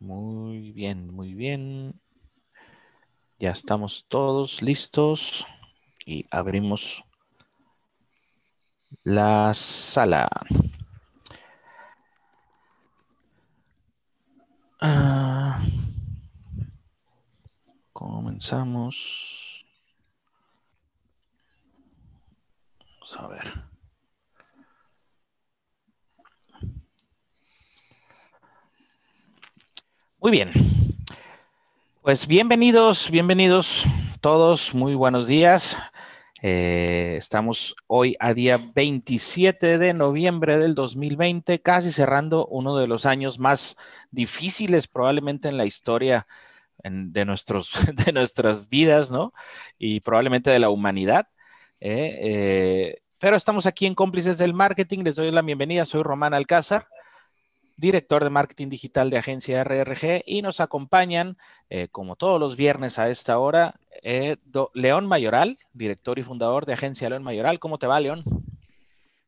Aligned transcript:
Muy 0.00 0.72
bien, 0.72 1.12
muy 1.14 1.34
bien. 1.34 2.00
Ya 3.38 3.50
estamos 3.52 4.06
todos 4.08 4.62
listos 4.62 5.46
y 6.04 6.24
abrimos 6.30 7.04
la 9.04 9.52
sala. 9.54 10.28
Ah, 14.80 15.60
comenzamos. 17.92 19.64
Vamos 23.00 23.16
a 23.18 23.26
ver. 23.28 23.69
Muy 30.22 30.32
bien. 30.32 30.50
Pues 32.02 32.26
bienvenidos, 32.26 33.10
bienvenidos 33.10 33.86
todos, 34.20 34.74
muy 34.74 34.94
buenos 34.94 35.26
días. 35.26 35.78
Eh, 36.42 37.14
estamos 37.16 37.74
hoy 37.86 38.16
a 38.20 38.34
día 38.34 38.60
27 38.74 39.78
de 39.78 39.94
noviembre 39.94 40.58
del 40.58 40.74
2020, 40.74 41.62
casi 41.62 41.90
cerrando 41.90 42.46
uno 42.48 42.76
de 42.76 42.86
los 42.86 43.06
años 43.06 43.38
más 43.38 43.78
difíciles 44.10 44.88
probablemente 44.88 45.48
en 45.48 45.56
la 45.56 45.64
historia 45.64 46.26
de, 46.84 47.24
nuestros, 47.24 47.72
de 48.04 48.12
nuestras 48.12 48.68
vidas, 48.68 49.10
¿no? 49.10 49.32
Y 49.78 50.00
probablemente 50.00 50.50
de 50.50 50.58
la 50.58 50.68
humanidad. 50.68 51.28
¿eh? 51.80 52.18
Eh, 52.20 53.02
pero 53.18 53.36
estamos 53.36 53.64
aquí 53.64 53.86
en 53.86 53.94
Cómplices 53.94 54.36
del 54.36 54.52
Marketing. 54.52 54.98
Les 55.02 55.16
doy 55.16 55.30
la 55.30 55.40
bienvenida. 55.40 55.86
Soy 55.86 56.02
Román 56.02 56.34
Alcázar 56.34 56.88
director 57.80 58.22
de 58.22 58.30
marketing 58.30 58.68
digital 58.68 59.10
de 59.10 59.18
agencia 59.18 59.64
RRG, 59.64 60.22
y 60.26 60.42
nos 60.42 60.60
acompañan, 60.60 61.38
eh, 61.70 61.88
como 61.90 62.14
todos 62.14 62.38
los 62.38 62.56
viernes 62.56 62.98
a 62.98 63.08
esta 63.08 63.38
hora, 63.38 63.74
León 64.74 65.06
Mayoral, 65.06 65.58
director 65.72 66.18
y 66.18 66.22
fundador 66.22 66.66
de 66.66 66.74
agencia 66.74 67.08
León 67.08 67.22
Mayoral. 67.22 67.58
¿Cómo 67.58 67.78
te 67.78 67.86
va, 67.86 68.00
León? 68.00 68.24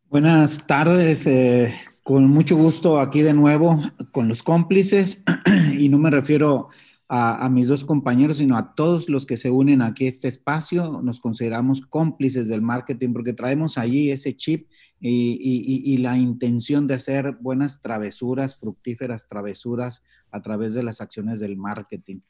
Buenas 0.08 0.66
tardes, 0.66 1.26
eh, 1.26 1.74
con 2.02 2.28
mucho 2.28 2.56
gusto 2.56 3.00
aquí 3.00 3.22
de 3.22 3.32
nuevo 3.32 3.80
con 4.12 4.28
los 4.28 4.42
cómplices, 4.42 5.24
y 5.78 5.88
no 5.88 5.98
me 5.98 6.10
refiero 6.10 6.68
a, 7.14 7.50
mis 7.50 7.68
dos 7.68 7.84
compañeros, 7.84 8.38
sino 8.38 8.56
a 8.56 8.74
todos 8.74 9.10
los 9.10 9.26
que 9.26 9.36
se 9.36 9.50
unen 9.50 9.82
aquí 9.82 10.06
a 10.06 10.08
este 10.08 10.28
espacio. 10.28 11.02
Nos 11.02 11.20
consideramos 11.20 11.82
cómplices 11.82 12.48
del 12.48 12.62
marketing 12.62 13.12
porque 13.12 13.34
traemos 13.34 13.76
allí 13.76 14.10
ese 14.10 14.34
chip 14.34 14.66
y, 15.04 15.96
la 15.98 16.16
intención 16.16 16.86
de 16.86 16.94
hacer 16.94 17.36
buenas 17.40 17.82
travesuras, 17.82 18.56
fructíferas 18.56 19.28
travesuras 19.28 20.04
a 20.30 20.40
través 20.40 20.74
de 20.74 20.82
las 20.82 21.00
acciones 21.00 21.40
del 21.40 21.56
marketing. 21.56 22.20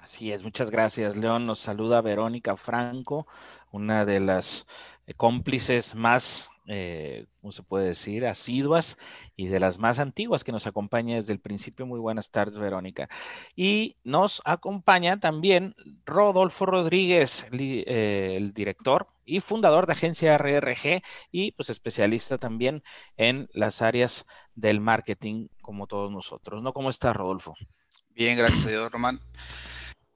Así 0.00 0.32
es, 0.32 0.42
muchas 0.42 0.70
gracias, 0.70 1.16
León. 1.16 1.46
Nos 1.46 1.60
saluda 1.60 2.00
Verónica 2.00 2.56
Franco, 2.56 3.26
una 3.70 4.04
de 4.04 4.20
las 4.20 4.66
cómplices 5.16 5.94
más 5.94 6.50
eh, 6.66 7.26
¿cómo 7.40 7.52
se 7.52 7.62
puede 7.62 7.88
decir? 7.88 8.26
Asiduas 8.26 8.98
y 9.36 9.46
de 9.46 9.60
las 9.60 9.78
más 9.78 9.98
antiguas 9.98 10.44
que 10.44 10.52
nos 10.52 10.66
acompaña 10.66 11.16
desde 11.16 11.32
el 11.32 11.40
principio. 11.40 11.86
Muy 11.86 11.98
buenas 11.98 12.30
tardes, 12.30 12.58
Verónica. 12.58 13.08
Y 13.56 13.96
nos 14.04 14.42
acompaña 14.44 15.18
también 15.18 15.74
Rodolfo 16.04 16.66
Rodríguez, 16.66 17.46
eh, 17.52 18.34
el 18.36 18.52
director 18.52 19.08
y 19.24 19.40
fundador 19.40 19.86
de 19.86 19.92
agencia 19.92 20.36
RRG 20.38 21.02
y 21.30 21.52
pues 21.52 21.70
especialista 21.70 22.38
también 22.38 22.82
en 23.16 23.48
las 23.52 23.82
áreas 23.82 24.26
del 24.54 24.80
marketing 24.80 25.48
como 25.62 25.86
todos 25.86 26.10
nosotros. 26.10 26.62
¿No? 26.62 26.72
¿Cómo 26.72 26.90
está, 26.90 27.12
Rodolfo? 27.12 27.54
Bien, 28.10 28.36
gracias 28.36 28.66
a 28.66 28.70
Dios, 28.70 28.92
Román. 28.92 29.18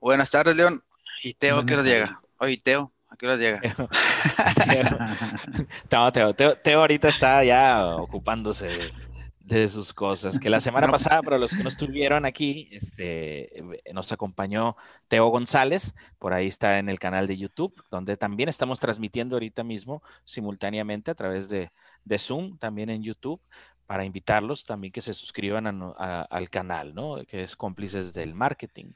Buenas 0.00 0.30
tardes, 0.30 0.56
León. 0.56 0.80
Y 1.22 1.34
Teo, 1.34 1.64
¿qué 1.64 1.76
nos 1.76 1.84
llega? 1.84 2.20
Oye, 2.38 2.58
Teo, 2.58 2.92
¿A 3.08 3.16
qué 3.16 3.26
hora 3.26 3.36
llega? 3.36 3.60
Teo, 6.12 6.34
Teo, 6.34 6.80
ahorita 6.80 7.08
está 7.08 7.44
ya 7.44 7.86
ocupándose 7.96 8.92
de, 9.40 9.68
sus 9.68 9.92
cosas. 9.92 10.40
Que 10.40 10.50
la 10.50 10.58
semana 10.58 10.88
pasada, 10.88 11.22
para 11.22 11.38
los 11.38 11.52
que 11.52 11.62
no 11.62 11.68
estuvieron 11.68 12.26
aquí, 12.26 12.68
este, 12.72 13.52
nos 13.92 14.10
acompañó 14.10 14.76
Teo 15.06 15.28
González. 15.28 15.94
Por 16.18 16.32
ahí 16.32 16.48
está 16.48 16.80
en 16.80 16.88
el 16.88 16.98
canal 16.98 17.28
de 17.28 17.36
YouTube, 17.36 17.80
donde 17.90 18.16
también 18.16 18.48
estamos 18.48 18.80
transmitiendo 18.80 19.36
ahorita 19.36 19.62
mismo 19.62 20.02
simultáneamente 20.24 21.12
a 21.12 21.14
través 21.14 21.48
de, 21.48 21.70
Zoom, 22.18 22.58
también 22.58 22.90
en 22.90 23.02
YouTube 23.02 23.40
para 23.86 24.04
invitarlos 24.04 24.64
también 24.64 24.92
que 24.92 25.00
se 25.00 25.14
suscriban 25.14 25.94
al 25.96 26.50
canal, 26.50 26.92
¿no? 26.92 27.24
Que 27.24 27.42
es 27.42 27.54
Cómplices 27.54 28.12
del 28.12 28.34
Marketing. 28.34 28.94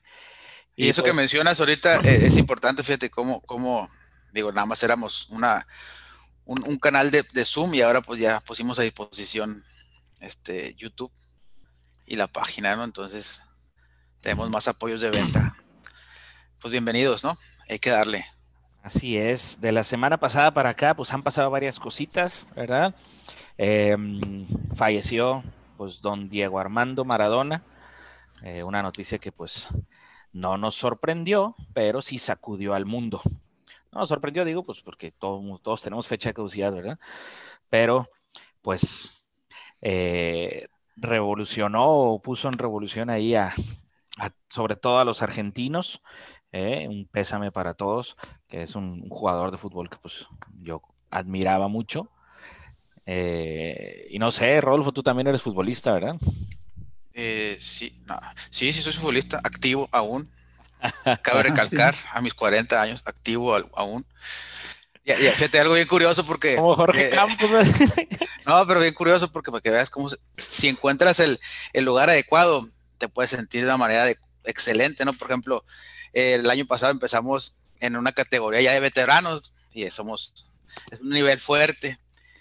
Y, 0.75 0.88
eso 0.88 1.04
que 1.04 1.10
pues 1.10 1.16
mencionas 1.16 1.60
ahorita 1.60 2.00
es, 2.00 2.22
es 2.22 2.37
importante, 2.37 2.82
fíjate 2.82 3.09
cómo, 3.09 3.41
cómo 3.42 3.88
digo, 4.32 4.52
nada 4.52 4.66
más 4.66 4.82
éramos 4.82 5.28
una, 5.30 5.66
un, 6.44 6.78
canal 6.78 7.10
de, 7.10 7.24
Zoom 7.44 7.74
y 7.74 7.82
ahora 7.82 8.00
pues 8.00 8.20
ya 8.20 8.41
pusimos 8.41 8.78
a 8.78 8.82
disposición 8.82 9.64
este 10.20 10.74
YouTube 10.74 11.12
y 12.06 12.16
la 12.16 12.26
página, 12.26 12.76
¿no? 12.76 12.84
Entonces 12.84 13.42
tenemos 14.20 14.50
más 14.50 14.68
apoyos 14.68 15.00
de 15.00 15.10
venta. 15.10 15.56
Pues 16.60 16.72
bienvenidos, 16.72 17.24
¿no? 17.24 17.38
Hay 17.68 17.78
que 17.78 17.91
darle. 17.91 18.26
Así 18.82 19.16
es. 19.16 19.60
De 19.60 19.72
la 19.72 19.84
semana 19.84 20.18
pasada 20.18 20.52
para 20.52 20.70
acá, 20.70 20.94
pues 20.94 21.12
han 21.12 21.22
pasado 21.22 21.50
varias 21.50 21.78
cositas, 21.78 22.47
¿verdad? 22.56 22.94
Em, 23.56 24.47
falleció, 24.74 25.44
pues, 25.76 26.00
don 26.00 26.28
Diego 26.28 26.58
Armando 26.58 27.04
Maradona. 27.04 27.62
Eh, 28.42 28.62
una 28.62 28.82
noticia 28.82 29.18
que, 29.18 29.32
pues, 29.32 29.68
no 30.32 30.56
nos 30.56 30.74
sorprendió, 30.74 31.56
pero 31.74 32.02
sí 32.02 32.18
sacudió 32.18 32.74
al 32.74 32.86
mundo. 32.86 33.22
No, 33.92 34.06
sorprendió, 34.06 34.44
digo, 34.44 34.62
pues 34.62 34.80
porque 34.82 35.10
todos, 35.12 35.82
tenemos 35.82 36.06
fecha 36.06 36.30
de 36.30 36.34
caducidad, 36.34 36.72
¿verdad? 36.72 36.98
Pero, 37.68 38.08
pues, 38.62 39.22
eh, 39.80 40.68
revolucionó 40.96 42.20
puso 42.22 42.48
en 42.48 42.58
revolución 42.58 43.10
ahí 43.10 43.34
a, 43.34 43.52
sobre 44.48 44.76
todo 44.76 44.98
a 44.98 45.04
los 45.04 45.22
argentinos. 45.22 46.02
Eh, 46.52 46.86
un 46.88 47.06
pésame 47.06 47.52
para 47.52 47.74
todos, 47.74 48.16
que 48.48 48.62
es 48.64 48.74
un, 48.74 49.08
jugador 49.08 49.52
de 49.52 49.58
fútbol 49.58 49.88
que 49.88 49.98
pues 49.98 50.26
yo 50.62 50.82
admiraba 51.10 51.68
mucho. 51.68 52.10
Eh, 53.06 54.08
y 54.10 54.18
no 54.18 54.30
sé, 54.30 54.60
Rodolfo, 54.60 54.92
tú 54.92 55.02
también 55.02 55.28
eres 55.28 55.42
futbolista, 55.42 55.92
¿verdad? 55.92 56.16
sí, 57.12 57.92
sí, 58.50 58.72
sí, 58.72 58.82
soy 58.82 58.92
futbolista, 58.92 59.38
activo 59.38 59.88
aún. 59.92 60.30
Cabe 61.22 61.42
recalcar, 61.42 61.94
a 62.12 62.20
mis 62.20 62.34
40 62.34 62.80
años, 62.80 63.02
activo 63.04 63.54
aún. 63.74 64.06
Y, 65.04 65.12
fíjate, 65.12 65.58
algo 65.58 65.74
bien 65.74 65.88
curioso 65.88 66.24
porque... 66.24 66.56
Como 66.56 66.76
Jorge 66.76 67.08
eh, 67.08 67.10
Campos. 67.10 67.50
no, 68.46 68.66
pero 68.66 68.80
bien 68.80 68.94
curioso 68.94 69.32
porque 69.32 69.50
para 69.50 69.60
que 69.60 69.70
veas 69.70 69.91
cómo... 69.91 70.08
si 70.36 70.68
encuentras 70.68 71.20
el, 71.20 71.41
lugar 71.74 72.10
adecuado, 72.10 72.68
te 72.98 73.08
puedes 73.08 73.30
sentir 73.30 73.62
de 73.62 73.68
una 73.68 73.76
manera 73.76 74.12
excelente, 74.44 75.04
¿no? 75.04 75.12
Por 75.14 75.30
ejemplo, 75.30 75.64
el 76.12 76.48
año 76.48 76.66
pasado 76.66 76.92
empezamos 76.92 77.56
en 77.80 77.97
una 77.97 78.12
categoría 78.12 78.60
ya 78.60 78.72
de 78.72 78.80
veteranos 78.80 79.52
y 79.72 79.88
somos... 79.91 80.47
Es 80.92 81.00
un 81.00 81.10
nivel 81.10 81.41
fuerte. 81.41 81.98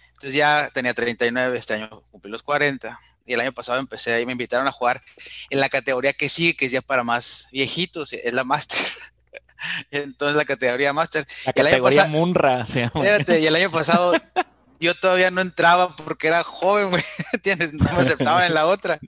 Entonces 0.10 0.36
ya 0.36 0.70
tenía 0.74 0.94
39, 0.94 1.58
este 1.58 1.76
año 1.76 2.04
cumplí 2.12 2.30
los 2.30 2.44
40 2.44 3.00
y 3.30 3.34
el 3.34 3.42
año 3.42 3.52
pasado 3.52 3.80
empecé 3.80 4.20
y 4.20 4.26
me 4.26 4.32
invitaron 4.32 4.68
a 4.68 4.72
jugar 4.72 5.04
en 5.52 5.60
la 5.60 5.70
categoría 5.70 6.14
que 6.14 6.30
sigue, 6.30 6.56
que 6.56 6.66
es 6.66 6.72
ya 6.72 6.82
para 6.82 7.04
más 7.04 7.48
viejitos, 7.52 8.12
es 8.12 8.34
la 8.34 8.44
Master. 8.44 8.80
Entonces 9.92 10.36
la 10.36 10.46
categoría 10.46 10.94
Master. 10.94 11.28
La 11.46 11.54
categoría 11.54 12.06
Munra. 12.06 12.66
Espérate, 12.68 13.40
y 13.40 13.46
el 13.46 13.56
año 13.56 13.70
pasado 13.70 14.14
yo 14.80 14.96
todavía 14.96 15.30
no 15.30 15.42
entraba 15.42 15.96
porque 15.96 16.28
era 16.28 16.44
joven, 16.44 16.90
güey, 16.90 17.04
No 17.74 17.94
me 17.94 18.02
aceptaban 18.02 18.46
en 18.46 18.54
la 18.54 18.66
otra. 18.66 19.00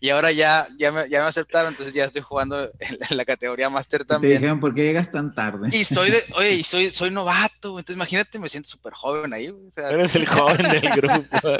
Y 0.00 0.10
ahora 0.10 0.32
ya, 0.32 0.68
ya, 0.78 0.90
me, 0.90 1.08
ya 1.08 1.22
me 1.22 1.28
aceptaron, 1.28 1.72
entonces 1.72 1.94
ya 1.94 2.04
estoy 2.04 2.22
jugando 2.22 2.70
en 2.80 3.16
la, 3.16 3.24
categoría 3.24 3.70
Master 3.70 4.04
también. 4.04 4.32
Te 4.32 4.38
dijeron, 4.38 4.60
¿por 4.60 4.74
qué 4.74 4.82
llegas 4.82 5.10
tan 5.10 5.34
tarde? 5.34 5.68
Y 5.72 5.84
soy 5.84 6.10
de, 6.10 6.22
oye, 6.36 6.54
y 6.54 6.64
soy, 6.64 6.90
soy 6.90 7.10
novato, 7.10 7.70
entonces 7.70 7.96
imagínate, 7.96 8.38
me 8.38 8.48
siento 8.48 8.68
súper 8.68 8.92
joven 8.94 9.32
ahí. 9.32 9.54
Eres 9.76 10.16
el 10.16 10.26
joven 10.28 10.68
del 10.68 10.90
grupo. 10.96 11.58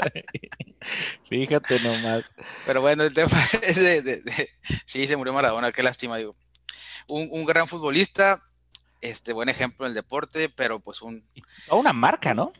Fíjate 1.29 1.79
nomás. 1.79 2.35
Pero 2.65 2.81
bueno, 2.81 3.03
el 3.03 3.13
tema 3.13 3.31
es 3.61 3.75
de, 3.75 4.49
sí, 4.85 5.07
se 5.07 5.15
murió 5.15 5.33
Maradona, 5.33 5.71
qué 5.71 5.83
lástima, 5.83 6.17
digo. 6.17 6.35
Un, 7.07 7.29
un 7.31 7.45
gran 7.45 7.67
futbolista, 7.67 8.41
este 9.03 9.33
buen 9.33 9.49
ejemplo 9.49 9.85
en 9.85 9.91
el 9.91 9.95
deporte, 9.95 10.49
pero 10.49 10.79
pues 10.79 11.01
un... 11.01 11.27
una 11.69 11.91
marca, 11.93 12.33
¿no? 12.33 12.53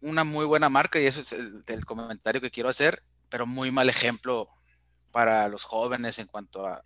una 0.00 0.24
muy 0.24 0.44
buena 0.44 0.68
marca 0.68 1.00
y 1.00 1.06
eso 1.06 1.20
es 1.22 1.32
el, 1.32 1.84
comentario 1.86 2.40
que 2.40 2.50
quiero 2.50 2.68
hacer, 2.68 3.02
pero 3.28 3.46
muy 3.46 3.70
mal 3.70 3.88
ejemplo 3.88 4.48
para 5.10 5.48
los 5.48 5.64
jóvenes 5.64 6.18
en 6.18 6.26
cuanto 6.26 6.66
a, 6.66 6.84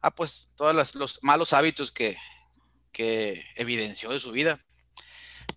a 0.00 0.10
pues 0.10 0.52
todos 0.56 0.94
los, 0.94 1.22
malos 1.22 1.52
hábitos 1.52 1.92
que, 1.92 2.16
que 2.92 3.44
evidenció 3.56 4.10
de 4.10 4.20
su 4.20 4.32
vida. 4.32 4.58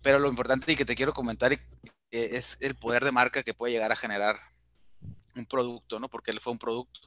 Pero 0.02 0.18
lo 0.18 0.28
importante 0.28 0.70
y 0.70 0.76
que 0.76 0.84
te 0.84 0.94
quiero 0.94 1.14
comentar 1.14 1.52
eh, 1.52 1.60
es 2.10 2.58
el 2.60 2.74
poder 2.74 3.04
de 3.04 3.12
marca 3.12 3.42
que 3.42 3.54
puede 3.54 3.72
llegar 3.72 3.92
a 3.92 3.96
generar 3.96 4.38
un 5.34 5.46
producto, 5.46 5.98
¿no? 5.98 6.08
Porque 6.08 6.30
él 6.30 6.40
fue 6.40 6.52
un 6.52 6.58
producto. 6.58 7.00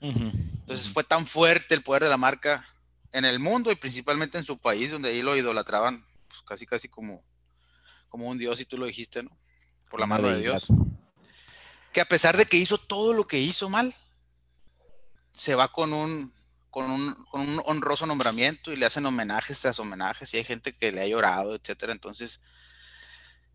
Entonces 0.00 0.92
fue 0.92 1.02
tan 1.02 1.26
fuerte 1.26 1.74
el 1.74 1.82
poder 1.82 2.04
de 2.04 2.08
la 2.08 2.16
marca 2.16 2.64
en 3.12 3.24
el 3.24 3.38
mundo 3.38 3.70
y 3.70 3.76
principalmente 3.76 4.38
en 4.38 4.44
su 4.44 4.58
país, 4.58 4.90
donde 4.90 5.10
ahí 5.10 5.22
lo 5.22 5.36
idolatraban 5.36 6.04
pues, 6.28 6.42
casi, 6.42 6.66
casi 6.66 6.88
como, 6.88 7.22
como 8.08 8.26
un 8.26 8.38
dios, 8.38 8.60
y 8.60 8.64
tú 8.64 8.76
lo 8.76 8.86
dijiste, 8.86 9.22
¿no? 9.22 9.30
Por 9.90 10.00
la 10.00 10.06
mano 10.06 10.28
de 10.28 10.40
Dios. 10.40 10.68
Que 11.92 12.00
a 12.00 12.04
pesar 12.04 12.36
de 12.36 12.44
que 12.44 12.58
hizo 12.58 12.78
todo 12.78 13.14
lo 13.14 13.26
que 13.26 13.40
hizo 13.40 13.70
mal, 13.70 13.94
se 15.32 15.54
va 15.54 15.68
con 15.68 15.92
un, 15.92 16.32
con 16.70 16.90
un, 16.90 17.14
con 17.30 17.40
un 17.40 17.62
honroso 17.64 18.04
nombramiento 18.06 18.72
y 18.72 18.76
le 18.76 18.86
hacen 18.86 19.06
homenajes 19.06 19.60
tras 19.60 19.78
homenajes 19.80 20.32
y 20.34 20.36
hay 20.36 20.44
gente 20.44 20.74
que 20.74 20.92
le 20.92 21.00
ha 21.00 21.06
llorado, 21.06 21.54
etcétera. 21.54 21.92
Entonces, 21.92 22.42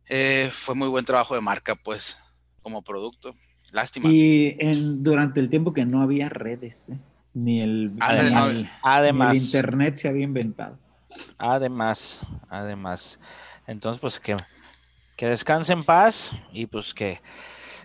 eh, 0.08 0.50
fue 0.52 0.74
muy 0.74 0.88
buen 0.88 1.06
trabajo 1.06 1.36
de 1.36 1.42
marca, 1.42 1.76
pues, 1.76 2.18
como 2.62 2.82
producto. 2.82 3.36
Lástima. 3.72 4.10
Y 4.12 4.58
en, 4.60 5.04
durante 5.04 5.40
el 5.40 5.50
tiempo 5.50 5.74
que 5.74 5.86
no 5.86 6.02
había 6.02 6.30
redes, 6.30 6.90
¿eh? 6.90 6.98
Ni 7.34 7.62
el, 7.62 7.92
además, 8.00 9.36
internet 9.36 9.96
se 9.96 10.08
había 10.08 10.24
inventado. 10.24 10.78
Además, 11.38 12.22
además. 12.50 13.20
Entonces, 13.68 14.00
pues 14.00 14.20
que, 14.20 14.38
que 15.16 15.28
descanse 15.28 15.74
en 15.74 15.84
paz 15.84 16.34
y 16.52 16.66
pues 16.66 16.94
que, 16.94 17.22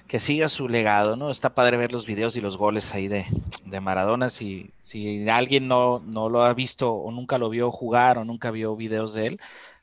que 0.06 0.18
siga 0.18 0.48
su 0.48 0.68
legado, 0.68 1.16
¿no? 1.16 1.30
Está 1.30 1.54
padre 1.54 1.76
ver 1.76 1.92
los 1.92 2.06
videos 2.06 2.36
y 2.36 2.40
los 2.40 2.56
goles 2.56 2.94
ahí 2.94 3.08
de, 3.08 3.26
de 3.64 3.80
Maradona. 3.80 4.30
Si, 4.30 4.70
si 4.80 5.28
alguien 5.28 5.68
no, 5.68 6.00
no 6.00 6.28
lo 6.28 6.42
ha 6.42 6.52
visto 6.54 6.92
o 6.92 7.10
nunca 7.10 7.38
lo 7.38 7.48
vio 7.50 7.70
jugar 7.70 8.18
o 8.18 8.24
nunca 8.24 8.50
vio 8.50 8.76
videos 8.76 9.14
de 9.14 9.26
él, 9.26 9.40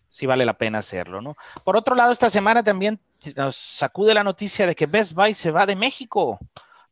sí 0.10 0.26
vale 0.26 0.46
la 0.46 0.58
pena 0.58 0.80
hacerlo, 0.80 1.22
¿no? 1.22 1.36
Por 1.64 1.76
otro 1.76 1.96
lado, 1.96 2.12
esta 2.12 2.30
semana 2.30 2.64
también 2.64 3.00
nos 3.36 3.56
sacude 3.56 4.14
la 4.14 4.24
noticia 4.24 4.68
de 4.68 4.76
que 4.76 4.86
Best 4.86 5.14
Buy 5.14 5.34
se 5.34 5.52
va 5.52 5.66
de 5.66 5.76
México. 5.76 6.40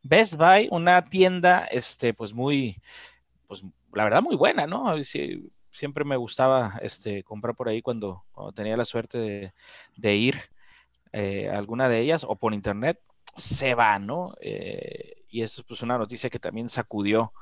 Best 0.04 0.36
Buy, 0.36 0.68
una 0.72 1.04
tienda, 1.06 1.66
este, 1.66 2.14
pues 2.14 2.34
muy, 2.34 2.80
pues 3.48 3.64
la 3.94 4.04
verdad 4.04 4.22
muy 4.22 4.36
buena, 4.36 4.68
¿no? 4.68 4.94
siempre 5.72 6.06
me 6.06 6.18
gustaba 6.18 6.80
este, 6.84 7.24
comprar 7.24 7.56
por 7.56 7.68
ahí 7.68 7.82
cuando, 7.82 8.24
tenía 8.54 8.78
la 8.78 8.86
suerte 8.86 9.52
de, 9.96 10.16
ir 10.16 10.36
eh, 11.12 11.50
a 11.50 11.58
alguna 11.58 11.90
de 11.90 12.00
ellas 12.00 12.24
o 12.28 12.36
por 12.36 12.54
internet, 12.54 13.00
se 13.36 13.74
va, 13.74 13.98
¿no? 13.98 14.36
Eh, 14.42 15.24
y 15.30 15.42
eso 15.42 15.62
es 15.62 15.68
pues 15.68 15.82
una 15.82 15.98
noticia 15.98 16.30
que 16.30 16.38
también 16.38 16.70
sacudió 16.70 17.34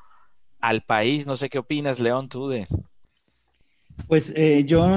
al 0.61 0.81
país. 0.81 1.27
No 1.27 1.35
sé 1.35 1.49
qué 1.49 1.59
opinas, 1.59 1.99
León, 1.99 2.29
tú 2.29 2.47
de, 2.47 2.65
pues 4.07 4.33
eh, 4.35 4.63
yo, 4.65 4.87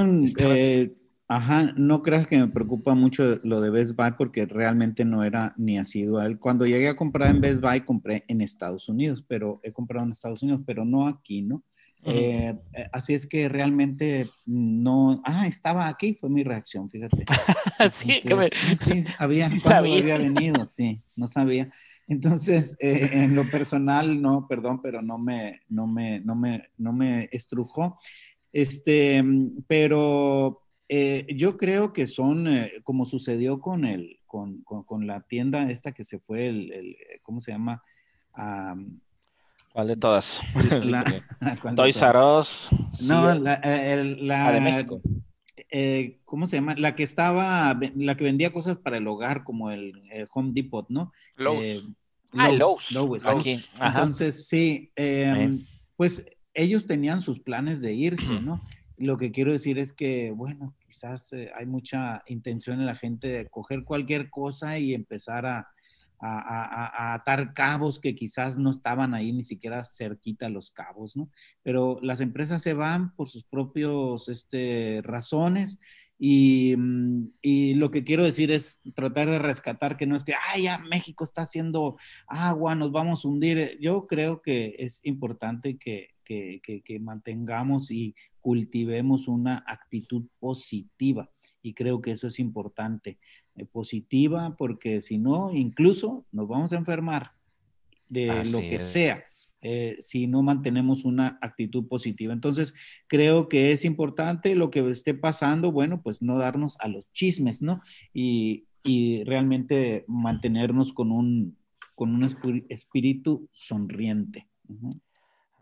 ajá, 1.27 1.73
no 1.75 2.01
creas 2.01 2.27
que 2.27 2.37
me 2.37 2.47
preocupa 2.47 2.93
mucho 2.93 3.39
lo 3.43 3.61
de 3.61 3.69
Best 3.69 3.95
Buy 3.95 4.11
porque 4.17 4.45
realmente 4.45 5.05
no 5.05 5.23
era 5.23 5.53
ni 5.57 5.77
él. 5.77 6.39
Cuando 6.39 6.65
llegué 6.65 6.89
a 6.89 6.95
comprar 6.95 7.29
en 7.29 7.41
Best 7.41 7.61
Buy, 7.61 7.81
compré 7.81 8.25
en 8.27 8.41
Estados 8.41 8.89
Unidos, 8.89 9.23
pero 9.27 9.59
he 9.63 9.71
comprado 9.71 10.05
en 10.05 10.11
Estados 10.11 10.43
Unidos, 10.43 10.61
pero 10.65 10.85
no 10.85 11.07
aquí, 11.07 11.41
¿no? 11.41 11.63
Eh, 12.07 12.53
así 12.91 13.15
es 13.15 13.25
que 13.25 13.49
realmente 13.49 14.29
no. 14.45 15.21
Ah, 15.25 15.47
estaba 15.47 15.87
aquí, 15.87 16.13
fue 16.13 16.29
mi 16.29 16.43
reacción, 16.43 16.87
fíjate. 16.87 17.25
sí, 17.89 18.21
que 18.21 18.35
me... 18.35 18.49
sí, 18.77 19.03
había, 19.17 19.49
había 19.73 20.19
venido, 20.19 20.65
sí, 20.65 21.01
no 21.15 21.25
sabía. 21.25 21.71
Entonces, 22.07 22.77
en 22.79 23.33
lo 23.33 23.49
personal, 23.49 24.21
no, 24.21 24.47
perdón, 24.47 24.79
pero 24.83 25.01
no 25.01 25.17
me, 25.17 25.61
no 25.69 25.87
me, 25.87 26.19
no 26.19 26.35
me, 26.35 26.69
no 26.77 26.93
me 26.93 27.27
estrujó. 27.31 27.95
Este, 28.53 29.23
pero 29.67 30.64
eh, 30.87 31.25
yo 31.35 31.57
creo 31.57 31.93
que 31.93 32.05
son, 32.05 32.47
eh, 32.47 32.73
como 32.83 33.05
sucedió 33.05 33.59
con, 33.59 33.85
el, 33.85 34.19
con, 34.27 34.61
con, 34.63 35.07
la 35.07 35.21
tienda 35.21 35.71
esta 35.71 35.93
que 35.93 36.03
se 36.03 36.19
fue, 36.19 36.47
el, 36.47 36.95
¿cómo 37.23 37.41
se 37.41 37.51
llama? 37.51 37.81
¿Cuál 39.73 39.87
de 39.87 39.95
todas? 39.95 40.41
Toys 41.75 42.01
R 42.01 42.19
Us. 42.19 42.69
No, 43.01 43.33
la, 43.33 43.59
eh, 43.63 44.17
la, 44.19 44.47
ah, 44.47 44.51
de 44.51 44.61
México. 44.61 45.01
¿Cómo 46.25 46.47
se 46.47 46.57
llama? 46.57 46.75
La 46.75 46.95
que 46.95 47.03
estaba, 47.03 47.79
la 47.95 48.15
que 48.15 48.23
vendía 48.23 48.53
cosas 48.53 48.77
para 48.77 48.97
el 48.97 49.07
hogar, 49.07 49.43
como 49.43 49.71
el, 49.71 50.03
Home 50.33 50.51
Depot, 50.53 50.85
¿no? 50.89 51.11
Lowe's. 51.35 51.83
ah, 52.33 52.51
Lowe's. 52.51 52.91
Lowe's. 52.91 53.25
Entonces, 53.81 54.47
sí, 54.47 54.91
em, 54.95 55.65
pues 55.95 56.25
ellos 56.53 56.87
tenían 56.87 57.21
sus 57.21 57.39
planes 57.39 57.81
de 57.81 57.93
irse, 57.93 58.39
¿no? 58.41 58.61
Lo 58.97 59.17
que 59.17 59.31
quiero 59.31 59.51
decir 59.51 59.77
es 59.77 59.93
que, 59.93 60.31
bueno, 60.31 60.73
quizás 60.85 61.33
eh, 61.33 61.51
hay 61.55 61.65
mucha 61.65 62.23
intención 62.27 62.79
en 62.79 62.85
la 62.85 62.95
gente 62.95 63.27
de 63.27 63.49
coger 63.49 63.83
cualquier 63.83 64.29
cosa 64.29 64.79
y 64.79 64.93
empezar 64.93 65.45
a, 65.45 65.69
atar 66.17 67.53
cabos 67.53 67.99
que 67.99 68.15
quizás 68.15 68.57
no 68.57 68.71
estaban 68.71 69.13
ahí 69.13 69.31
ni 69.31 69.43
siquiera 69.43 69.83
cerquita 69.85 70.49
los 70.49 70.71
cabos, 70.71 71.15
¿no? 71.15 71.29
Pero 71.61 71.99
las 72.01 72.19
empresas 72.21 72.63
se 72.63 72.73
van 72.73 73.13
por 73.15 73.29
sus 73.29 73.43
propios 73.43 74.27
este, 74.29 75.01
razones 75.03 75.79
y, 76.17 76.75
mm, 76.77 77.27
y, 77.41 77.73
lo 77.75 77.91
que 77.91 78.03
quiero 78.03 78.23
decir 78.23 78.49
es 78.51 78.81
tratar 78.95 79.29
de 79.29 79.39
rescatar 79.39 79.97
que 79.97 80.07
no 80.07 80.15
es 80.15 80.23
que, 80.23 80.33
ay, 80.53 80.63
ya 80.63 80.79
México 80.79 81.23
está 81.23 81.41
haciendo 81.43 81.97
agua, 82.27 82.75
nos 82.75 82.91
vamos 82.91 83.25
a 83.25 83.27
hundir. 83.27 83.77
Yo 83.79 84.07
creo 84.07 84.41
que 84.41 84.75
es 84.79 85.01
importante 85.03 85.77
que, 85.77 86.14
que, 86.25 86.61
que, 86.61 86.99
mantengamos 86.99 87.91
y 87.91 88.15
cultivemos 88.41 89.27
una 89.27 89.63
actitud 89.67 90.25
positiva. 90.39 91.29
Y 91.61 91.73
creo 91.73 92.01
que 92.01 92.11
eso 92.11 92.27
es 92.27 92.39
importante. 92.39 93.17
Eh, 93.55 93.65
positiva 93.65 94.55
porque 94.57 95.01
si 95.01 95.17
no, 95.17 95.53
incluso 95.53 96.25
nos 96.31 96.47
vamos 96.47 96.73
a 96.73 96.77
enfermar 96.77 97.31
de 98.09 98.43
lo 98.51 98.59
que 98.59 98.79
sea. 98.79 99.23
Eh, 99.61 99.97
si 99.99 100.27
no 100.27 100.43
mantenemos 100.43 101.05
una 101.05 101.39
actitud 101.41 101.87
positiva. 101.87 102.33
Entonces, 102.33 102.75
creo 103.07 103.49
que 103.49 103.71
es 103.71 103.83
importante 103.83 104.53
lo 104.53 104.69
que 104.69 104.87
esté 104.91 105.15
pasando, 105.15 105.71
bueno, 105.71 106.03
pues 106.03 106.21
no 106.21 106.37
darnos 106.37 106.77
a 106.81 106.87
los 106.87 107.11
chismes, 107.13 107.63
¿no? 107.63 107.81
Y, 108.13 108.65
y 108.83 109.23
realmente 109.23 110.05
mantenernos 110.07 110.93
con 110.93 111.11
un, 111.11 111.57
con 111.95 112.13
un 112.13 112.23
espíritu 112.69 113.49
sonriente. 113.51 114.47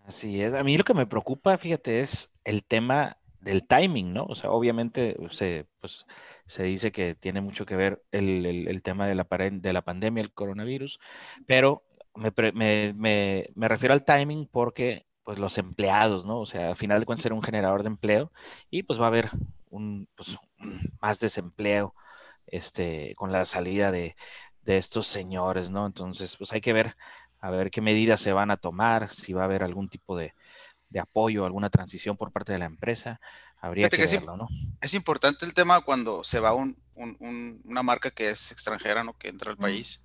Así 0.03 0.41
es. 0.41 0.53
A 0.53 0.63
mí 0.63 0.77
lo 0.77 0.83
que 0.83 0.93
me 0.93 1.05
preocupa, 1.05 1.57
fíjate, 1.57 2.01
es 2.01 2.33
el 2.43 2.63
tema 2.65 3.17
del 3.39 3.65
timing, 3.67 4.13
¿no? 4.13 4.25
O 4.25 4.35
sea, 4.35 4.51
obviamente 4.51 5.17
se, 5.31 5.65
pues, 5.79 6.05
se 6.45 6.63
dice 6.63 6.91
que 6.91 7.15
tiene 7.15 7.41
mucho 7.41 7.65
que 7.65 7.75
ver 7.75 8.03
el, 8.11 8.81
tema 8.83 9.07
de 9.07 9.15
la, 9.15 9.27
de 9.51 9.73
la 9.73 9.81
pandemia, 9.81 10.23
el 10.23 10.33
coronavirus, 10.33 10.99
pero 11.45 11.83
me, 12.15 12.31
me, 12.53 13.49
me, 13.55 13.67
refiero 13.67 13.93
al 13.93 14.05
timing 14.05 14.47
porque 14.47 15.07
pues 15.23 15.39
los 15.39 15.57
empleados, 15.57 16.25
¿no? 16.25 16.39
O 16.39 16.45
sea, 16.45 16.69
al 16.69 16.75
final 16.75 16.99
de 16.99 17.05
cuentas 17.05 17.23
ser 17.23 17.33
un 17.33 17.41
generador 17.41 17.83
de 17.83 17.87
empleo 17.87 18.31
y 18.69 18.83
pues 18.83 18.99
va 18.99 19.05
a 19.05 19.07
haber 19.07 19.29
un, 19.69 20.07
pues, 20.15 20.37
más 21.01 21.19
desempleo 21.19 21.95
este, 22.47 23.13
con 23.15 23.31
la 23.31 23.45
salida 23.45 23.91
de, 23.91 24.15
de 24.63 24.77
estos 24.77 25.07
señores, 25.07 25.69
¿no? 25.69 25.85
Entonces, 25.85 26.35
pues 26.37 26.51
hay 26.53 26.61
que 26.61 26.73
ver 26.73 26.95
a 27.43 27.49
ver 27.49 27.71
qué 27.71 27.81
medidas 27.81 28.21
se 28.21 28.31
van 28.31 28.51
a 28.51 28.57
tomar, 28.57 29.09
si 29.09 29.33
va 29.33 29.41
a 29.41 29.45
haber 29.45 29.63
algún 29.63 29.89
tipo 29.89 30.15
de, 30.15 30.33
de 30.87 31.01
apoyo, 31.01 31.45
alguna 31.45 31.69
transición 31.69 32.15
por 32.15 32.31
parte 32.31 32.53
de 32.53 32.59
la 32.59 32.65
empresa. 32.65 33.19
Habría 33.59 33.89
que, 33.89 33.97
verlo, 33.97 34.37
¿no? 34.37 34.47
Es 34.79 34.93
importante 34.93 35.45
el 35.45 35.53
tema 35.53 35.81
cuando 35.81 36.23
se 36.23 36.39
va 36.39 36.53
un, 36.53 36.81
una 36.95 37.83
marca 37.83 38.11
que 38.11 38.29
es 38.29 38.53
extranjera, 38.53 39.03
¿no? 39.03 39.17
Que 39.17 39.27
entra 39.27 39.51
al 39.51 39.57
país. 39.57 40.01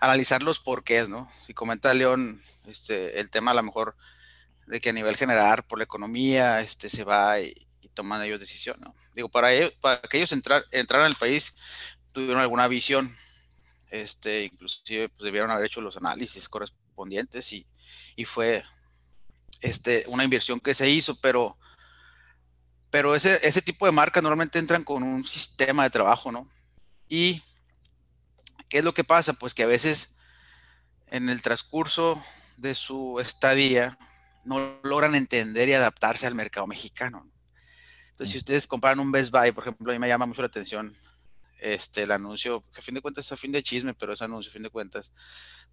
Analizar 0.00 0.42
los 0.42 0.60
porqués, 0.60 1.08
¿no? 1.08 1.30
Si 1.46 1.54
comenta 1.54 1.94
León 1.94 2.42
este, 2.66 3.20
el 3.20 3.30
tema 3.30 3.52
a 3.52 3.54
lo 3.54 3.62
mejor 3.62 3.96
de 4.66 4.82
que 4.82 4.90
a 4.90 4.92
nivel 4.92 5.16
general, 5.16 5.62
por 5.62 5.78
la 5.78 5.84
economía, 5.84 6.60
este, 6.60 6.90
se 6.90 7.04
va 7.04 7.40
y, 7.40 7.54
toman 7.94 8.22
ellos 8.22 8.38
decisión, 8.38 8.76
¿no? 8.80 8.94
Digo, 9.14 9.30
para, 9.30 9.50
ellos, 9.50 9.72
para 9.80 10.02
que 10.02 10.18
ellos 10.18 10.32
entrar, 10.32 10.62
entraran 10.72 11.06
al 11.06 11.16
país, 11.16 11.56
tuvieron 12.12 12.38
alguna 12.38 12.68
visión 12.68 13.16
este, 13.90 14.44
inclusive 14.44 15.08
pues, 15.08 15.24
debieron 15.24 15.50
haber 15.50 15.66
hecho 15.66 15.80
los 15.80 15.96
análisis 15.96 16.48
correspondientes 16.48 17.52
y, 17.52 17.66
fue 18.26 18.62
este, 19.62 20.04
una 20.08 20.24
inversión 20.24 20.60
que 20.60 20.74
se 20.74 20.90
hizo, 20.90 21.18
pero, 21.20 21.56
pero 22.90 23.14
ese, 23.14 23.40
ese 23.42 23.62
tipo 23.62 23.86
de 23.86 23.92
marcas 23.92 24.22
normalmente 24.22 24.58
entran 24.58 24.84
con 24.84 25.02
un 25.02 25.24
sistema 25.24 25.84
de 25.84 25.90
trabajo, 25.90 26.30
¿no? 26.30 26.46
Y 27.08 27.42
¿qué 28.68 28.78
es 28.78 28.84
lo 28.84 28.92
que 28.92 29.04
pasa? 29.04 29.32
Pues 29.32 29.54
que 29.54 29.62
a 29.62 29.66
veces 29.66 30.16
en 31.06 31.30
el 31.30 31.40
transcurso 31.40 32.22
de 32.58 32.74
su 32.74 33.18
estadía 33.20 33.98
no 34.44 34.78
logran 34.82 35.14
entender 35.14 35.68
y 35.70 35.74
adaptarse 35.74 36.26
al 36.26 36.34
mercado 36.34 36.66
mexicano. 36.66 37.26
Entonces, 38.10 38.32
si 38.32 38.36
mm. 38.36 38.40
ustedes 38.40 38.66
comparan 38.66 39.00
un 39.00 39.12
Best 39.12 39.30
Buy, 39.30 39.52
por 39.52 39.64
ejemplo, 39.64 39.90
a 39.90 39.94
mí 39.94 39.98
me 39.98 40.08
llama 40.08 40.26
mucho 40.26 40.42
la 40.42 40.48
atención 40.48 40.96
este, 41.60 42.02
el 42.02 42.10
anuncio, 42.10 42.62
a 42.76 42.82
fin 42.82 42.94
de 42.94 43.00
cuentas 43.00 43.26
es 43.26 43.32
a 43.32 43.36
fin 43.36 43.52
de 43.52 43.62
chisme, 43.62 43.94
pero 43.94 44.12
es 44.12 44.22
anuncio, 44.22 44.50
a 44.50 44.52
fin 44.52 44.62
de 44.62 44.70
cuentas, 44.70 45.12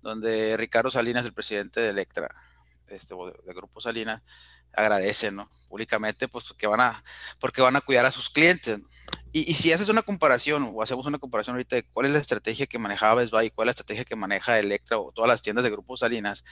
donde 0.02 0.58
Ricardo 0.58 0.92
Salinas, 0.92 1.26
el 1.26 1.34
presidente 1.34 1.80
de 1.80 1.90
Electra, 1.90 2.30
este, 2.88 3.16
de, 3.16 3.54
Grupo 3.54 3.82
Salinas, 3.82 4.22
agradece, 4.74 5.32
¿no? 5.32 5.50
Públicamente, 5.68 6.28
pues 6.28 6.54
que 6.58 6.68
van 6.68 6.82
a, 6.82 7.04
porque 7.40 7.62
van 7.62 7.76
a 7.76 7.82
cuidar 7.82 8.06
a 8.06 8.12
sus 8.12 8.30
clientes. 8.30 8.80
Y, 9.32 9.54
si 9.54 9.72
haces 9.72 9.90
una 9.90 10.02
comparación, 10.02 10.72
o 10.74 10.82
hacemos 10.82 11.06
una 11.06 11.20
comparación 11.20 11.56
ahorita 11.56 11.76
de 11.78 11.84
cuál 11.84 12.08
es 12.08 12.12
la 12.12 12.20
estrategia 12.20 12.66
que 12.66 12.80
manejaba 12.80 13.16
Best 13.16 13.32
Buy 13.32 13.50
cuál 13.52 13.68
es 13.68 13.70
la 13.70 13.72
estrategia 13.72 14.06
que 14.06 14.16
maneja 14.16 14.60
Electra 14.60 14.98
o 14.98 15.12
todas 15.12 15.30
las 15.30 15.42
tiendas 15.42 15.64
de 15.64 15.70
Grupo 15.70 15.96
Salinas, 15.98 16.44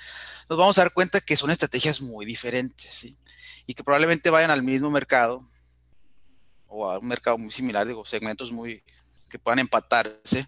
nos 0.50 0.58
vamos 0.58 0.78
a 0.78 0.82
dar 0.82 0.94
cuenta 0.94 1.22
que 1.22 1.38
son 1.38 1.52
estrategias 1.52 2.02
muy 2.02 2.26
diferentes, 2.26 2.90
¿sí? 2.90 3.18
Y 3.66 3.74
que 3.74 3.84
probablemente 3.84 4.30
vayan 4.30 4.52
al 4.52 4.64
mismo 4.64 4.92
mercado 4.92 5.50
o 6.68 6.90
a 6.90 7.00
un 7.00 7.08
mercado 7.08 7.38
muy 7.38 7.52
similar, 7.52 7.88
digo, 7.88 8.06
segmentos 8.06 8.52
muy 8.52 8.84
que 9.36 9.40
puedan 9.40 9.60
empatarse. 9.60 10.48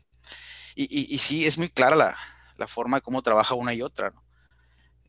Y, 0.75 1.13
y, 1.13 1.17
sí, 1.17 1.45
es 1.45 1.57
muy 1.57 1.69
clara 1.69 1.95
la, 1.95 2.17
la, 2.55 2.67
forma 2.67 2.97
de 2.97 3.01
cómo 3.01 3.21
trabaja 3.21 3.55
una 3.55 3.73
y 3.73 3.81
otra, 3.81 4.11
¿no? 4.11 4.23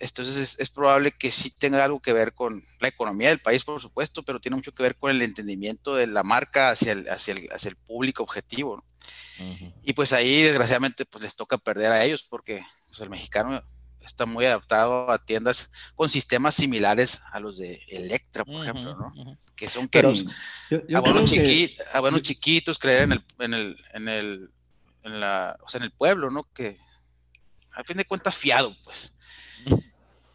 Entonces 0.01 0.59
es, 0.59 0.71
probable 0.71 1.13
que 1.13 1.31
sí 1.31 1.51
tenga 1.51 1.85
algo 1.85 2.01
que 2.01 2.13
ver 2.13 2.33
con 2.33 2.65
la 2.81 2.89
economía 2.89 3.29
del 3.29 3.41
país, 3.41 3.65
por 3.65 3.81
supuesto, 3.81 4.23
pero 4.23 4.41
tiene 4.41 4.57
mucho 4.57 4.73
que 4.73 4.83
ver 4.83 4.97
con 4.97 5.11
el 5.11 5.21
entendimiento 5.23 5.95
de 5.95 6.07
la 6.07 6.23
marca 6.23 6.71
hacia 6.71 6.93
el, 6.93 7.09
hacia 7.11 7.35
el, 7.35 7.49
hacia 7.53 7.69
el 7.69 7.77
público 7.77 8.23
objetivo. 8.23 8.85
Y 9.85 9.93
pues 9.93 10.13
ahí, 10.13 10.43
desgraciadamente, 10.43 11.05
pues 11.05 11.23
les 11.23 11.37
toca 11.37 11.59
perder 11.59 11.93
a 11.93 12.05
ellos 12.05 12.25
porque 12.29 12.65
pues, 12.89 13.01
el 13.01 13.11
mexicano 13.11 13.63
está 14.09 14.27
muy 14.27 14.45
adaptado 14.45 15.11
a 15.11 15.19
tiendas 15.19 15.73
con 15.95 16.11
sistemas 16.11 16.55
similares 16.55 17.23
a 17.31 17.41
los 17.41 17.59
de 17.59 17.81
Electra, 17.89 18.45
por 18.45 18.63
ejemplo, 18.65 18.97
¿no? 18.97 19.39
Que 19.55 19.69
son 19.69 19.89
caros. 19.89 20.25
a, 20.95 21.01
buenos, 21.01 22.23
chiquitos, 22.23 22.79
creer 22.79 23.03
en 23.03 23.13
el, 23.13 23.25
en 23.39 23.55
el, 23.55 23.85
en 23.95 24.09
el, 24.09 24.51
en 25.05 25.21
la, 25.21 25.57
o 25.65 25.69
sea, 25.69 25.79
en 25.79 25.85
el 25.85 25.93
pueblo, 25.93 26.31
¿no? 26.31 26.45
Que 26.53 26.79
a 27.73 27.85
fin 27.85 27.97
de 27.97 28.05
cuentas 28.05 28.35
fiado, 28.35 28.75
pues 28.85 29.19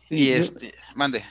y 0.09 0.29
este, 0.29 0.73
mande. 0.95 1.23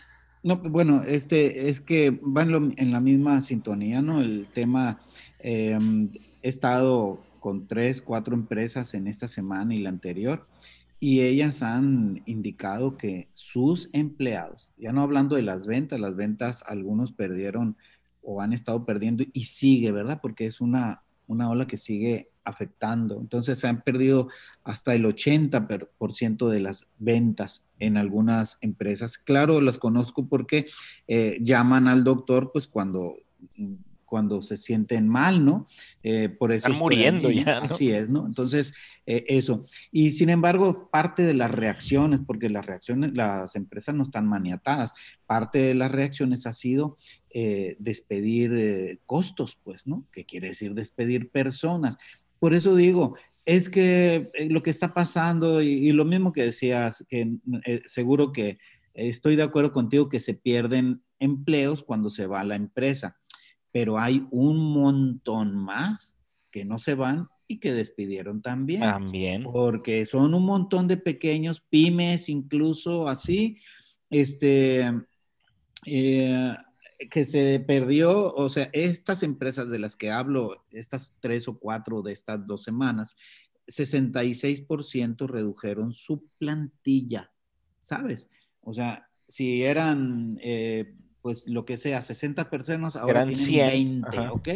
No, 0.43 0.57
bueno, 0.57 1.03
este 1.03 1.69
es 1.69 1.81
que 1.81 2.19
van 2.21 2.75
en 2.77 2.93
la 2.93 3.01
misma 3.01 3.41
sintonía, 3.41 4.03
¿no? 4.03 4.21
El 4.21 4.47
tema, 4.53 4.99
em, 5.39 6.11
he 6.43 6.49
estado 6.49 7.21
con 7.39 7.67
tres, 7.67 8.03
cuatro 8.03 8.35
empresas 8.35 8.95
en 8.95 9.07
esta 9.07 9.29
semana 9.29 9.75
y 9.75 9.79
la 9.79 9.89
anterior, 9.89 10.47
y 11.03 11.23
ellas 11.23 11.65
han 11.65 12.23
indicado 12.27 12.97
que 12.97 13.29
sus 13.33 13.91
empleados, 13.93 14.73
ya 14.79 14.93
no 14.93 15.03
hablando 15.03 15.35
de 15.35 15.43
las 15.43 15.67
ventas, 15.67 15.99
las 15.99 16.15
ventas 16.15 16.63
algunos 16.65 17.11
perdieron 17.11 17.77
o 18.23 18.41
han 18.41 18.53
estado 18.53 18.87
perdiendo 18.87 19.25
y 19.33 19.47
sigue, 19.47 19.91
¿verdad? 19.91 20.21
Porque 20.23 20.47
es 20.47 20.61
una, 20.61 21.03
una 21.27 21.51
ola 21.51 21.67
que 21.67 21.77
sigue 21.77 22.31
afectando. 22.45 23.21
Entonces 23.21 23.59
se 23.59 23.67
han 23.67 23.83
perdido 23.83 24.29
hasta 24.63 24.95
el 24.95 25.05
80% 25.05 26.49
de 26.49 26.61
las 26.61 26.89
ventas 27.01 27.69
en 27.81 27.97
algunas 27.97 28.59
empresas. 28.61 29.19
Claro, 29.19 29.61
las 29.61 29.79
conozco 29.79 30.29
porque 30.29 30.67
eh, 31.09 31.37
llaman 31.41 31.89
al 31.89 32.05
doctor 32.05 32.53
pues 32.53 32.69
cuando 32.69 33.17
cuando 34.13 34.43
se 34.43 34.59
sienten 34.59 35.09
mal, 35.09 35.43
¿no? 35.43 35.65
Eh, 36.03 36.29
por 36.29 36.53
eso 36.53 36.69
Están 36.69 36.79
muriendo 36.79 37.31
ya. 37.31 37.61
Así 37.61 37.91
es, 37.91 38.11
¿no? 38.11 38.27
Entonces, 38.27 38.75
eh, 39.07 39.25
eso. 39.27 39.63
Y 39.91 40.11
sin 40.11 40.29
embargo, 40.29 40.91
parte 40.93 41.23
de 41.23 41.33
las 41.33 41.51
reacciones, 41.51 42.21
porque 42.27 42.51
las 42.51 42.67
reacciones, 42.67 43.17
las 43.17 43.57
empresas 43.57 43.95
no 43.95 44.03
están 44.03 44.29
maniatadas, 44.29 44.93
parte 45.25 45.61
de 45.61 45.73
las 45.75 45.91
reacciones 45.91 46.47
ha 46.47 46.53
sido 46.53 46.95
despedir 47.79 49.01
costos, 49.07 49.59
pues, 49.65 49.87
¿no? 49.87 50.05
¿Qué 50.13 50.27
quiere 50.27 50.49
decir 50.49 50.75
despedir 50.75 51.31
personas? 51.31 51.97
Por 52.39 52.53
eso 52.53 52.77
digo, 52.77 53.15
es 53.45 53.69
que 53.69 54.31
eh, 54.35 54.49
lo 54.51 54.63
que 54.63 54.71
está 54.71 54.95
pasando 54.95 55.63
y, 55.63 55.91
lo 55.93 56.05
mismo 56.05 56.33
que 56.33 56.43
decías, 56.43 57.05
que 57.09 57.39
eh, 57.65 57.81
seguro 57.87 58.33
que 58.33 58.59
estoy 58.95 59.37
de 59.37 59.43
acuerdo 59.43 59.73
contigo 59.73 60.09
que 60.09 60.21
se 60.21 60.35
pierden 60.35 61.03
empleos 61.19 61.83
cuando 61.83 62.11
se 62.11 62.27
va 62.27 62.45
la 62.45 62.57
empresa, 62.57 63.17
pero 63.73 63.99
hay 63.99 64.27
un 64.31 64.59
montón 64.59 65.57
más 65.57 66.19
que 66.51 66.65
no 66.65 66.79
se 66.79 66.95
van 66.95 67.29
y 67.49 67.59
que 67.59 67.73
despidieron 67.73 68.43
también. 68.43 68.81
También. 68.81 69.45
Porque 69.45 70.05
son 70.05 70.35
un 70.35 70.45
montón 70.45 70.87
de 70.87 70.97
pequeños 70.97 71.61
pymes, 71.61 72.29
incluso 72.29 73.09
así, 73.09 73.57
este, 74.11 74.93
eh, 75.87 76.55
que 77.11 77.25
se 77.25 77.61
perdió, 77.61 78.33
o 78.35 78.49
sea, 78.49 78.69
estas 78.73 79.23
empresas 79.23 79.71
de 79.71 79.79
las 79.79 79.97
que 79.97 80.11
hablo, 80.11 80.65
estas 80.71 81.17
tres 81.21 81.49
o 81.49 81.59
cuatro 81.59 82.03
de 82.03 82.13
estas 82.13 82.47
dos 82.47 82.63
semanas, 82.63 83.17
66% 83.67 85.27
redujeron 85.27 85.95
su 85.95 86.25
plantilla, 86.39 87.33
¿sabes? 87.81 88.29
O 88.61 88.73
sea, 88.73 89.09
si 89.27 89.63
eran, 89.63 90.39
eh, 90.43 90.95
pues 91.23 91.47
lo 91.47 91.65
que 91.65 91.77
sea, 91.77 92.03
60 92.03 92.51
personas, 92.51 92.97
ahora 92.97 93.27
tienen 93.27 94.03
20, 94.03 94.19
¿ok? 94.29 94.49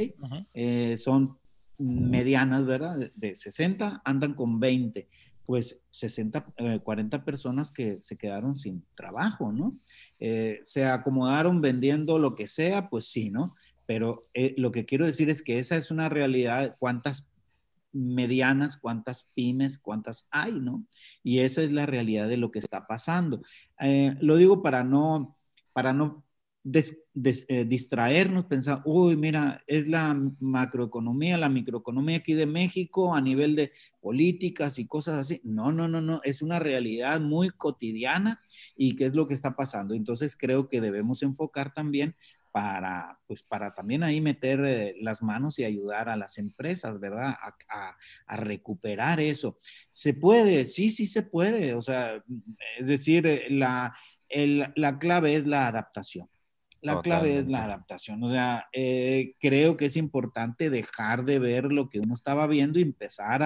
Eh, 0.52 0.96
son 0.98 1.38
medianas, 1.78 2.66
¿verdad? 2.66 3.10
De, 3.14 3.34
60 3.34 4.02
andan 4.04 4.34
con 4.34 4.60
20 4.60 5.08
pues 5.46 5.80
60, 5.90 6.44
40 6.82 7.24
personas 7.24 7.70
que 7.70 8.02
se 8.02 8.18
quedaron 8.18 8.56
sin 8.56 8.84
trabajo, 8.96 9.52
¿no? 9.52 9.78
Eh, 10.18 10.60
se 10.64 10.84
acomodaron 10.86 11.60
vendiendo 11.60 12.18
lo 12.18 12.34
que 12.34 12.48
sea, 12.48 12.90
pues 12.90 13.06
sí, 13.06 13.30
¿no? 13.30 13.54
Pero 13.86 14.26
eh, 14.34 14.54
lo 14.58 14.72
que 14.72 14.84
quiero 14.84 15.06
decir 15.06 15.30
es 15.30 15.42
que 15.42 15.60
esa 15.60 15.76
es 15.76 15.92
una 15.92 16.08
realidad, 16.08 16.74
cuántas 16.80 17.28
medianas, 17.92 18.76
cuántas 18.76 19.30
pymes, 19.34 19.78
cuántas 19.78 20.28
hay, 20.32 20.58
¿no? 20.58 20.84
Y 21.22 21.38
esa 21.38 21.62
es 21.62 21.70
la 21.70 21.86
realidad 21.86 22.28
de 22.28 22.36
lo 22.36 22.50
que 22.50 22.58
está 22.58 22.88
pasando. 22.88 23.42
Eh, 23.80 24.16
lo 24.20 24.36
digo 24.36 24.62
para 24.62 24.82
no, 24.82 25.36
para 25.72 25.92
no 25.92 26.24
eh, 26.72 27.64
distraernos, 27.64 28.46
pensar, 28.46 28.82
uy, 28.84 29.16
mira, 29.16 29.62
es 29.68 29.86
la 29.86 30.18
macroeconomía, 30.40 31.38
la 31.38 31.48
microeconomía 31.48 32.16
aquí 32.16 32.34
de 32.34 32.46
México 32.46 33.14
a 33.14 33.20
nivel 33.20 33.54
de 33.54 33.72
políticas 34.00 34.78
y 34.80 34.86
cosas 34.86 35.18
así. 35.18 35.40
No, 35.44 35.70
no, 35.70 35.86
no, 35.86 36.00
no, 36.00 36.20
es 36.24 36.42
una 36.42 36.58
realidad 36.58 37.20
muy 37.20 37.50
cotidiana 37.50 38.40
y 38.76 38.96
qué 38.96 39.06
es 39.06 39.14
lo 39.14 39.28
que 39.28 39.34
está 39.34 39.54
pasando. 39.54 39.94
Entonces 39.94 40.36
creo 40.36 40.68
que 40.68 40.80
debemos 40.80 41.22
enfocar 41.22 41.72
también 41.72 42.16
para, 42.50 43.20
pues, 43.26 43.42
para 43.42 43.74
también 43.74 44.02
ahí 44.02 44.20
meter 44.20 44.64
eh, 44.64 44.96
las 45.00 45.22
manos 45.22 45.58
y 45.58 45.64
ayudar 45.64 46.08
a 46.08 46.16
las 46.16 46.38
empresas, 46.38 46.98
¿verdad? 46.98 47.36
A, 47.68 47.96
a, 48.26 48.36
recuperar 48.38 49.20
eso. 49.20 49.56
¿Se 49.90 50.14
puede? 50.14 50.64
Sí, 50.64 50.90
sí 50.90 51.06
se 51.06 51.22
puede. 51.22 51.74
O 51.74 51.82
sea, 51.82 52.24
es 52.78 52.88
decir, 52.88 53.26
eh, 53.26 53.44
la, 53.50 53.94
el, 54.28 54.72
la 54.74 54.98
clave 54.98 55.36
es 55.36 55.46
la 55.46 55.68
adaptación. 55.68 56.28
La 56.82 57.02
clave 57.02 57.38
es 57.38 57.48
la 57.48 57.64
adaptación. 57.64 58.22
O 58.22 58.28
sea, 58.28 58.68
eh, 58.72 59.34
creo 59.40 59.76
que 59.76 59.86
es 59.86 59.96
importante 59.96 60.70
dejar 60.70 61.24
de 61.24 61.38
ver 61.38 61.72
lo 61.72 61.88
que 61.88 62.00
uno 62.00 62.14
estaba 62.14 62.46
viendo 62.46 62.78
y 62.78 62.82
empezar 62.82 63.42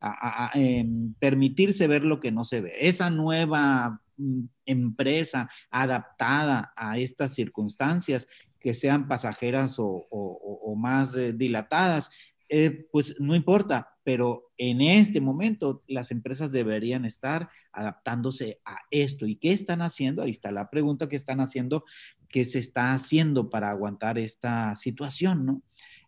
a, 0.00 0.50
em, 0.54 1.14
permitirse 1.14 1.86
ver 1.86 2.04
lo 2.04 2.20
que 2.20 2.32
no 2.32 2.44
se 2.44 2.60
ve. 2.60 2.74
Esa 2.80 3.08
nueva 3.08 4.00
mm, 4.16 4.42
empresa 4.66 5.48
adaptada 5.70 6.72
a 6.76 6.98
estas 6.98 7.34
circunstancias, 7.34 8.28
que 8.60 8.74
sean 8.74 9.08
pasajeras 9.08 9.76
o, 9.78 10.74
más 10.76 11.16
eh, 11.16 11.32
dilatadas, 11.32 12.10
eh, 12.48 12.86
pues 12.90 13.14
no 13.18 13.34
importa, 13.34 13.92
pero 14.04 14.50
en 14.58 14.80
este 14.80 15.20
momento 15.20 15.82
las 15.86 16.10
empresas 16.10 16.52
deberían 16.52 17.04
estar 17.04 17.48
adaptándose 17.72 18.60
a 18.64 18.78
esto. 18.90 19.26
¿Y 19.26 19.36
qué 19.36 19.52
están 19.52 19.80
haciendo? 19.80 20.22
Ahí 20.22 20.30
está 20.30 20.50
la 20.50 20.68
pregunta 20.68 21.08
que 21.08 21.16
están 21.16 21.40
haciendo, 21.40 21.84
¿qué 22.32 22.44
se 22.44 22.58
está 22.58 22.92
haciendo 22.92 23.48
para 23.48 23.70
aguantar 23.70 24.18
esta 24.18 24.74
situación? 24.74 25.46
¿no? 25.46 25.62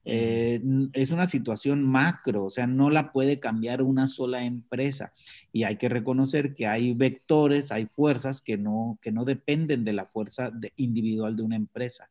Eh, 0.05 0.61
es 0.93 1.13
una 1.13 1.27
situación 1.27 1.83
macro, 1.83 2.45
o 2.45 2.51
sea, 2.51 2.67
no 2.67 2.91
la 2.91 3.13
puede 3.13 3.39
cambiar 3.39 3.83
una 3.83 4.09
sola 4.09 4.45
empresa. 4.45 5.13
Y 5.53 5.63
hay 5.63 5.77
que 5.77 5.89
reconocer 5.89 6.55
que 6.55 6.67
hay 6.67 6.93
vectores, 6.93 7.71
hay 7.71 7.87
fuerzas 7.87 8.43
que 8.43 8.59
no, 8.59 8.99
que 9.01 9.13
no 9.13 9.25
dependen 9.25 9.85
de 9.85 9.93
la 9.93 10.07
fuerza 10.07 10.53
individual 10.77 11.37
de 11.37 11.43
una 11.43 11.57
empresa. 11.57 12.11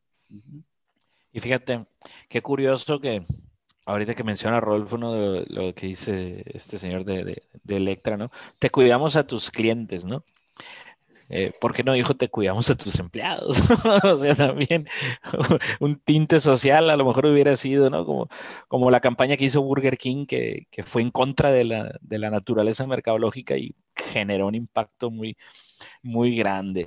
Y 1.32 1.40
fíjate, 1.40 1.84
qué 2.28 2.40
curioso 2.40 3.00
que 3.00 3.24
ahorita 3.86 4.14
que 4.14 4.24
menciona 4.24 4.60
Rolfo, 4.60 4.96
uno 4.96 5.12
de 5.12 5.46
lo, 5.48 5.74
que 5.74 5.86
dice 5.86 6.42
este 6.46 6.78
señor 6.78 7.04
de, 7.04 7.42
Electra, 7.68 8.16
¿no? 8.16 8.30
Te 8.58 8.70
cuidamos 8.70 9.16
a 9.16 9.26
tus 9.26 9.50
clientes, 9.50 10.04
¿no? 10.04 10.24
Eh, 11.28 11.52
¿Por 11.60 11.72
qué 11.72 11.82
no 11.82 11.92
dijo 11.92 12.14
te 12.14 12.28
cuidamos 12.28 12.68
a 12.70 12.76
tus 12.76 12.98
empleados? 12.98 13.58
o 14.04 14.16
sea, 14.16 14.34
también 14.34 14.88
un 15.80 15.96
tinte 15.96 16.40
social 16.40 16.90
a 16.90 16.96
lo 16.96 17.04
mejor 17.04 17.26
hubiera 17.26 17.56
sido, 17.56 17.90
¿no? 17.90 18.04
Como, 18.04 18.28
como 18.68 18.90
la 18.90 19.00
campaña 19.00 19.36
que 19.36 19.44
hizo 19.44 19.62
Burger 19.62 19.96
King, 19.96 20.26
que, 20.26 20.66
fue 20.84 21.02
en 21.02 21.10
contra 21.10 21.50
de 21.50 21.64
la, 21.64 21.94
de 22.00 22.18
la, 22.18 22.30
naturaleza 22.30 22.86
mercadológica 22.86 23.56
y 23.56 23.74
generó 23.94 24.48
un 24.48 24.54
impacto 24.54 25.10
muy, 25.10 25.36
muy 26.02 26.36
grande. 26.36 26.86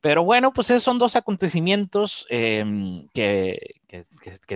Pero 0.00 0.24
bueno, 0.24 0.52
pues 0.52 0.70
esos 0.70 0.82
son 0.82 0.98
dos 0.98 1.14
acontecimientos 1.14 2.26
em, 2.30 3.06
que, 3.12 3.58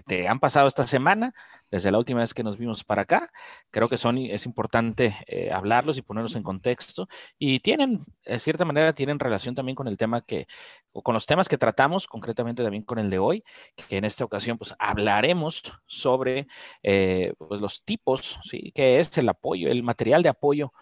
te 0.06 0.28
han 0.28 0.40
pasado 0.40 0.68
esta 0.68 0.86
semana, 0.86 1.34
desde 1.70 1.90
la 1.90 1.98
última 1.98 2.20
vez 2.20 2.32
que 2.32 2.42
nos 2.42 2.56
vimos 2.56 2.82
para 2.84 3.02
acá. 3.02 3.28
Creo 3.70 3.88
que 3.88 3.98
son, 3.98 4.16
es 4.16 4.46
importante 4.46 5.14
eh, 5.26 5.50
hablarlos 5.52 5.98
y 5.98 6.02
ponerlos 6.02 6.36
en 6.36 6.42
contexto. 6.42 7.08
Y 7.38 7.60
tienen, 7.60 8.04
de 8.24 8.38
cierta 8.38 8.64
manera, 8.64 8.94
tienen 8.94 9.18
relación 9.18 9.54
también 9.54 9.76
con 9.76 9.86
el 9.86 9.98
tema 9.98 10.22
que, 10.22 10.46
o 10.92 11.02
con 11.02 11.14
los 11.14 11.26
temas 11.26 11.48
que 11.48 11.58
tratamos, 11.58 12.06
concretamente 12.06 12.62
también 12.62 12.84
con 12.84 12.98
el 12.98 13.10
de 13.10 13.18
hoy, 13.18 13.44
que 13.88 13.98
en 13.98 14.04
esta 14.04 14.24
ocasión 14.24 14.56
pues 14.56 14.74
hablaremos 14.78 15.62
sobre 15.86 16.46
eh, 16.82 17.34
pues, 17.36 17.60
los 17.60 17.84
tipos, 17.84 18.38
¿sí? 18.44 18.72
Que 18.74 18.98
es 19.00 19.16
el 19.18 19.28
apoyo, 19.28 19.68
el 19.70 19.82
material 19.82 20.22
de 20.22 20.30
apoyo 20.30 20.72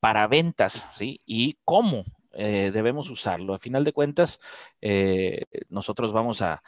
para 0.00 0.26
ventas, 0.26 0.86
¿sí? 0.92 1.22
Y 1.24 1.58
cómo 1.64 2.04
eh, 2.36 2.70
debemos 2.72 3.10
usarlo. 3.10 3.54
A 3.54 3.58
final 3.58 3.84
de 3.84 3.92
cuentas, 3.92 4.40
eh, 4.80 5.44
nosotros 5.68 6.12
vamos 6.12 6.42
a, 6.42 6.62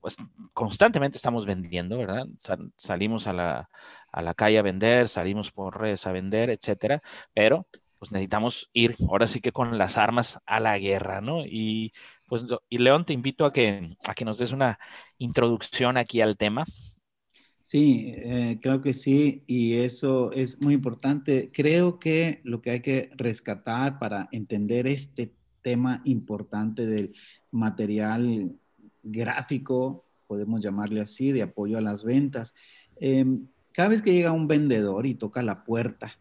pues, 0.00 0.16
constantemente 0.52 1.16
estamos 1.18 1.46
vendiendo, 1.46 1.98
¿verdad? 1.98 2.26
salimos 2.76 3.26
a 3.26 3.32
la, 3.32 3.70
a 4.12 4.22
la, 4.22 4.34
calle 4.34 4.58
a 4.58 4.62
vender, 4.62 5.08
salimos 5.08 5.50
por 5.50 5.80
redes 5.80 6.06
a 6.06 6.12
vender, 6.12 6.50
etcétera, 6.50 7.02
pero 7.34 7.66
pues 7.98 8.12
necesitamos 8.12 8.70
ir 8.72 8.96
ahora 9.08 9.26
sí 9.26 9.40
que 9.40 9.52
con 9.52 9.78
las 9.78 9.96
armas 9.98 10.38
a 10.46 10.60
la 10.60 10.78
guerra, 10.78 11.20
¿no? 11.20 11.44
Y 11.44 11.92
pues, 12.28 12.44
y 12.68 12.78
León, 12.78 13.04
te 13.04 13.12
invito 13.12 13.44
a 13.44 13.52
que, 13.52 13.96
a 14.06 14.14
que 14.14 14.24
nos 14.24 14.38
des 14.38 14.52
una 14.52 14.78
introducción 15.18 15.96
aquí 15.96 16.20
al 16.20 16.36
tema. 16.36 16.66
Sí, 17.66 18.14
eh, 18.16 18.60
creo 18.62 18.80
que 18.80 18.94
sí, 18.94 19.42
y 19.48 19.74
eso 19.74 20.30
es 20.30 20.62
muy 20.62 20.72
importante. 20.72 21.50
Creo 21.52 21.98
que 21.98 22.40
lo 22.44 22.62
que 22.62 22.70
hay 22.70 22.80
que 22.80 23.10
rescatar 23.16 23.98
para 23.98 24.28
entender 24.30 24.86
este 24.86 25.32
tema 25.62 26.00
importante 26.04 26.86
del 26.86 27.12
material 27.50 28.56
gráfico, 29.02 30.04
podemos 30.28 30.60
llamarle 30.60 31.00
así, 31.00 31.32
de 31.32 31.42
apoyo 31.42 31.76
a 31.76 31.80
las 31.80 32.04
ventas. 32.04 32.54
Em, 33.00 33.48
cada 33.72 33.88
vez 33.88 34.00
que 34.00 34.12
llega 34.12 34.30
un 34.30 34.46
vendedor 34.46 35.04
y 35.04 35.16
toca 35.16 35.42
la 35.42 35.64
puerta 35.64 36.12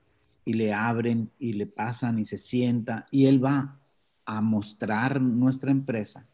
y 0.46 0.54
le 0.54 0.74
abren 0.74 1.30
y 1.38 1.54
le 1.54 1.68
pasan 1.68 2.18
y 2.18 2.25
se 2.25 2.40
sienta 2.40 3.06
y 3.12 3.28
él 3.28 3.44
va 3.44 3.80
a 4.25 4.42
mostrar 4.42 5.22
nuestra 5.22 5.70
empresa, 5.70 6.28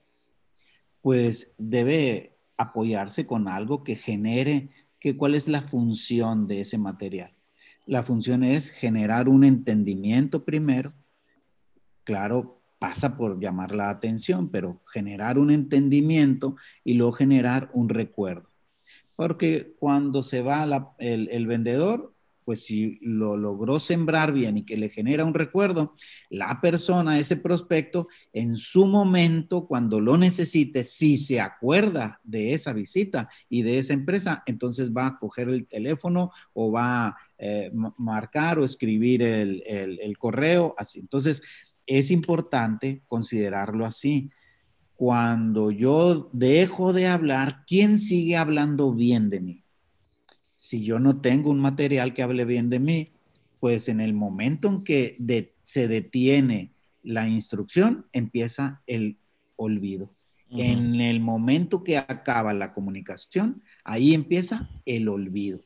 pues 1.01 1.53
debe 1.58 2.38
apoyarse 2.56 3.25
con 3.25 3.50
algo 3.50 3.84
que 3.84 3.98
genere 3.98 4.70
que 5.01 5.17
cuál 5.17 5.36
es 5.36 5.50
la 5.50 5.63
función 5.63 6.48
de 6.48 6.62
ese 6.62 6.77
material. 6.77 7.34
La 7.88 8.03
función 8.03 8.43
es 8.43 8.70
generar 8.70 9.27
un 9.27 9.43
entendimiento 9.43 10.46
primero. 10.46 10.93
Claro, 12.03 12.62
pasa 12.77 13.17
por 13.17 13.39
llamar 13.39 13.75
la 13.75 13.89
atención, 13.89 14.50
pero 14.50 14.79
generar 14.86 15.39
un 15.39 15.50
entendimiento 15.50 16.55
y 16.84 16.93
luego 16.93 17.13
generar 17.13 17.72
un 17.74 17.89
recuerdo. 17.89 18.50
Porque 19.15 19.74
cuando 19.79 20.22
se 20.22 20.41
va 20.41 20.96
el, 21.00 21.27
el 21.29 21.48
vendedor, 21.48 22.13
pues 22.51 22.65
si 22.65 23.00
lo 23.00 23.38
logró 23.38 23.79
sembrar 23.79 24.34
bien 24.34 24.58
y 24.58 24.65
que 24.65 24.75
le 24.75 24.89
genera 24.89 25.24
un 25.24 25.34
recuerdo, 25.34 25.93
la 26.29 26.60
persona, 26.60 27.17
ese 27.17 27.38
prospecto, 27.38 28.10
en 28.34 28.58
su 28.58 28.88
momento, 28.88 29.67
cuando 29.67 30.01
lo 30.01 30.17
necesite, 30.17 30.84
si 30.84 31.15
se 31.15 31.39
acuerda 31.39 32.20
de 32.25 32.53
esa 32.53 32.74
visita 32.74 33.29
y 33.48 33.62
de 33.62 33.79
esa 33.79 33.93
empresa, 33.93 34.43
entonces 34.46 34.91
va 34.91 35.08
a 35.08 35.17
coger 35.17 35.48
el 35.48 35.65
teléfono 35.65 36.31
o 36.51 36.74
va 36.74 37.08
a 37.08 37.17
eh, 37.38 37.72
marcar 37.96 38.60
o 38.60 38.65
escribir 38.65 39.24
el, 39.24 39.63
el 39.65 40.17
correo, 40.17 40.75
así. 40.77 41.00
Entonces, 41.00 41.41
es 41.88 42.12
importante 42.12 43.01
considerarlo 43.08 43.86
así. 43.86 44.29
Cuando 44.98 45.72
yo 45.72 46.29
dejo 46.34 46.91
de 46.91 47.08
hablar, 47.08 47.63
¿quién 47.65 47.98
sigue 47.98 48.36
hablando 48.36 48.93
bien 48.93 49.29
de 49.29 49.39
mí? 49.39 49.63
Si 50.62 50.84
yo 50.84 51.00
no 51.00 51.22
tengo 51.22 51.50
un 51.50 51.60
material 51.60 52.13
que 52.13 52.22
hable 52.22 52.46
bien 52.46 52.70
de 52.70 52.77
mí, 52.77 53.10
pues 53.60 53.89
en 53.89 54.00
el 54.00 54.13
momento 54.13 54.68
en 54.68 54.84
que 54.84 55.18
se 55.63 55.88
detiene 55.88 56.72
la 57.01 57.27
instrucción, 57.27 58.06
empieza 58.13 58.84
el 58.86 59.18
olvido. 59.56 60.12
En 60.51 61.01
el 61.01 61.20
momento 61.20 61.84
que 61.84 61.98
acaba 61.98 62.53
la 62.53 62.74
comunicación, 62.74 63.63
ahí 63.84 64.13
empieza 64.13 64.70
el 64.86 65.10
olvido. 65.10 65.62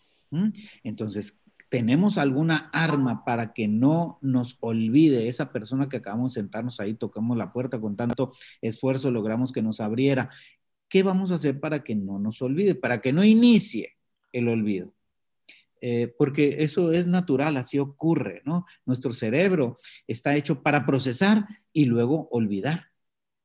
Entonces, 0.82 1.42
tenemos 1.68 2.18
alguna 2.18 2.70
arma 2.72 3.26
para 3.26 3.52
que 3.52 3.68
no 3.68 4.18
nos 4.22 4.58
olvide 4.62 5.28
esa 5.28 5.52
persona 5.52 5.90
que 5.90 5.98
acabamos 5.98 6.36
de 6.36 6.40
sentarnos 6.40 6.80
ahí, 6.80 6.94
tocamos 6.94 7.36
la 7.36 7.52
puerta 7.52 7.82
con 7.82 7.98
tanto 7.98 8.32
esfuerzo, 8.62 9.12
logramos 9.12 9.52
que 9.52 9.62
nos 9.62 9.82
abriera. 9.82 10.30
¿Qué 10.88 11.04
vamos 11.04 11.34
a 11.34 11.36
hacer 11.36 11.60
para 11.60 11.84
que 11.84 11.96
no 11.96 12.18
nos 12.18 12.42
olvide? 12.42 12.76
Para 12.76 13.02
que 13.02 13.12
no 13.12 13.26
inicie 13.26 13.92
el 14.32 14.50
olvido. 14.50 14.95
Eh, 15.82 16.14
porque 16.18 16.64
eso 16.64 16.92
es 16.92 17.08
natural, 17.08 17.58
así 17.58 17.80
ocurre, 17.80 18.42
¿no? 18.46 18.66
Nuestro 18.86 19.12
cerebro 19.14 19.76
está 20.08 20.36
hecho 20.36 20.64
para 20.64 20.86
procesar 20.86 21.48
y 21.74 21.86
luego 21.86 22.28
olvidar, 22.32 22.88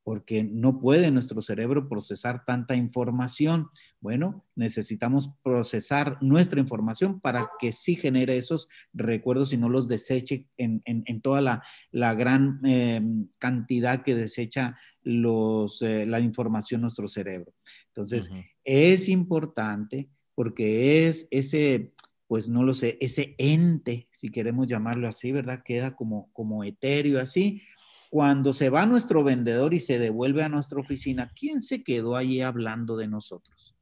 porque 0.04 0.44
no 0.44 0.80
puede 0.80 1.10
nuestro 1.10 1.42
cerebro 1.42 1.88
procesar 1.88 2.44
tanta 2.46 2.76
información. 2.76 3.68
Bueno, 4.00 4.46
necesitamos 4.54 5.30
procesar 5.42 6.18
nuestra 6.22 6.60
información 6.60 7.20
para 7.20 7.50
que 7.58 7.72
sí 7.72 7.96
genere 7.96 8.36
esos 8.36 8.68
recuerdos 8.92 9.52
y 9.52 9.56
no 9.56 9.68
los 9.68 9.88
deseche 9.88 10.46
en, 10.56 11.20
toda 11.20 11.62
la, 11.90 12.14
gran 12.14 12.60
em, 12.64 13.28
cantidad 13.38 14.02
que 14.02 14.14
desecha 14.14 14.78
los, 15.02 15.82
eh, 15.82 16.06
la 16.06 16.20
información 16.20 16.80
nuestro 16.80 17.08
cerebro. 17.08 17.52
Entonces, 17.88 18.30
es 18.64 19.08
importante 19.08 20.08
porque 20.40 21.06
es 21.06 21.28
ese, 21.30 21.92
pues 22.30 22.48
no 22.48 22.62
lo 22.62 22.74
sé, 22.74 22.96
ese 23.00 23.34
ente, 23.38 24.06
si 24.12 24.30
queremos 24.30 24.68
llamarlo 24.68 25.08
así, 25.08 25.32
¿verdad? 25.32 25.64
Queda 25.64 25.96
como, 25.96 26.30
como 26.32 26.62
etéreo 26.62 27.20
así. 27.20 27.62
Cuando 28.08 28.52
se 28.52 28.70
va 28.70 28.86
nuestro 28.86 29.24
vendedor 29.24 29.74
y 29.74 29.80
se 29.80 29.98
devuelve 29.98 30.44
a 30.44 30.48
nuestra 30.48 30.78
oficina, 30.78 31.32
¿quién 31.34 31.60
se 31.60 31.82
quedó 31.82 32.14
allí 32.14 32.40
hablando 32.40 32.96
de 32.96 33.08
nosotros? 33.08 33.74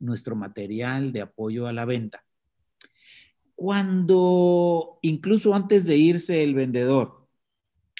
Nuestro 0.00 0.34
material 0.34 1.12
de 1.12 1.20
apoyo 1.20 1.66
a 1.66 1.74
la 1.74 1.84
venta. 1.84 2.24
Cuando 3.54 4.98
incluso 5.02 5.54
antes 5.54 5.84
de 5.84 5.98
irse 5.98 6.42
el 6.42 6.54
vendedor, 6.54 7.28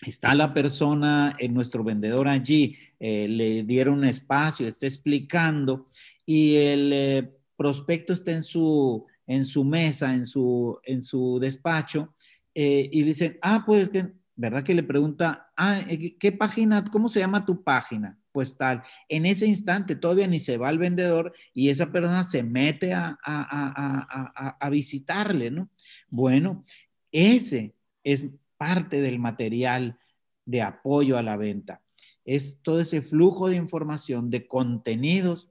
está 0.06 0.34
la 0.34 0.54
persona, 0.54 1.36
en 1.38 1.52
nuestro 1.52 1.84
vendedor 1.84 2.28
allí, 2.28 2.78
eh, 2.98 3.28
le 3.28 3.62
dieron 3.64 4.06
espacio, 4.06 4.66
está 4.66 4.86
explicando 4.86 5.84
y 6.24 6.54
el 6.54 6.92
eh, 6.94 7.30
prospecto 7.58 8.14
está 8.14 8.32
en 8.32 8.42
su, 8.42 9.06
en 9.26 9.44
su 9.44 9.64
mesa, 9.64 10.14
en 10.14 10.26
su, 10.26 10.78
en 10.84 11.02
su 11.02 11.38
despacho, 11.40 12.14
eh, 12.54 12.88
y 12.92 13.02
dicen, 13.02 13.38
ah, 13.42 13.62
pues, 13.64 13.90
¿verdad? 14.36 14.62
Que 14.62 14.74
le 14.74 14.82
pregunta, 14.82 15.52
ah, 15.56 15.80
eh, 15.88 16.16
¿qué 16.18 16.32
página, 16.32 16.84
cómo 16.84 17.08
se 17.08 17.20
llama 17.20 17.44
tu 17.44 17.62
página? 17.62 18.18
Pues 18.32 18.56
tal, 18.56 18.82
en 19.08 19.26
ese 19.26 19.46
instante 19.46 19.94
todavía 19.94 20.26
ni 20.26 20.38
se 20.38 20.56
va 20.56 20.70
el 20.70 20.78
vendedor 20.78 21.34
y 21.52 21.68
esa 21.68 21.92
persona 21.92 22.24
se 22.24 22.42
mete 22.42 22.94
a, 22.94 23.18
a, 23.22 24.56
a 24.58 24.70
visitarle, 24.70 25.50
¿no? 25.50 25.68
Bueno, 26.08 26.62
ese 27.10 27.74
es 28.02 28.28
parte 28.56 29.02
del 29.02 29.18
material 29.18 29.98
de 30.46 30.62
apoyo 30.62 31.18
a 31.18 31.22
la 31.22 31.36
venta. 31.36 31.82
Es 32.24 32.62
todo 32.62 32.80
ese 32.80 33.02
flujo 33.02 33.48
de 33.48 33.56
información, 33.56 34.30
de 34.30 34.46
contenidos 34.46 35.50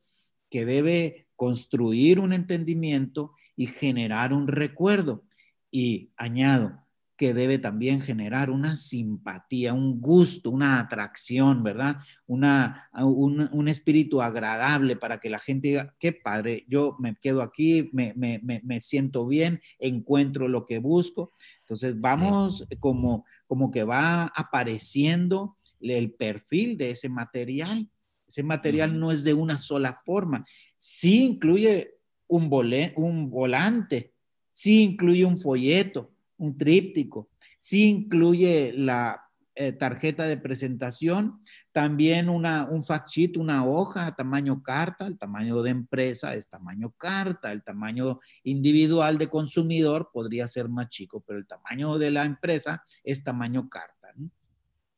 que 0.49 0.65
debe 0.65 1.27
construir 1.35 2.19
un 2.19 2.33
entendimiento 2.33 3.33
y 3.61 3.67
generar 3.67 4.33
un 4.33 4.47
recuerdo. 4.47 5.23
Y 5.69 6.09
añado 6.17 6.79
que 7.15 7.35
debe 7.35 7.59
también 7.59 8.01
generar 8.01 8.49
una 8.49 8.75
simpatía, 8.75 9.71
un 9.75 10.01
gusto, 10.01 10.49
una 10.49 10.79
atracción, 10.79 11.61
¿verdad? 11.61 11.97
Una, 12.25 12.89
un, 13.03 13.67
espíritu 13.67 14.23
agradable 14.23 14.95
para 14.95 15.19
que 15.19 15.29
la 15.29 15.37
gente 15.37 15.67
diga, 15.67 15.95
qué 15.99 16.11
padre, 16.11 16.65
yo 16.67 16.95
me 16.97 17.15
quedo 17.21 17.43
aquí, 17.43 17.91
me, 17.93 18.15
me, 18.15 18.41
me, 18.41 18.79
siento 18.79 19.27
bien, 19.27 19.61
encuentro 19.77 20.47
lo 20.47 20.65
que 20.65 20.79
busco. 20.79 21.31
Entonces 21.59 22.01
vamos 22.01 22.67
como, 22.79 23.25
como 23.45 23.69
que 23.69 23.83
va 23.83 24.23
apareciendo 24.35 25.55
el 25.79 26.13
perfil 26.13 26.75
de 26.75 26.89
ese 26.89 27.09
material. 27.09 27.87
Ese 28.27 28.41
material 28.41 28.99
no 28.99 29.11
es 29.11 29.23
de 29.23 29.35
una 29.35 29.59
sola 29.59 30.01
forma, 30.03 30.43
sí 30.79 31.25
incluye 31.25 32.00
un, 32.31 32.49
un 32.95 33.29
volante, 33.29 34.13
sí 34.51 34.81
incluye 34.81 35.25
un 35.25 35.37
folleto, 35.37 36.11
un 36.37 36.57
tríptico, 36.57 37.29
sí 37.59 37.89
incluye 37.89 38.73
la 38.75 39.21
eh, 39.53 39.73
tarjeta 39.73 40.25
de 40.27 40.37
presentación, 40.37 41.41
también 41.73 42.29
una, 42.29 42.63
un 42.69 42.85
fact 42.85 43.09
sheet, 43.09 43.37
una 43.37 43.65
hoja 43.65 44.15
tamaño 44.15 44.63
carta, 44.63 45.07
el 45.07 45.17
tamaño 45.17 45.61
de 45.61 45.71
empresa 45.71 46.33
es 46.35 46.49
tamaño 46.49 46.91
carta, 46.91 47.51
el 47.51 47.63
tamaño 47.63 48.21
individual 48.43 49.17
de 49.17 49.29
consumidor 49.29 50.09
podría 50.13 50.47
ser 50.47 50.69
más 50.69 50.89
chico, 50.89 51.21
pero 51.27 51.37
el 51.37 51.45
tamaño 51.45 51.97
de 51.97 52.11
la 52.11 52.23
empresa 52.23 52.81
es 53.03 53.23
tamaño 53.23 53.67
carta. 53.67 54.13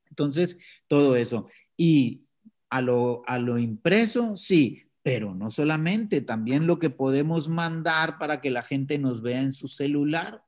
Entonces, 0.08 0.60
todo 0.88 1.16
eso. 1.16 1.48
Y 1.76 2.26
a 2.70 2.82
lo, 2.82 3.24
a 3.26 3.40
lo 3.40 3.58
impreso, 3.58 4.38
sí, 4.38 4.84
pero 5.04 5.36
no 5.36 5.52
solamente, 5.52 6.22
también 6.22 6.66
lo 6.66 6.80
que 6.80 6.90
podemos 6.90 7.50
mandar 7.50 8.18
para 8.18 8.40
que 8.40 8.50
la 8.50 8.64
gente 8.64 8.98
nos 8.98 9.22
vea 9.22 9.42
en 9.42 9.52
su 9.52 9.68
celular. 9.68 10.42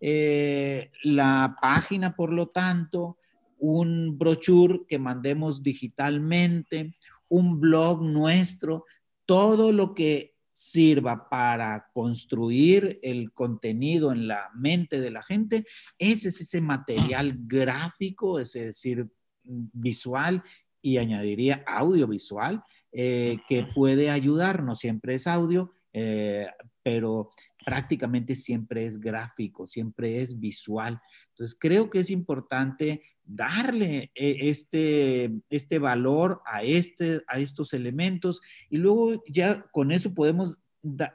Eh, 0.00 0.92
la 1.02 1.56
página, 1.60 2.14
por 2.14 2.32
lo 2.32 2.46
tanto, 2.46 3.18
un 3.58 4.16
brochure 4.16 4.82
que 4.88 5.00
mandemos 5.00 5.62
digitalmente, 5.62 6.94
un 7.28 7.60
blog 7.60 8.02
nuestro, 8.02 8.84
todo 9.24 9.72
lo 9.72 9.92
que 9.92 10.36
sirva 10.52 11.28
para 11.28 11.88
construir 11.92 13.00
el 13.02 13.32
contenido 13.32 14.12
en 14.12 14.28
la 14.28 14.50
mente 14.54 15.00
de 15.00 15.10
la 15.10 15.22
gente, 15.22 15.66
ese 15.98 16.28
es 16.28 16.40
ese 16.40 16.60
material 16.60 17.36
gráfico, 17.40 18.38
es 18.38 18.52
decir, 18.52 19.06
visual 19.42 20.42
y 20.80 20.98
añadiría 20.98 21.64
audiovisual, 21.66 22.62
eh, 22.98 23.40
que 23.46 23.62
puede 23.74 24.08
ayudar, 24.08 24.62
no 24.62 24.74
siempre 24.74 25.12
es 25.12 25.26
audio, 25.26 25.70
eh, 25.92 26.46
pero 26.82 27.28
prácticamente 27.62 28.34
siempre 28.34 28.86
es 28.86 28.98
gráfico, 28.98 29.66
siempre 29.66 30.22
es 30.22 30.40
visual. 30.40 30.98
Entonces, 31.28 31.58
creo 31.60 31.90
que 31.90 31.98
es 31.98 32.10
importante 32.10 33.02
darle 33.22 34.10
eh, 34.14 34.38
este, 34.40 35.30
este 35.50 35.78
valor 35.78 36.40
a, 36.46 36.62
este, 36.62 37.20
a 37.28 37.38
estos 37.38 37.74
elementos 37.74 38.40
y 38.70 38.78
luego 38.78 39.22
ya 39.28 39.66
con 39.72 39.92
eso 39.92 40.14
podemos 40.14 40.56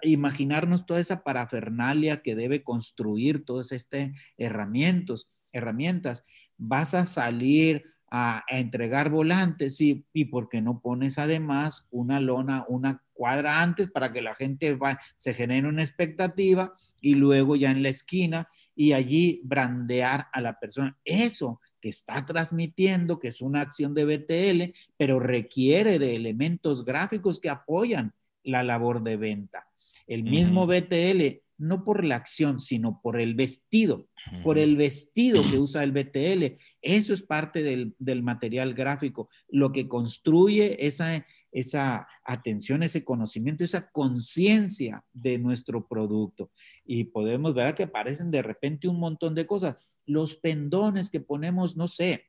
imaginarnos 0.04 0.86
toda 0.86 1.00
esa 1.00 1.24
parafernalia 1.24 2.22
que 2.22 2.36
debe 2.36 2.62
construir 2.62 3.44
todas 3.44 3.72
estas 3.72 4.12
herramientas. 4.38 5.28
herramientas. 5.52 6.26
Vas 6.60 6.94
a 6.94 7.08
salir 7.08 7.84
a, 8.12 8.44
entregar 8.50 9.10
volantes 9.10 9.82
y, 9.82 10.06
y 10.14 10.26
por 10.26 10.50
qué 10.50 10.62
no 10.62 10.80
pones 10.80 11.18
además 11.18 11.88
una 11.90 12.20
lona, 12.20 12.66
una 12.68 13.02
cuadra 13.14 13.62
antes 13.62 13.90
para 13.90 14.12
que 14.12 14.22
la 14.22 14.36
gente 14.36 14.76
va, 14.76 15.00
se 15.16 15.34
genere 15.34 15.68
una 15.68 15.82
expectativa 15.82 16.74
y 17.00 17.16
luego 17.16 17.56
ya 17.56 17.72
en 17.72 17.84
la 17.84 17.90
esquina 17.90 18.50
y 18.76 18.94
allí 18.94 19.42
brandear 19.44 20.28
a 20.34 20.42
la 20.42 20.60
persona. 20.60 20.98
Eso 21.06 21.62
que 21.80 21.90
está 21.90 22.26
transmitiendo, 22.26 23.20
que 23.20 23.30
es 23.30 23.42
una 23.42 23.62
acción 23.62 23.94
de 23.94 24.06
BTL, 24.06 24.74
pero 24.98 25.20
requiere 25.20 26.00
de 26.00 26.16
elementos 26.16 26.86
gráficos 26.86 27.40
que 27.40 27.50
apoyan 27.50 28.14
la 28.44 28.64
labor 28.64 29.04
de 29.04 29.18
venta. 29.18 29.68
El 30.08 30.24
mismo 30.24 30.68
BTL, 30.68 31.42
no 31.62 31.84
por 31.84 32.04
la 32.04 32.16
acción, 32.16 32.60
sino 32.60 33.00
por 33.02 33.20
el 33.20 33.36
vestido, 33.36 34.08
por 34.44 34.58
el 34.58 34.76
vestido 34.76 35.44
que 35.50 35.60
usa 35.60 35.84
el 35.84 35.92
BTL. 35.92 36.58
Eso 36.82 37.14
es 37.14 37.22
parte 37.22 37.62
del, 37.64 37.96
del 38.00 38.24
material 38.24 38.74
gráfico, 38.74 39.30
lo 39.48 39.72
que 39.72 39.88
construye 39.88 40.86
esa, 40.86 41.26
esa 41.52 42.08
atención, 42.26 42.82
ese 42.82 43.04
conocimiento, 43.04 43.64
esa 43.64 43.92
conciencia 43.92 45.04
de 45.14 45.38
nuestro 45.38 45.88
producto. 45.88 46.52
Y 46.84 47.06
podemos 47.06 47.54
ver 47.54 47.76
que 47.76 47.84
aparecen 47.84 48.32
de 48.32 48.42
repente 48.42 48.88
un 48.88 49.00
montón 49.00 49.36
de 49.36 49.46
cosas. 49.46 49.90
Los 50.06 50.36
pendones 50.36 51.10
que 51.10 51.20
ponemos, 51.20 51.78
no 51.78 51.88
sé, 51.88 52.26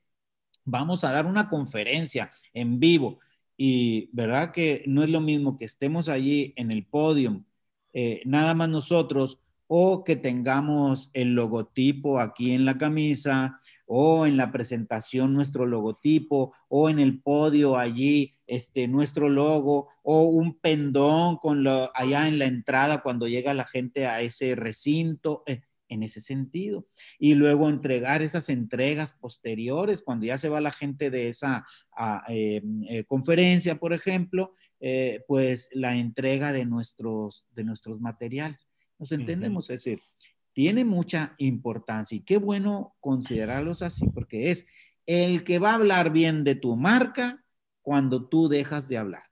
vamos 0.64 1.04
a 1.04 1.12
dar 1.12 1.26
una 1.26 1.48
conferencia 1.48 2.30
en 2.52 2.78
vivo 2.78 3.18
y 3.56 4.10
verdad 4.12 4.52
que 4.52 4.82
no 4.86 5.02
es 5.02 5.10
lo 5.10 5.20
mismo 5.20 5.56
que 5.56 5.64
estemos 5.64 6.08
allí 6.08 6.52
en 6.56 6.70
el 6.70 6.84
podio, 6.84 7.44
eh, 7.92 8.22
nada 8.24 8.54
más 8.54 8.68
nosotros, 8.68 9.38
o 9.66 10.04
que 10.04 10.16
tengamos 10.16 11.10
el 11.14 11.34
logotipo 11.34 12.20
aquí 12.20 12.52
en 12.52 12.64
la 12.64 12.76
camisa, 12.76 13.58
o 13.86 14.26
en 14.26 14.36
la 14.36 14.52
presentación 14.52 15.32
nuestro 15.32 15.66
logotipo, 15.66 16.52
o 16.68 16.90
en 16.90 16.98
el 16.98 17.20
podio 17.20 17.78
allí 17.78 18.34
este, 18.46 18.86
nuestro 18.86 19.28
logo, 19.28 19.88
o 20.02 20.24
un 20.24 20.58
pendón 20.58 21.36
con 21.38 21.64
lo, 21.64 21.90
allá 21.94 22.28
en 22.28 22.38
la 22.38 22.46
entrada 22.46 23.02
cuando 23.02 23.28
llega 23.28 23.54
la 23.54 23.64
gente 23.64 24.06
a 24.06 24.20
ese 24.20 24.54
recinto. 24.54 25.42
Eh, 25.46 25.62
en 25.92 26.02
ese 26.02 26.20
sentido. 26.20 26.86
Y 27.18 27.34
luego 27.34 27.68
entregar 27.68 28.22
esas 28.22 28.48
entregas 28.48 29.12
posteriores, 29.12 30.02
cuando 30.02 30.24
ya 30.24 30.38
se 30.38 30.48
va 30.48 30.60
la 30.60 30.72
gente 30.72 31.10
de 31.10 31.28
esa 31.28 31.66
eh, 32.28 32.62
eh, 32.88 33.04
conferencia, 33.04 33.78
por 33.78 33.92
ejemplo, 33.92 34.54
pues 35.26 35.68
la 35.72 35.96
entrega 35.96 36.52
de 36.52 36.64
nuestros, 36.64 37.46
de 37.50 37.64
nuestros 37.64 38.00
materiales. 38.00 38.68
Nos 38.98 39.12
entendemos, 39.12 39.70
es 39.70 39.84
decir, 39.84 40.00
tiene 40.52 40.84
mucha 40.84 41.34
importancia 41.38 42.16
y 42.16 42.20
qué 42.20 42.36
bueno 42.36 42.94
considerarlos 43.00 43.82
así, 43.82 44.06
porque 44.08 44.50
es 44.50 44.66
el 45.06 45.44
que 45.44 45.58
va 45.58 45.70
a 45.70 45.74
hablar 45.74 46.12
bien 46.12 46.44
de 46.44 46.54
tu 46.54 46.76
marca 46.76 47.44
cuando 47.80 48.28
tú 48.28 48.48
dejas 48.48 48.88
de 48.88 48.98
hablar. 48.98 49.24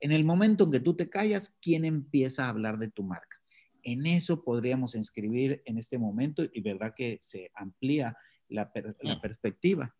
En 0.00 0.12
el 0.12 0.24
momento 0.24 0.64
en 0.64 0.70
que 0.70 0.80
tú 0.80 0.94
te 0.94 1.10
callas, 1.10 1.56
¿quién 1.60 1.84
empieza 1.84 2.46
a 2.46 2.50
hablar 2.50 2.78
de 2.78 2.90
tu 2.90 3.02
marca? 3.02 3.36
En 3.82 4.06
eso 4.06 4.44
podríamos 4.44 4.94
inscribir 4.94 5.62
en 5.64 5.78
este 5.78 5.98
momento 5.98 6.44
y 6.52 6.60
verdad 6.60 6.94
que 6.96 7.18
se 7.20 7.50
amplía 7.54 8.16
la, 8.48 8.70
la 9.02 9.20
perspectiva. 9.20 9.94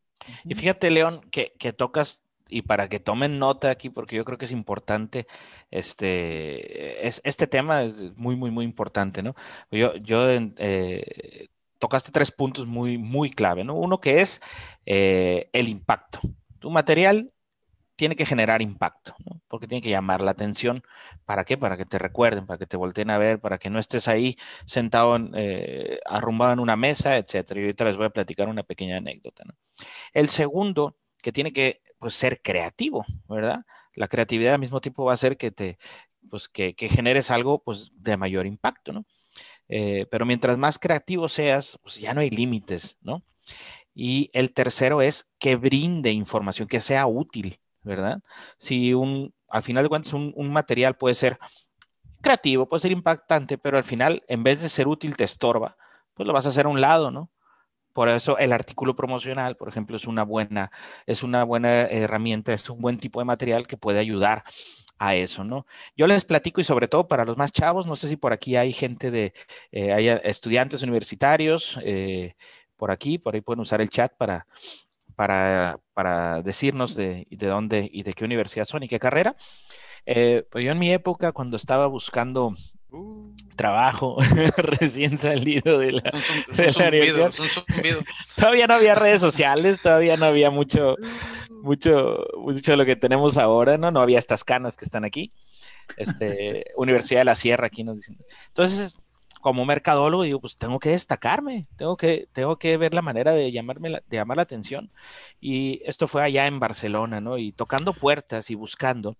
Y 0.44 0.54
fíjate, 0.54 0.90
León, 0.90 1.20
que, 1.30 1.54
que 1.58 1.72
tocas 1.72 2.24
y 2.48 2.62
para 2.62 2.88
que 2.88 3.00
tomen 3.00 3.38
nota 3.38 3.70
aquí, 3.70 3.90
porque 3.90 4.16
yo 4.16 4.24
creo 4.24 4.38
que 4.38 4.46
es 4.46 4.52
importante, 4.52 5.26
este, 5.70 7.06
es, 7.06 7.20
este 7.24 7.46
tema 7.46 7.82
es 7.82 8.16
muy, 8.16 8.36
muy, 8.36 8.50
muy 8.50 8.64
importante, 8.64 9.22
¿no? 9.22 9.34
Yo, 9.70 9.94
yo 9.96 10.28
eh, 10.30 11.48
tocaste 11.78 12.12
tres 12.12 12.30
puntos 12.32 12.66
muy, 12.66 12.98
muy 12.98 13.30
clave, 13.30 13.64
¿no? 13.64 13.74
Uno 13.74 14.00
que 14.00 14.20
es 14.20 14.40
eh, 14.86 15.50
el 15.52 15.68
impacto. 15.68 16.20
Tu 16.58 16.70
material 16.70 17.32
tiene 17.96 18.16
que 18.16 18.26
generar 18.26 18.62
impacto, 18.62 19.14
¿no? 19.26 19.40
porque 19.48 19.66
tiene 19.66 19.82
que 19.82 19.90
llamar 19.90 20.22
la 20.22 20.30
atención. 20.30 20.82
¿Para 21.24 21.44
qué? 21.44 21.58
Para 21.58 21.76
que 21.76 21.84
te 21.84 21.98
recuerden, 21.98 22.46
para 22.46 22.58
que 22.58 22.66
te 22.66 22.76
volteen 22.76 23.10
a 23.10 23.18
ver, 23.18 23.40
para 23.40 23.58
que 23.58 23.70
no 23.70 23.80
estés 23.80 24.06
ahí 24.08 24.36
sentado, 24.66 25.18
eh, 25.34 25.98
arrumbado 26.06 26.52
en 26.52 26.60
una 26.60 26.76
mesa, 26.76 27.16
etcétera. 27.16 27.60
Y 27.60 27.64
ahorita 27.64 27.84
les 27.84 27.96
voy 27.96 28.06
a 28.06 28.10
platicar 28.10 28.48
una 28.48 28.62
pequeña 28.62 28.98
anécdota. 28.98 29.44
El 30.12 30.28
segundo, 30.28 30.96
que 31.22 31.32
tiene 31.32 31.52
que 31.52 31.82
pues, 31.98 32.14
ser 32.14 32.40
creativo, 32.42 33.04
¿verdad? 33.28 33.64
La 33.94 34.08
creatividad 34.08 34.54
al 34.54 34.60
mismo 34.60 34.80
tiempo 34.80 35.04
va 35.04 35.12
a 35.12 35.14
hacer 35.14 35.36
que 35.36 35.50
te, 35.50 35.78
pues, 36.30 36.48
que, 36.48 36.74
generes 36.88 37.30
algo, 37.30 37.62
pues, 37.62 37.90
de 37.94 38.16
mayor 38.16 38.46
impacto, 38.46 38.92
¿no? 38.92 39.04
Eh, 39.68 40.06
pero 40.10 40.26
mientras 40.26 40.58
más 40.58 40.78
creativo 40.78 41.28
seas, 41.28 41.78
pues 41.82 41.96
ya 41.96 42.14
no 42.14 42.20
hay 42.20 42.30
límites, 42.30 42.96
¿no? 43.00 43.22
Y 43.94 44.30
el 44.32 44.52
tercero 44.52 45.02
es 45.02 45.28
que 45.38 45.56
brinde 45.56 46.10
información, 46.12 46.68
que 46.68 46.80
sea 46.80 47.06
útil, 47.06 47.60
¿verdad? 47.82 48.20
Si 48.56 48.94
un, 48.94 49.34
al 49.48 49.62
final 49.62 49.84
de 49.84 49.88
cuentas, 49.88 50.12
un, 50.12 50.32
un 50.36 50.52
material 50.52 50.96
puede 50.96 51.14
ser 51.14 51.38
creativo, 52.20 52.68
puede 52.68 52.80
ser 52.80 52.92
impactante, 52.92 53.58
pero 53.58 53.76
al 53.76 53.84
final, 53.84 54.22
en 54.28 54.42
vez 54.42 54.62
de 54.62 54.68
ser 54.68 54.88
útil, 54.88 55.16
te 55.16 55.24
estorba, 55.24 55.76
pues 56.14 56.26
lo 56.26 56.32
vas 56.32 56.46
a 56.46 56.50
hacer 56.50 56.66
a 56.66 56.68
un 56.68 56.80
lado, 56.80 57.10
¿no? 57.10 57.30
Por 57.98 58.08
eso 58.08 58.38
el 58.38 58.52
artículo 58.52 58.94
promocional, 58.94 59.56
por 59.56 59.68
ejemplo, 59.68 59.96
es 59.96 60.06
una 60.06 60.22
buena, 60.22 60.70
es 61.04 61.24
una 61.24 61.42
buena 61.42 61.80
herramienta, 61.80 62.52
es 62.52 62.70
un 62.70 62.80
buen 62.80 62.96
tipo 62.96 63.18
de 63.18 63.24
material 63.24 63.66
que 63.66 63.76
puede 63.76 63.98
ayudar 63.98 64.44
a 65.00 65.16
eso, 65.16 65.42
¿no? 65.42 65.66
Yo 65.96 66.06
les 66.06 66.24
platico 66.24 66.60
y 66.60 66.64
sobre 66.64 66.86
todo 66.86 67.08
para 67.08 67.24
los 67.24 67.36
más 67.36 67.50
chavos, 67.50 67.86
no 67.88 67.96
sé 67.96 68.06
si 68.06 68.16
por 68.16 68.32
aquí 68.32 68.54
hay 68.54 68.72
gente 68.72 69.10
de, 69.10 69.32
eh, 69.72 69.92
hay 69.92 70.06
estudiantes 70.22 70.84
universitarios, 70.84 71.76
eh, 71.82 72.36
por 72.76 72.92
aquí, 72.92 73.18
por 73.18 73.34
ahí 73.34 73.40
pueden 73.40 73.62
usar 73.62 73.80
el 73.80 73.90
chat 73.90 74.12
para, 74.16 74.46
para, 75.16 75.80
para 75.92 76.40
decirnos 76.42 76.94
de, 76.94 77.26
de, 77.28 77.46
dónde 77.48 77.90
y 77.92 78.04
de 78.04 78.12
qué 78.14 78.24
universidad 78.24 78.64
son 78.64 78.84
y 78.84 78.88
qué 78.88 79.00
carrera. 79.00 79.34
Eh, 80.06 80.46
pues 80.48 80.64
yo 80.64 80.70
en 80.70 80.78
mi 80.78 80.92
época, 80.92 81.32
cuando 81.32 81.56
estaba 81.56 81.88
buscando 81.88 82.54
Uh. 82.90 83.34
trabajo 83.54 84.16
recién 84.56 85.18
salido 85.18 85.78
de 85.78 85.92
la, 85.92 86.02
Todavía 88.34 88.66
no 88.66 88.74
había 88.74 88.94
redes 88.94 89.20
sociales, 89.20 89.82
todavía 89.82 90.16
no 90.16 90.24
había 90.24 90.50
mucho, 90.50 90.96
mucho, 91.50 92.24
mucho 92.38 92.70
de 92.70 92.76
lo 92.76 92.86
que 92.86 92.96
tenemos 92.96 93.36
ahora, 93.36 93.76
¿no? 93.76 93.90
No 93.90 94.00
había 94.00 94.18
estas 94.18 94.42
canas 94.42 94.76
que 94.76 94.86
están 94.86 95.04
aquí. 95.04 95.30
Este, 95.96 96.64
Universidad 96.76 97.20
de 97.20 97.24
la 97.26 97.36
Sierra 97.36 97.66
aquí 97.66 97.84
nos 97.84 97.96
dicen. 97.96 98.18
Entonces, 98.48 98.98
como 99.40 99.64
mercadólogo, 99.64 100.22
digo, 100.22 100.40
pues 100.40 100.56
tengo 100.56 100.78
que 100.78 100.90
destacarme, 100.90 101.66
tengo 101.76 101.96
que, 101.96 102.28
tengo 102.32 102.58
que 102.58 102.76
ver 102.76 102.94
la 102.94 103.02
manera 103.02 103.32
de, 103.32 103.52
llamarme 103.52 103.90
de 103.90 104.16
llamar 104.16 104.36
la 104.36 104.42
atención. 104.42 104.90
Y 105.40 105.82
esto 105.84 106.08
fue 106.08 106.22
allá 106.22 106.46
en 106.46 106.58
Barcelona, 106.58 107.20
¿no? 107.20 107.38
Y 107.38 107.52
tocando 107.52 107.92
puertas 107.92 108.50
y 108.50 108.54
buscando. 108.54 109.16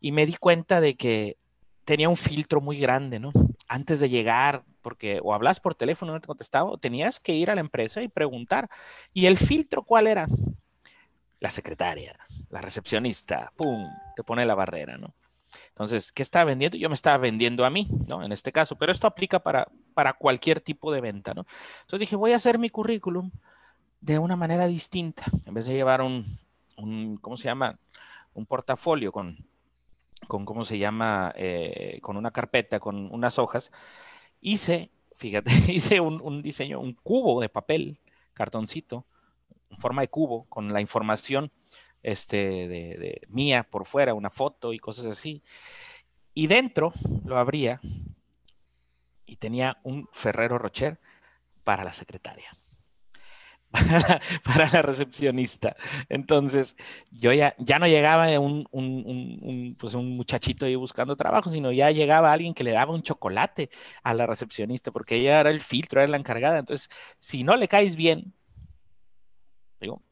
Y 0.00 0.12
me 0.12 0.26
di 0.26 0.34
cuenta 0.34 0.80
de 0.80 0.96
que 0.96 1.36
tenía 1.90 2.08
un 2.08 2.16
filtro 2.16 2.60
muy 2.60 2.78
grande, 2.78 3.18
¿no? 3.18 3.32
Antes 3.66 3.98
de 3.98 4.08
llegar, 4.08 4.62
porque 4.80 5.18
o 5.24 5.34
hablas 5.34 5.58
por 5.58 5.74
teléfono, 5.74 6.12
no 6.12 6.20
te 6.20 6.28
contestaba, 6.28 6.70
o 6.70 6.78
tenías 6.78 7.18
que 7.18 7.32
ir 7.32 7.50
a 7.50 7.56
la 7.56 7.62
empresa 7.62 8.00
y 8.00 8.06
preguntar. 8.06 8.70
¿Y 9.12 9.26
el 9.26 9.36
filtro 9.36 9.82
cuál 9.82 10.06
era? 10.06 10.28
La 11.40 11.50
secretaria, 11.50 12.16
la 12.48 12.60
recepcionista, 12.60 13.52
¡pum! 13.56 13.88
Te 14.14 14.22
pone 14.22 14.46
la 14.46 14.54
barrera, 14.54 14.98
¿no? 14.98 15.16
Entonces, 15.70 16.12
¿qué 16.12 16.22
estaba 16.22 16.44
vendiendo? 16.44 16.78
Yo 16.78 16.88
me 16.88 16.94
estaba 16.94 17.16
vendiendo 17.18 17.64
a 17.64 17.70
mí, 17.70 17.88
¿no? 18.08 18.22
En 18.22 18.30
este 18.30 18.52
caso, 18.52 18.78
pero 18.78 18.92
esto 18.92 19.08
aplica 19.08 19.40
para, 19.40 19.66
para 19.92 20.12
cualquier 20.12 20.60
tipo 20.60 20.92
de 20.92 21.00
venta, 21.00 21.34
¿no? 21.34 21.44
Entonces 21.80 21.98
dije, 21.98 22.14
voy 22.14 22.34
a 22.34 22.36
hacer 22.36 22.60
mi 22.60 22.70
currículum 22.70 23.32
de 24.00 24.20
una 24.20 24.36
manera 24.36 24.68
distinta. 24.68 25.24
En 25.44 25.54
vez 25.54 25.66
de 25.66 25.74
llevar 25.74 26.02
un, 26.02 26.24
un, 26.76 27.16
¿cómo 27.16 27.36
se 27.36 27.46
llama? 27.46 27.80
Un 28.32 28.46
portafolio 28.46 29.10
con, 29.10 29.36
con 30.28 30.44
¿cómo 30.44 30.64
se 30.64 30.78
llama? 30.78 31.32
Eh, 31.36 31.98
con 32.02 32.16
una 32.16 32.30
carpeta, 32.30 32.80
con 32.80 33.12
unas 33.12 33.38
hojas. 33.38 33.70
Hice, 34.40 34.90
fíjate, 35.14 35.50
hice 35.72 36.00
un, 36.00 36.42
diseño, 36.42 36.80
un 36.80 36.94
cubo 36.94 37.40
de 37.40 37.48
papel, 37.48 38.00
cartoncito, 38.34 39.06
en 39.70 39.78
forma 39.78 40.02
de 40.02 40.08
cubo, 40.08 40.44
con 40.48 40.72
la 40.72 40.80
información 40.80 41.50
este, 42.02 42.68
de, 42.68 43.22
mía 43.28 43.66
por 43.68 43.84
fuera, 43.84 44.14
una 44.14 44.30
foto 44.30 44.72
y 44.72 44.78
cosas 44.78 45.06
así. 45.06 45.42
Y 46.34 46.46
dentro 46.46 46.92
lo 47.24 47.38
abría 47.38 47.80
y 49.26 49.36
tenía 49.36 49.78
un 49.82 50.08
Ferrero 50.12 50.58
Rocher 50.58 50.98
para 51.64 51.84
la 51.84 51.92
secretaria. 51.92 52.56
Para 54.44 54.68
la, 54.72 54.82
recepcionista. 54.82 55.76
Entonces, 56.08 56.76
yo 57.10 57.32
ya, 57.32 57.54
ya 57.58 57.78
no 57.78 57.86
llegaba 57.86 58.28
un, 58.40 58.66
un, 58.72 59.76
pues 59.78 59.94
un 59.94 60.16
muchachito 60.16 60.66
ahí 60.66 60.74
buscando 60.74 61.16
trabajo, 61.16 61.50
sino 61.50 61.70
ya 61.72 61.90
llegaba 61.90 62.32
alguien 62.32 62.54
que 62.54 62.64
le 62.64 62.72
daba 62.72 62.92
un 62.94 63.02
chocolate 63.02 63.70
a 64.02 64.14
la 64.14 64.26
recepcionista, 64.26 64.90
porque 64.90 65.16
ella 65.16 65.40
era 65.40 65.50
el 65.50 65.60
filtro, 65.60 66.00
era 66.00 66.10
la 66.10 66.16
encargada. 66.16 66.58
Entonces, 66.58 66.90
si 67.20 67.44
no 67.44 67.56
le 67.56 67.68
caes 67.68 67.96
bien, 67.96 68.34
digo, 69.80 70.02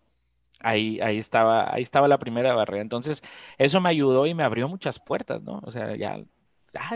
Ahí, 0.60 1.00
ahí, 1.00 1.18
estaba, 1.18 1.72
ahí 1.72 1.82
estaba 1.82 2.08
la 2.08 2.18
primera 2.18 2.52
barrera. 2.54 2.82
Entonces, 2.82 3.22
eso 3.58 3.80
me 3.80 3.90
ayudó 3.90 4.26
y 4.26 4.34
me 4.34 4.42
abrió 4.42 4.68
muchas 4.68 4.98
puertas, 4.98 5.40
¿no? 5.42 5.60
O 5.64 5.70
sea, 5.70 5.94
ya 5.96 6.20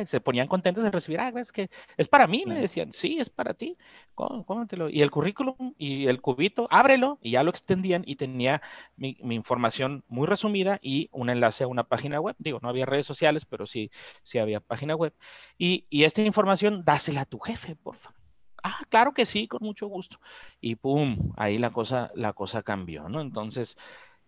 se 0.04 0.20
ponían 0.20 0.48
contentos 0.48 0.84
de 0.84 0.90
recibir, 0.90 1.20
ah, 1.20 1.32
es 1.36 1.52
que 1.52 1.70
es 1.96 2.08
para 2.08 2.26
mí, 2.26 2.44
me 2.46 2.54
decían, 2.54 2.92
sí, 2.92 3.18
es 3.18 3.30
para 3.30 3.54
ti, 3.54 3.76
cómetelo. 4.14 4.88
Y 4.88 5.02
el 5.02 5.10
currículum 5.10 5.74
y 5.78 6.06
el 6.06 6.20
cubito, 6.20 6.68
ábrelo, 6.70 7.18
y 7.22 7.32
ya 7.32 7.42
lo 7.42 7.50
extendían 7.50 8.02
y 8.06 8.16
tenía 8.16 8.62
mi, 8.96 9.16
información 9.20 10.04
muy 10.08 10.26
resumida 10.26 10.78
y 10.82 11.08
un 11.12 11.30
enlace 11.30 11.64
a 11.64 11.68
una 11.68 11.84
página 11.84 12.20
web. 12.20 12.36
Digo, 12.38 12.58
no 12.62 12.68
había 12.68 12.86
redes 12.86 13.06
sociales, 13.06 13.44
pero 13.44 13.66
sí, 13.66 13.90
sí 14.22 14.38
había 14.38 14.60
página 14.60 14.94
web. 14.94 15.14
Y, 15.58 15.86
y 15.90 16.04
esta 16.04 16.22
información, 16.22 16.84
dásela 16.84 17.22
a 17.22 17.26
tu 17.26 17.38
jefe, 17.38 17.76
por 17.76 17.96
favor. 17.96 18.22
Ah, 18.62 18.80
claro 18.88 19.12
que 19.12 19.26
sí, 19.26 19.48
con 19.48 19.60
mucho 19.62 19.86
gusto. 19.88 20.18
Y 20.60 20.76
pum, 20.76 21.32
ahí 21.36 21.58
la 21.58 21.70
cosa, 21.70 22.12
la 22.14 22.32
cosa 22.32 22.62
cambió, 22.62 23.08
¿no? 23.08 23.20
Entonces, 23.20 23.76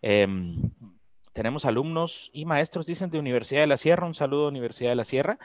em, 0.02 0.72
tenemos 1.34 1.66
alumnos 1.66 2.30
y 2.32 2.46
maestros, 2.46 2.86
dicen, 2.86 3.10
de 3.10 3.18
Universidad 3.18 3.60
de 3.60 3.66
la 3.66 3.76
Sierra. 3.76 4.06
Un 4.06 4.14
saludo, 4.14 4.48
Universidad 4.48 4.90
de 4.90 4.96
la 4.96 5.04
Sierra. 5.04 5.38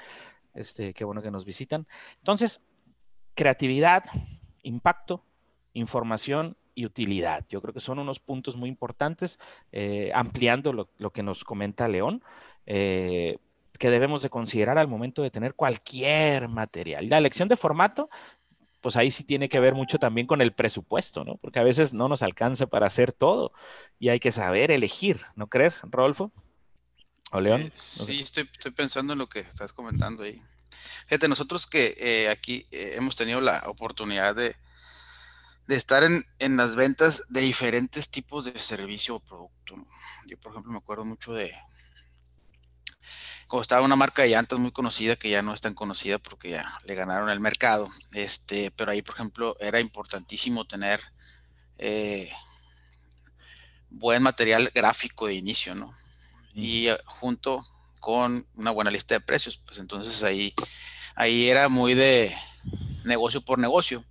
Este, 0.54 0.94
qué 0.94 1.04
bueno 1.04 1.22
que 1.22 1.32
nos 1.32 1.46
visitan. 1.46 1.88
Entonces, 2.20 2.64
creatividad, 3.34 4.04
impacto, 4.62 5.26
información 5.74 6.56
y 6.76 6.86
utilidad. 6.86 7.46
Yo 7.50 7.62
creo 7.62 7.74
que 7.74 7.80
son 7.80 7.98
unos 8.00 8.20
puntos 8.20 8.56
muy 8.56 8.70
importantes, 8.70 9.40
eh, 9.72 10.12
ampliando 10.14 10.74
lo, 10.74 11.12
que 11.12 11.24
nos 11.24 11.44
comenta 11.44 11.88
León. 11.88 12.24
Eh, 12.68 13.40
que 13.80 13.90
debemos 13.90 14.22
de 14.22 14.30
considerar 14.30 14.78
al 14.78 14.90
momento 14.90 15.24
de 15.24 15.32
tener 15.32 15.56
cualquier 15.56 16.50
material. 16.50 17.10
La 17.10 17.18
elección 17.18 17.48
de 17.48 17.56
formato 17.56 18.10
pues 18.82 18.96
ahí 18.96 19.12
sí 19.12 19.24
tiene 19.24 19.50
que 19.50 19.60
ver 19.60 19.74
mucho 19.74 20.00
también 20.00 20.28
con 20.28 20.42
el 20.42 20.54
presupuesto, 20.54 21.24
¿no? 21.24 21.38
Porque 21.38 21.60
a 21.60 21.64
veces 21.64 21.94
no 21.94 22.08
nos 22.08 22.24
alcanza 22.24 22.68
para 22.68 22.88
hacer 22.88 23.12
todo 23.12 23.52
y 24.00 24.10
hay 24.10 24.20
que 24.20 24.32
saber 24.32 24.72
elegir, 24.72 25.22
¿no 25.36 25.48
crees, 25.48 25.82
Rolfo? 25.84 26.32
¿O 27.32 27.42
León? 27.42 27.62
Eh, 27.62 27.72
sí, 27.76 28.20
estoy, 28.20 28.46
pensando 28.76 29.14
en 29.14 29.20
lo 29.20 29.30
que 29.30 29.40
estás 29.40 29.74
comentando 29.74 30.24
ahí. 30.24 30.42
Fíjate, 31.08 31.28
nosotros 31.28 31.68
que 31.68 31.96
eh, 32.00 32.30
aquí 32.30 32.68
eh, 32.72 32.94
hemos 32.96 33.16
tenido 33.16 33.42
la 33.42 33.64
oportunidad 33.68 34.36
de, 34.36 34.56
de 35.68 35.76
estar 35.76 36.04
en, 36.04 36.26
en, 36.40 36.58
las 36.58 36.76
ventas 36.76 37.24
de 37.30 37.42
diferentes 37.42 38.10
tipos 38.10 38.46
de 38.46 38.60
servicio 38.60 39.16
o 39.16 39.20
producto. 39.20 39.76
Yo, 40.28 40.40
por 40.40 40.52
ejemplo, 40.52 40.72
me 40.72 40.78
acuerdo 40.78 41.06
mucho 41.06 41.34
de, 41.34 41.52
como 43.50 43.64
estaba 43.64 43.84
una 43.84 43.96
marca 43.96 44.22
de 44.22 44.30
llantas 44.30 44.60
muy 44.60 44.72
conocida 44.72 45.16
que 45.16 45.32
ya 45.32 45.42
no 45.42 45.56
es 45.56 45.60
tan 45.60 45.74
conocida 45.74 46.20
porque 46.20 46.52
ya 46.52 46.72
le 46.86 46.94
ganaron 46.94 47.32
el 47.32 47.40
mercado. 47.40 47.88
Este, 48.14 48.70
pero 48.70 48.92
ahí, 48.92 49.02
por 49.02 49.16
ejemplo, 49.16 49.58
era 49.60 49.80
importantísimo 49.80 50.68
tener 50.68 51.02
eh, 51.80 52.32
buen 53.90 54.22
material 54.22 54.72
gráfico 54.74 55.26
de 55.26 55.34
inicio, 55.34 55.74
¿no? 55.74 55.98
Y 56.54 56.90
eh, 56.90 56.98
junto 57.06 57.66
con 58.00 58.46
una 58.54 58.70
buena 58.70 58.92
lista 58.92 59.16
de 59.16 59.22
precios, 59.22 59.58
pues 59.58 59.80
entonces 59.80 60.22
ahí, 60.24 60.54
ahí 61.16 61.50
era 61.50 61.70
muy 61.70 61.96
de 61.96 62.38
negocio 63.04 63.42
por 63.42 63.58
negocio. 63.58 64.06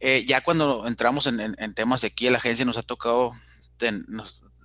Eh, 0.00 0.24
ya 0.26 0.40
cuando 0.40 0.86
entramos 0.86 1.26
en, 1.26 1.74
temas 1.74 2.00
de 2.00 2.06
aquí 2.06 2.30
la 2.30 2.38
agencia 2.38 2.64
nos 2.64 2.78
ha 2.78 2.82
tocado, 2.82 3.32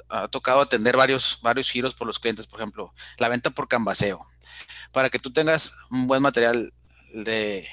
ha 0.09 0.27
tocado 0.27 0.61
atender 0.61 0.95
varios, 0.97 1.39
varios 1.41 1.69
giros 1.69 1.95
por 1.95 2.07
los 2.07 2.19
clientes, 2.19 2.47
por 2.47 2.59
ejemplo, 2.59 2.93
la 3.17 3.29
venta 3.29 3.49
por 3.49 3.67
canvaseo. 3.67 4.25
Para 4.91 5.09
que 5.09 5.19
tú 5.19 5.31
tengas 5.31 5.75
un 5.89 6.07
buen 6.07 6.21
material 6.21 6.73
de, 7.13 7.67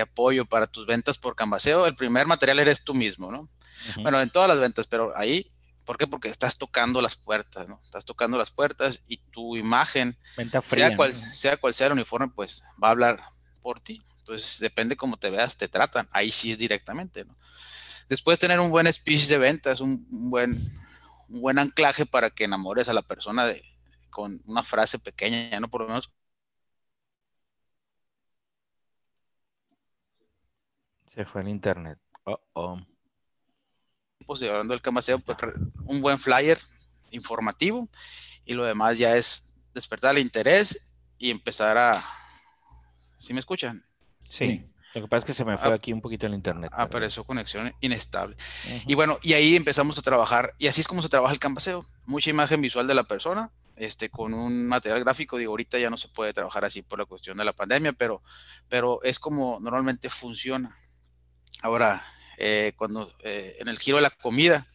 apoyo 0.00 0.46
para 0.46 0.66
tus 0.66 0.86
ventas 0.86 1.18
por 1.18 1.34
canvaseo, 1.34 1.86
el 1.86 1.96
primer 1.96 2.26
material 2.26 2.58
eres 2.58 2.82
tú 2.82 2.94
mismo, 2.94 3.30
¿no? 3.30 3.48
Bueno, 4.02 4.20
en 4.20 4.30
todas 4.30 4.48
las 4.48 4.58
ventas, 4.58 4.86
pero 4.86 5.16
ahí, 5.16 5.50
¿por 5.84 5.98
qué? 5.98 6.06
Porque 6.06 6.28
estás 6.28 6.58
tocando 6.58 7.00
las 7.00 7.16
puertas, 7.16 7.68
¿no? 7.68 7.80
Estás 7.84 8.04
tocando 8.04 8.36
las 8.36 8.50
puertas 8.50 9.02
y 9.06 9.18
tu 9.18 9.56
imagen, 9.56 10.16
sea, 10.64 10.96
cual, 10.96 11.14
sea 11.14 11.56
cual 11.56 11.74
sea 11.74 11.86
el 11.86 11.92
uniforme, 11.94 12.28
pues 12.28 12.64
va 12.82 12.88
a 12.88 12.90
hablar 12.92 13.20
por 13.62 13.80
ti. 13.80 14.02
Entonces, 14.18 14.58
depende 14.60 14.96
cómo 14.96 15.16
te 15.16 15.30
veas, 15.30 15.56
te 15.56 15.68
tratan. 15.68 16.08
Ahí 16.10 16.30
sí 16.30 16.52
es 16.52 16.58
directamente, 16.58 17.24
¿no? 17.24 17.36
Después 18.08 18.38
tener 18.38 18.58
un 18.58 18.70
buen 18.70 18.90
speech 18.92 19.26
de 19.26 19.38
ventas, 19.38 19.80
un 19.80 20.30
buen 20.30 20.72
un 21.28 21.40
buen 21.40 21.58
anclaje 21.58 22.06
para 22.06 22.30
que 22.30 22.44
enamores 22.44 22.88
a 22.88 22.92
la 22.92 23.02
persona 23.02 23.46
de, 23.46 23.62
con 24.10 24.40
una 24.46 24.62
frase 24.62 24.98
pequeña, 24.98 25.50
ya 25.50 25.60
no 25.60 25.68
por 25.68 25.82
lo 25.82 25.88
menos. 25.88 26.12
Se 31.06 31.24
fue 31.24 31.40
en 31.42 31.48
internet. 31.48 31.98
Pues 34.26 34.42
hablando 34.42 34.74
del 34.74 34.82
camaseo, 34.82 35.18
pues 35.18 35.38
un 35.84 36.00
buen 36.00 36.18
flyer 36.18 36.58
informativo 37.10 37.88
y 38.44 38.54
lo 38.54 38.64
demás 38.64 38.98
ya 38.98 39.16
es 39.16 39.52
despertar 39.72 40.14
el 40.16 40.22
interés 40.22 40.92
y 41.18 41.30
empezar 41.30 41.78
a... 41.78 41.92
¿Sí 43.18 43.32
me 43.32 43.40
escuchan? 43.40 43.84
Sí. 44.28 44.70
Lo 44.98 45.06
que 45.06 45.10
pasa 45.10 45.18
es 45.18 45.24
que 45.24 45.34
se 45.34 45.44
me 45.44 45.56
fue 45.56 45.72
aquí 45.72 45.92
un 45.92 46.00
poquito 46.00 46.26
el 46.26 46.34
internet. 46.34 46.72
Apareció 46.74 47.24
conexión 47.24 47.72
inestable. 47.80 48.36
Y 48.86 48.94
bueno, 48.94 49.18
y 49.22 49.34
ahí 49.34 49.56
empezamos 49.56 49.98
a 49.98 50.02
trabajar, 50.02 50.54
y 50.58 50.66
así 50.66 50.80
es 50.80 50.88
como 50.88 51.02
se 51.02 51.08
trabaja 51.08 51.32
el 51.32 51.38
campaseo. 51.38 51.86
Mucha 52.06 52.30
imagen 52.30 52.60
visual 52.60 52.86
de 52.86 52.94
la 52.94 53.04
persona, 53.04 53.50
este, 53.76 54.10
con 54.10 54.34
un 54.34 54.66
material 54.66 55.00
gráfico. 55.00 55.38
Digo, 55.38 55.52
ahorita 55.52 55.78
ya 55.78 55.90
no 55.90 55.96
se 55.96 56.08
puede 56.08 56.32
trabajar 56.32 56.64
así 56.64 56.82
por 56.82 56.98
la 56.98 57.04
cuestión 57.04 57.38
de 57.38 57.44
la 57.44 57.52
pandemia, 57.52 57.92
pero, 57.92 58.22
pero 58.68 59.00
es 59.02 59.18
como 59.18 59.58
normalmente 59.60 60.10
funciona. 60.10 60.76
Ahora, 61.62 62.04
eh, 62.38 62.72
cuando 62.76 63.12
eh, 63.22 63.56
en 63.60 63.68
el 63.68 63.78
giro 63.78 63.98
de 63.98 64.02
la 64.02 64.10
comida, 64.10 64.66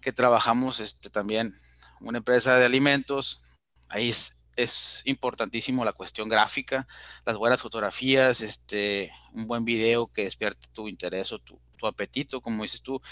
que 0.00 0.12
trabajamos 0.12 0.80
este, 0.80 1.10
también 1.10 1.56
una 2.00 2.18
empresa 2.18 2.56
de 2.58 2.66
alimentos, 2.66 3.42
ahí 3.88 4.10
es, 4.10 4.42
es 4.56 5.02
importantísimo 5.04 5.84
la 5.84 5.92
cuestión 5.92 6.28
gráfica, 6.28 6.86
las 7.24 7.36
buenas 7.36 7.62
fotografías, 7.62 8.40
este, 8.40 9.12
un 9.32 9.46
buen 9.46 9.64
video 9.64 10.06
que 10.08 10.24
despierte 10.24 10.68
tu 10.72 10.88
interés 10.88 11.32
o 11.32 11.38
tu, 11.38 11.58
apetito, 11.86 12.40
como 12.40 12.62
dices 12.62 12.80
tú, 12.80 13.02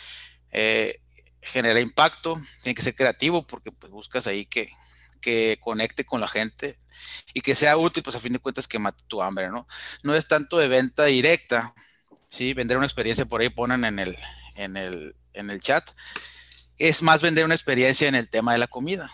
eh, 0.50 0.98
genera 1.42 1.78
impacto, 1.78 2.40
tiene 2.62 2.74
que 2.74 2.80
ser 2.80 2.94
creativo 2.94 3.46
porque 3.46 3.70
pues, 3.70 3.92
buscas 3.92 4.26
ahí 4.26 4.46
que, 4.46 4.72
que 5.20 5.58
conecte 5.60 6.06
con 6.06 6.22
la 6.22 6.28
gente 6.28 6.78
y 7.34 7.42
que 7.42 7.54
sea 7.54 7.76
útil, 7.76 8.02
pues 8.02 8.16
a 8.16 8.20
fin 8.20 8.32
de 8.32 8.38
cuentas 8.38 8.66
que 8.66 8.78
mate 8.78 9.04
tu 9.08 9.20
hambre, 9.20 9.50
¿no? 9.50 9.68
No 10.02 10.14
es 10.14 10.26
tanto 10.26 10.56
de 10.56 10.68
venta 10.68 11.04
directa, 11.04 11.74
¿sí? 12.30 12.54
Vender 12.54 12.78
una 12.78 12.86
experiencia 12.86 13.26
por 13.26 13.42
ahí 13.42 13.50
ponen 13.50 13.84
en 13.84 13.98
el, 13.98 14.16
en 14.54 14.78
el, 14.78 15.16
en 15.34 15.50
el 15.50 15.60
chat. 15.60 15.86
Es 16.78 17.02
más 17.02 17.20
vender 17.20 17.44
una 17.44 17.54
experiencia 17.54 18.08
en 18.08 18.14
el 18.14 18.30
tema 18.30 18.52
de 18.52 18.58
la 18.58 18.68
comida 18.68 19.10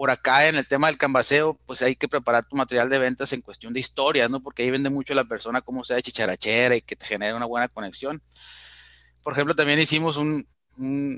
por 0.00 0.10
acá 0.10 0.48
en 0.48 0.56
el 0.56 0.66
tema 0.66 0.86
del 0.86 0.96
canvaseo, 0.96 1.60
pues 1.66 1.82
hay 1.82 1.94
que 1.94 2.08
preparar 2.08 2.46
tu 2.46 2.56
material 2.56 2.88
de 2.88 2.98
ventas 2.98 3.34
en 3.34 3.42
cuestión 3.42 3.74
de 3.74 3.80
historias, 3.80 4.30
¿no? 4.30 4.42
Porque 4.42 4.62
ahí 4.62 4.70
vende 4.70 4.88
mucho 4.88 5.12
la 5.12 5.24
persona 5.24 5.60
cómo 5.60 5.84
sea 5.84 5.96
de 5.96 6.02
chicharachera 6.02 6.74
y 6.74 6.80
que 6.80 6.96
te 6.96 7.04
genere 7.04 7.34
una 7.34 7.44
buena 7.44 7.68
conexión. 7.68 8.22
Por 9.22 9.34
ejemplo, 9.34 9.54
también 9.54 9.78
hicimos 9.78 10.16
un, 10.16 10.48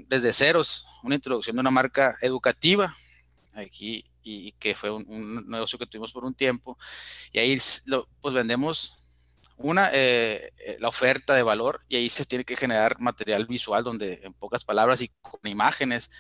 desde 0.09 0.33
ceros, 0.33 0.85
una 1.05 1.15
introducción 1.15 1.55
de 1.55 1.61
una 1.61 1.71
marca 1.71 2.19
educativa 2.23 2.97
aquí 3.53 4.05
y 4.25 4.51
que 4.59 4.75
fue 4.75 4.91
un, 4.91 5.49
negocio 5.49 5.79
que 5.79 5.87
tuvimos 5.87 6.13
por 6.13 6.25
un 6.25 6.35
tiempo. 6.35 6.77
Y 7.31 7.39
ahí 7.39 7.61
pues 8.21 8.35
vendemos 8.35 9.02
una, 9.63 9.91
eh, 9.93 10.53
eh, 10.59 10.77
la 10.81 10.89
oferta 10.89 11.35
de 11.35 11.43
valor 11.43 11.85
y 11.89 11.97
ahí 11.97 12.11
se 12.11 12.25
tiene 12.25 12.45
que 12.45 12.57
generar 12.57 13.01
material 13.01 13.47
visual 13.47 13.85
donde 13.85 14.21
en 14.23 14.33
pocas 14.35 14.65
palabras 14.65 15.01
y 15.01 15.09
con 15.21 15.41
imágenes 15.45 16.11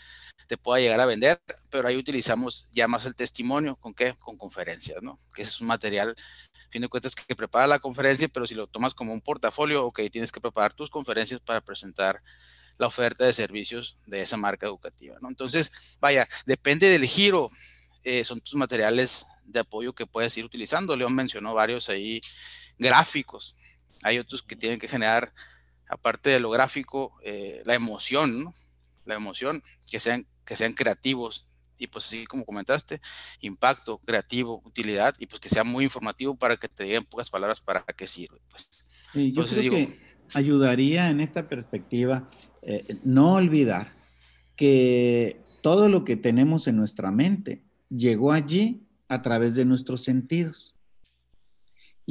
te 0.46 0.56
pueda 0.56 0.80
llegar 0.80 1.00
a 1.00 1.06
vender, 1.06 1.40
pero 1.70 1.88
ahí 1.88 1.96
utilizamos 1.96 2.68
ya 2.72 2.88
más 2.88 3.06
el 3.06 3.14
testimonio, 3.14 3.76
¿con 3.76 3.94
qué? 3.94 4.14
Con 4.18 4.36
conferencias, 4.36 5.02
¿no? 5.02 5.18
Que 5.34 5.42
es 5.42 5.60
un 5.60 5.66
material, 5.66 6.14
fin 6.70 6.82
de 6.82 6.88
cuentas, 6.88 7.14
que 7.14 7.36
prepara 7.36 7.66
la 7.66 7.78
conferencia, 7.78 8.28
pero 8.28 8.46
si 8.46 8.54
lo 8.54 8.66
tomas 8.66 8.94
como 8.94 9.12
un 9.12 9.20
portafolio, 9.20 9.86
ok, 9.86 10.00
tienes 10.10 10.32
que 10.32 10.40
preparar 10.40 10.74
tus 10.74 10.90
conferencias 10.90 11.40
para 11.40 11.60
presentar 11.60 12.22
la 12.78 12.86
oferta 12.86 13.24
de 13.24 13.32
servicios 13.32 13.98
de 14.06 14.22
esa 14.22 14.36
marca 14.36 14.66
educativa. 14.66 15.16
¿no? 15.20 15.28
Entonces, 15.28 15.72
vaya, 16.00 16.28
depende 16.46 16.88
del 16.88 17.06
giro, 17.06 17.50
eh, 18.04 18.24
son 18.24 18.40
tus 18.40 18.54
materiales 18.54 19.26
de 19.44 19.60
apoyo 19.60 19.94
que 19.94 20.06
puedes 20.06 20.36
ir 20.36 20.44
utilizando. 20.44 20.96
León 20.96 21.14
mencionó 21.14 21.54
varios 21.54 21.88
ahí 21.88 22.20
gráficos. 22.78 23.56
Hay 24.02 24.18
otros 24.18 24.42
que 24.42 24.56
tienen 24.56 24.78
que 24.78 24.88
generar, 24.88 25.32
aparte 25.88 26.30
de 26.30 26.40
lo 26.40 26.50
gráfico, 26.50 27.14
eh, 27.22 27.62
la 27.64 27.74
emoción, 27.74 28.44
¿no? 28.44 28.54
La 29.04 29.14
emoción, 29.14 29.62
que 29.90 30.00
sean, 30.00 30.26
que 30.44 30.56
sean 30.56 30.72
creativos. 30.72 31.46
Y 31.78 31.88
pues 31.88 32.06
así 32.06 32.26
como 32.26 32.44
comentaste, 32.44 33.00
impacto, 33.40 33.98
creativo, 33.98 34.62
utilidad, 34.64 35.14
y 35.18 35.26
pues 35.26 35.40
que 35.40 35.48
sea 35.48 35.64
muy 35.64 35.84
informativo 35.84 36.36
para 36.36 36.56
que 36.56 36.68
te 36.68 36.84
digan 36.84 37.04
pocas 37.04 37.30
palabras 37.30 37.60
para 37.60 37.84
qué 37.96 38.06
sirve. 38.06 38.40
Pues. 38.50 38.84
yo 39.14 39.44
creo 39.44 39.72
que 39.72 39.98
ayudaría 40.34 41.10
en 41.10 41.20
esta 41.20 41.48
perspectiva 41.48 42.28
eh, 42.62 42.98
no 43.04 43.34
olvidar 43.34 43.92
que 44.56 45.42
todo 45.62 45.88
lo 45.88 46.04
que 46.04 46.16
tenemos 46.16 46.68
en 46.68 46.76
nuestra 46.76 47.10
mente 47.10 47.62
llegó 47.88 48.32
allí 48.32 48.86
a 49.08 49.22
través 49.22 49.54
de 49.54 49.64
nuestros 49.64 50.04
sentidos. 50.04 50.74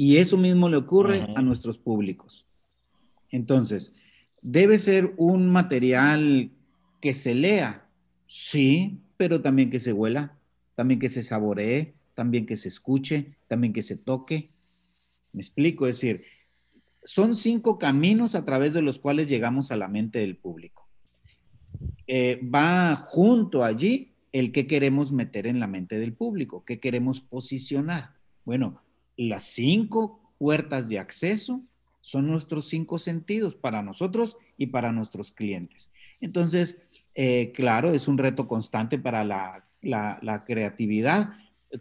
Y 0.02 0.16
eso 0.16 0.36
mismo 0.36 0.68
le 0.68 0.78
ocurre 0.78 1.28
a 1.36 1.42
nuestros 1.42 1.78
públicos. 1.78 2.44
Entonces, 3.30 3.94
debe 4.40 4.76
ser 4.78 5.14
un 5.16 5.48
material 5.48 6.50
que 7.00 7.14
se 7.14 7.36
lea, 7.36 7.86
sí, 8.26 8.98
pero 9.16 9.42
también 9.42 9.70
que 9.70 9.78
se 9.78 9.92
huela, 9.92 10.36
también 10.74 10.98
que 10.98 11.08
se 11.08 11.22
saboree, 11.22 11.94
también 12.14 12.46
que 12.46 12.56
se 12.56 12.66
escuche, 12.66 13.36
también 13.46 13.72
que 13.72 13.84
se 13.84 13.96
toque. 13.96 14.50
Me 15.32 15.40
explico, 15.40 15.86
es 15.86 16.00
decir, 16.00 16.24
son 17.04 17.36
cinco 17.36 17.78
caminos 17.78 18.34
a 18.34 18.44
través 18.44 18.74
de 18.74 18.82
los 18.82 18.98
cuales 18.98 19.28
llegamos 19.28 19.70
a 19.70 19.76
la 19.76 19.86
mente 19.86 20.18
del 20.18 20.34
público. 20.34 20.88
Eh, 22.08 22.40
va 22.52 22.96
junto 22.96 23.62
allí 23.62 24.14
el 24.32 24.50
que 24.50 24.66
queremos 24.66 25.12
meter 25.12 25.46
en 25.46 25.60
la 25.60 25.68
mente 25.68 26.00
del 26.00 26.12
público, 26.12 26.64
qué 26.64 26.80
queremos 26.80 27.20
posicionar. 27.20 28.14
Bueno, 28.44 28.81
las 29.16 29.44
cinco 29.44 30.20
puertas 30.38 30.88
de 30.88 30.98
acceso 30.98 31.62
son 32.00 32.26
nuestros 32.26 32.68
cinco 32.68 32.98
sentidos 32.98 33.54
para 33.54 33.82
nosotros 33.82 34.36
y 34.58 34.66
para 34.66 34.92
nuestros 34.92 35.32
clientes. 35.32 35.90
Entonces, 36.20 36.78
eh, 37.14 37.52
claro, 37.54 37.92
es 37.92 38.08
un 38.08 38.18
reto 38.18 38.48
constante 38.48 38.98
para 38.98 39.24
la, 39.24 39.64
la, 39.82 40.44
creatividad. 40.44 41.30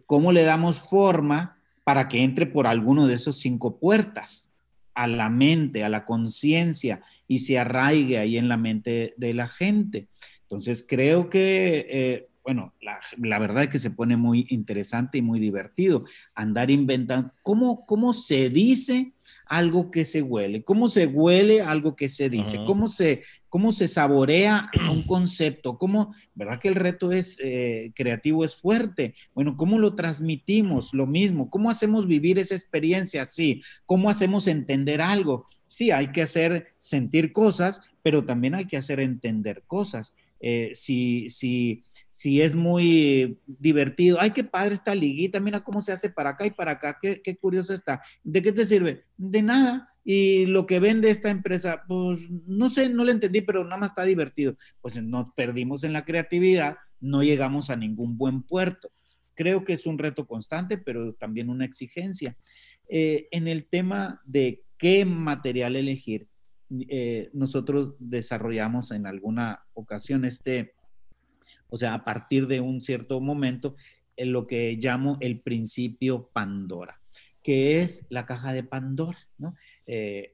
¿Cómo 0.06 0.32
le 0.32 0.44
damos 0.44 0.80
forma 0.80 1.58
para 1.84 2.08
que 2.08 2.24
entre 2.24 2.46
por 2.46 2.68
alguno 2.68 3.08
de 3.08 3.16
esos 3.16 3.38
cinco 3.38 3.80
puertas 3.80 4.52
a 4.94 5.08
la 5.08 5.30
mente, 5.30 5.84
a 5.84 5.90
la 5.90 6.06
conciencia 6.06 7.02
y 7.28 7.40
se 7.40 7.58
arraigue 7.58 8.18
ahí 8.18 8.38
en 8.38 8.48
la 8.48 8.58
mente 8.58 9.14
de 9.18 9.34
la 9.34 9.48
gente? 9.48 10.08
Entonces, 10.44 10.86
creo 10.88 11.30
que 11.30 11.86
eh, 11.90 12.28
bueno, 12.44 12.74
la, 12.82 13.40
verdad 13.40 13.64
es 13.64 13.70
que 13.70 13.80
se 13.80 13.92
pone 13.92 14.18
muy 14.18 14.48
interesante 14.50 15.20
y 15.20 15.22
muy 15.22 15.40
divertido 15.40 16.06
andar 16.34 16.72
inventando 16.72 17.32
cómo, 17.44 17.86
cómo 17.86 18.14
se 18.14 18.50
dice 18.50 19.14
algo 19.46 19.92
que 19.92 20.06
se 20.06 20.24
huele, 20.24 20.64
cómo 20.64 20.88
se 20.88 21.06
huele 21.06 21.62
algo 21.62 21.96
que 21.96 22.10
se 22.10 22.30
dice, 22.30 22.58
cómo, 22.66 22.90
se, 22.90 23.22
cómo 23.48 23.72
se 23.72 23.88
saborea 23.88 24.72
un 24.92 25.04
concepto, 25.04 25.78
cómo, 25.78 26.16
¿verdad 26.34 26.60
que 26.60 26.70
el 26.70 26.76
reto 26.76 27.12
es 27.12 27.40
eh, 27.44 27.92
creativo, 27.96 28.44
es 28.44 28.56
fuerte? 28.56 29.14
Bueno, 29.36 29.56
¿cómo 29.56 29.78
lo 29.78 29.94
transmitimos? 29.94 30.96
Lo 30.96 31.06
mismo, 31.06 31.50
¿cómo 31.50 31.70
hacemos 31.70 32.08
vivir 32.08 32.40
esa 32.40 32.56
experiencia 32.56 33.22
así? 33.22 33.62
¿Cómo 33.86 34.10
hacemos 34.10 34.48
entender 34.48 35.02
algo? 35.02 35.46
Sí, 35.68 35.92
hay 35.92 36.12
que 36.12 36.24
hacer 36.24 36.74
sentir 36.80 37.34
cosas, 37.34 37.82
pero 38.02 38.26
también 38.26 38.56
hay 38.56 38.66
que 38.66 38.78
hacer 38.78 39.00
entender 39.00 39.64
cosas. 39.68 40.16
Eh, 40.44 40.72
si, 40.74 41.30
si, 41.30 41.84
si 42.10 42.42
es 42.42 42.56
muy 42.56 43.40
divertido, 43.46 44.18
ay, 44.20 44.32
qué 44.32 44.44
padre 44.44 44.74
esta 44.74 44.96
liguita, 44.96 45.40
mira 45.40 45.64
cómo 45.64 45.82
se 45.82 45.92
hace 45.92 46.10
para 46.10 46.32
acá 46.32 46.46
y 46.48 46.52
para 46.52 46.72
acá, 46.72 46.98
qué, 47.00 47.22
qué 47.22 47.38
curioso 47.38 47.74
está. 47.74 48.02
¿De 48.24 48.42
qué 48.42 48.52
te 48.52 48.66
sirve? 48.66 49.06
De 49.18 49.42
nada. 49.42 49.88
Y 50.04 50.48
lo 50.48 50.66
que 50.66 50.80
vende 50.80 51.12
esta 51.12 51.30
empresa, 51.30 51.84
pues 51.88 52.28
no 52.48 52.70
sé, 52.70 52.90
no 52.90 53.04
le 53.04 53.12
entendí, 53.12 53.42
pero 53.42 53.64
nada 53.64 53.78
más 53.78 53.92
está 53.92 54.04
divertido. 54.04 54.58
Pues 54.82 55.02
nos 55.02 55.32
perdimos 55.32 55.84
en 55.84 55.94
la 55.94 56.06
creatividad, 56.06 56.78
no 57.00 57.22
llegamos 57.22 57.70
a 57.70 57.76
ningún 57.76 58.18
buen 58.18 58.42
puerto. 58.42 58.92
Creo 59.36 59.64
que 59.64 59.74
es 59.74 59.86
un 59.86 60.00
reto 60.00 60.26
constante, 60.26 60.78
pero 60.78 61.14
también 61.14 61.50
una 61.50 61.66
exigencia. 61.66 62.36
Eh, 62.90 63.28
en 63.32 63.48
el 63.48 63.68
tema 63.68 64.22
de 64.26 64.64
qué 64.78 65.06
material 65.06 65.76
elegir, 65.76 66.28
eh, 66.88 67.30
nosotros 67.34 67.96
desarrollamos 68.00 68.92
en 68.92 69.06
alguna 69.06 69.66
ocasión 69.74 70.24
este, 70.24 70.74
o 71.70 71.78
sea, 71.78 71.94
a 71.94 72.06
partir 72.06 72.48
de 72.48 72.62
un 72.62 72.82
cierto 72.82 73.20
momento, 73.20 73.76
en 74.16 74.32
lo 74.32 74.48
que 74.48 74.78
llamo 74.80 75.18
el 75.20 75.42
principio 75.42 76.30
Pandora, 76.32 77.02
que 77.44 77.82
es 77.82 78.06
la 78.10 78.26
caja 78.26 78.54
de 78.54 78.64
Pandora, 78.64 79.18
¿no? 79.38 79.56
Eh, 79.86 80.32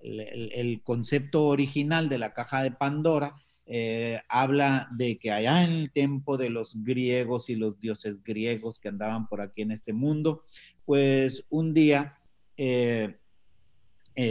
el, 0.00 0.80
concepto 0.82 1.46
original 1.46 2.08
de 2.08 2.18
la 2.18 2.32
caja 2.32 2.62
de 2.62 2.70
Pandora 2.70 3.34
eh, 3.66 4.20
habla 4.28 4.88
de 4.92 5.18
que 5.18 5.30
allá 5.30 5.62
en 5.62 5.72
el 5.72 5.90
tiempo 5.90 6.38
de 6.38 6.48
los 6.48 6.82
griegos 6.82 7.50
y 7.50 7.54
los 7.54 7.78
dioses 7.80 8.22
griegos 8.22 8.78
que 8.78 8.88
andaban 8.88 9.28
por 9.28 9.42
aquí 9.42 9.62
en 9.62 9.72
este 9.72 9.92
mundo, 9.92 10.42
pues 10.86 11.44
un 11.50 11.74
día 11.74 12.16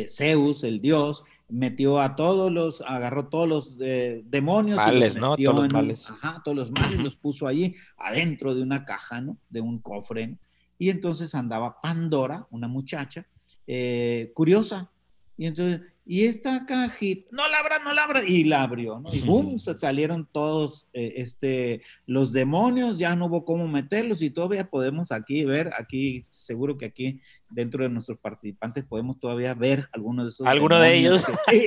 Zeus, 0.08 0.64
el 0.64 0.82
dios, 0.82 1.24
metió 1.50 2.00
a 2.00 2.16
todos 2.16 2.52
los, 2.52 2.82
agarró 2.82 3.28
todos 3.28 3.48
los 3.48 3.78
eh, 3.82 4.22
demonios. 4.26 4.78
Males, 4.78 5.18
¿no? 5.18 5.36
Todos 5.36 5.56
los 5.56 5.74
males. 5.74 6.10
Ajá, 6.10 6.42
todos 6.44 6.56
los 6.56 6.72
males 6.72 7.00
los 7.00 7.16
puso 7.16 7.48
allí 7.48 7.76
adentro 7.98 8.56
de 8.56 8.62
una 8.62 8.86
caja, 8.86 9.20
¿no? 9.20 9.38
De 9.50 9.60
un 9.60 9.80
cofre. 9.80 10.38
Y 10.78 10.90
entonces 10.90 11.36
andaba 11.36 11.82
Pandora, 11.82 12.48
una 12.52 12.68
muchacha, 12.68 13.26
eh, 13.68 14.32
curiosa. 14.34 14.90
Y 15.38 15.48
entonces, 15.48 15.82
y 16.12 16.26
esta 16.26 16.66
cajita, 16.66 17.30
no 17.32 17.48
la 17.48 17.60
abra, 17.60 17.78
no 17.84 17.94
la 17.94 18.04
abra, 18.04 18.24
y 18.24 18.44
la 18.44 18.64
abrió, 18.64 19.00
¿no? 19.00 19.10
Y 19.14 19.22
boom, 19.22 19.60
se 19.60 19.76
salieron 19.76 20.28
todos 20.32 20.88
eh, 20.92 21.14
este, 21.18 21.84
los 22.08 22.34
demonios, 22.34 22.98
ya 22.98 23.16
no 23.16 23.28
hubo 23.28 23.46
cómo 23.46 23.68
meterlos 23.68 24.24
y 24.24 24.32
todavía 24.32 24.72
podemos 24.72 25.12
aquí 25.12 25.46
ver, 25.46 25.70
aquí 25.78 26.20
seguro 26.24 26.80
que 26.80 26.88
aquí 26.88 27.22
dentro 27.52 27.84
de 27.84 27.92
nuestros 27.92 28.18
participantes 28.18 28.86
podemos 28.86 29.20
todavía 29.20 29.54
ver 29.54 29.88
algunos 29.92 30.26
de 30.26 30.30
esos. 30.30 30.48
Algunos 30.48 30.82
de 30.82 30.96
ellos. 30.96 31.28
sí, 31.48 31.66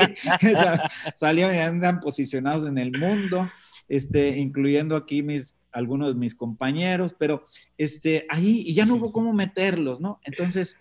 salieron 1.15 1.55
y 1.55 1.59
andan 1.59 2.01
posicionados 2.01 2.69
en 2.69 2.79
el 2.79 2.99
mundo, 2.99 3.49
este, 3.89 4.41
incluyendo 4.41 4.97
aquí 4.97 5.23
mis, 5.23 5.57
algunos 5.71 6.09
de 6.09 6.15
mis 6.15 6.35
compañeros, 6.35 7.15
pero 7.17 7.45
este, 7.79 8.27
ahí 8.29 8.65
y 8.67 8.75
ya 8.75 8.87
no 8.87 8.95
hubo 8.95 9.13
cómo 9.13 9.33
meterlos, 9.33 10.01
¿no? 10.01 10.19
Entonces, 10.25 10.81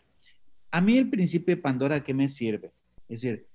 a 0.71 0.81
mí 0.81 0.97
el 0.97 1.11
principio 1.11 1.55
de 1.55 1.61
Pandora, 1.61 2.03
¿qué 2.03 2.15
me 2.15 2.27
sirve? 2.27 2.71
Es 3.07 3.21
decir, 3.21 3.50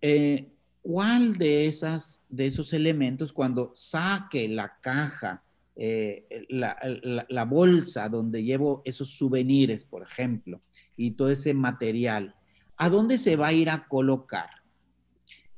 eh, 0.00 0.48
¿cuál 0.82 1.36
de, 1.36 1.66
esas, 1.66 2.22
de 2.28 2.46
esos 2.46 2.72
elementos, 2.72 3.32
cuando 3.32 3.72
saque 3.74 4.48
la 4.48 4.78
caja, 4.80 5.42
eh, 5.76 6.26
la, 6.48 7.44
bolsa 7.44 8.08
donde 8.08 8.42
llevo 8.42 8.82
esos 8.84 9.10
souvenirs, 9.10 9.84
por 9.84 10.02
ejemplo, 10.02 10.60
y 10.96 11.12
todo 11.12 11.30
ese 11.30 11.54
material, 11.54 12.34
¿a 12.76 12.88
dónde 12.88 13.18
se 13.18 13.36
va 13.36 13.48
a 13.48 13.52
ir 13.52 13.70
a 13.70 13.86
colocar? 13.86 14.50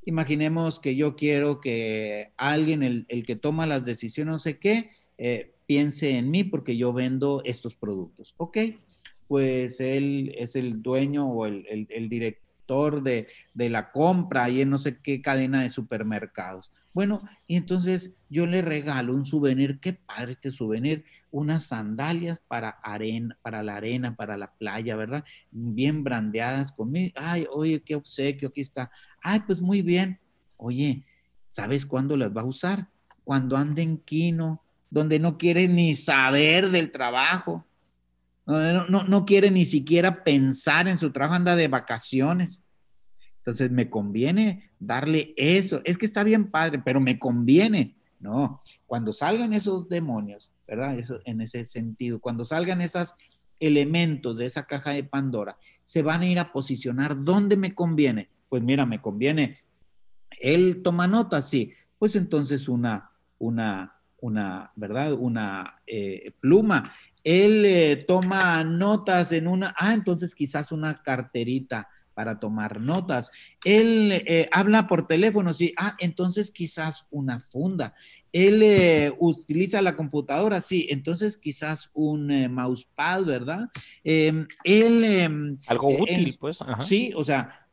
Imaginemos 0.05 0.79
que 0.79 0.95
yo 0.95 1.15
quiero 1.15 1.61
que 1.61 2.31
alguien, 2.37 2.83
el, 2.83 3.25
que 3.25 3.35
toma 3.35 3.67
las 3.67 3.85
decisiones, 3.85 4.31
no 4.33 4.39
sé 4.39 4.57
qué, 4.57 4.91
eh, 5.17 5.53
piense 5.65 6.17
en 6.17 6.29
mí 6.31 6.43
porque 6.43 6.75
yo 6.75 6.91
vendo 6.91 7.41
estos 7.45 7.75
productos. 7.75 8.33
Ok, 8.37 8.57
pues 9.27 9.79
él 9.79 10.33
es 10.37 10.55
el 10.55 10.81
dueño 10.81 11.27
o 11.27 11.45
el, 11.45 11.87
el 11.89 12.09
director 12.09 12.50
de, 13.03 13.27
la 13.53 13.91
compra 13.91 14.49
y 14.49 14.61
en 14.61 14.69
no 14.69 14.77
sé 14.77 14.97
qué 15.01 15.21
cadena 15.21 15.61
de 15.61 15.69
supermercados. 15.69 16.71
Bueno, 16.93 17.21
y 17.47 17.57
entonces 17.57 18.15
yo 18.29 18.45
le 18.45 18.61
regalo 18.61 19.13
un 19.13 19.25
souvenir, 19.25 19.79
qué 19.79 19.93
padre 19.93 20.31
este 20.31 20.51
souvenir, 20.51 21.03
unas 21.31 21.65
sandalias 21.65 22.39
para 22.47 22.69
arena, 22.69 23.37
para 23.41 23.61
la 23.61 23.75
arena, 23.75 24.15
para 24.15 24.37
la 24.37 24.51
playa, 24.53 24.95
¿verdad? 24.95 25.23
Bien 25.51 26.03
brandeadas 26.03 26.71
conmigo. 26.71 27.13
Ay, 27.15 27.45
oye, 27.51 27.81
qué 27.81 27.95
obsequio, 27.95 28.49
aquí 28.49 28.61
está. 28.61 28.89
Ay, 29.21 29.41
pues 29.45 29.61
muy 29.61 29.81
bien. 29.81 30.19
Oye, 30.57 31.05
¿sabes 31.49 31.85
cuándo 31.85 32.15
las 32.15 32.35
va 32.35 32.41
a 32.41 32.45
usar? 32.45 32.87
Cuando 33.23 33.57
ande 33.57 33.81
en 33.81 33.97
Quino, 33.97 34.61
donde 34.89 35.19
no 35.19 35.37
quiere 35.37 35.67
ni 35.67 35.93
saber 35.93 36.69
del 36.69 36.91
trabajo, 36.91 37.65
no, 38.45 38.87
no, 38.87 39.03
no 39.03 39.25
quiere 39.25 39.51
ni 39.51 39.65
siquiera 39.65 40.23
pensar 40.23 40.87
en 40.87 40.97
su 40.97 41.11
trabajo, 41.11 41.35
anda 41.35 41.55
de 41.55 41.67
vacaciones. 41.67 42.63
Entonces, 43.37 43.71
me 43.71 43.89
conviene 43.89 44.71
darle 44.79 45.33
eso. 45.37 45.81
Es 45.83 45.97
que 45.97 46.05
está 46.05 46.23
bien 46.23 46.51
padre, 46.51 46.81
pero 46.83 46.99
me 46.99 47.17
conviene. 47.19 47.95
No, 48.19 48.61
cuando 48.85 49.13
salgan 49.13 49.53
esos 49.53 49.89
demonios, 49.89 50.51
¿verdad? 50.67 50.99
En 51.25 51.41
ese 51.41 51.65
sentido, 51.65 52.19
cuando 52.19 52.45
salgan 52.45 52.79
esos 52.81 53.15
elementos 53.59 54.37
de 54.37 54.45
esa 54.45 54.67
caja 54.67 54.91
de 54.91 55.03
Pandora, 55.03 55.57
se 55.81 56.03
van 56.03 56.21
a 56.21 56.27
ir 56.27 56.37
a 56.37 56.51
posicionar 56.51 57.23
donde 57.23 57.57
me 57.57 57.73
conviene. 57.73 58.29
Pues 58.47 58.61
mira, 58.61 58.85
me 58.85 59.01
conviene 59.01 59.55
él 60.41 60.81
toma 60.83 61.07
notas, 61.07 61.49
sí, 61.49 61.73
pues 61.97 62.15
entonces 62.15 62.67
una, 62.67 63.11
una, 63.37 63.95
una, 64.19 64.71
¿verdad? 64.75 65.13
Una 65.13 65.75
eh, 65.85 66.31
pluma. 66.39 66.83
Él 67.23 67.65
eh, 67.65 68.05
toma 68.07 68.63
notas 68.63 69.31
en 69.31 69.47
una, 69.47 69.75
ah, 69.77 69.93
entonces 69.93 70.35
quizás 70.35 70.71
una 70.71 70.95
carterita 70.95 71.89
para 72.13 72.39
tomar 72.39 72.81
notas. 72.81 73.31
Él 73.63 74.23
eh, 74.25 74.49
habla 74.51 74.87
por 74.87 75.07
teléfono, 75.07 75.53
sí, 75.53 75.73
ah, 75.77 75.95
entonces 75.99 76.51
quizás 76.51 77.07
una 77.11 77.39
funda. 77.39 77.93
Él 78.33 79.13
utiliza 79.19 79.81
la 79.81 79.97
computadora, 79.97 80.61
sí, 80.61 80.87
entonces 80.89 81.37
quizás 81.37 81.89
un 81.93 82.53
mousepad, 82.53 83.25
¿verdad? 83.25 83.69
Em, 84.05 84.47
él... 84.63 85.03
Em, 85.03 85.57
Algo 85.67 85.89
útil, 85.89 86.37
pues. 86.39 86.59
Sí, 86.79 87.11
o 87.13 87.25
sea, 87.25 87.67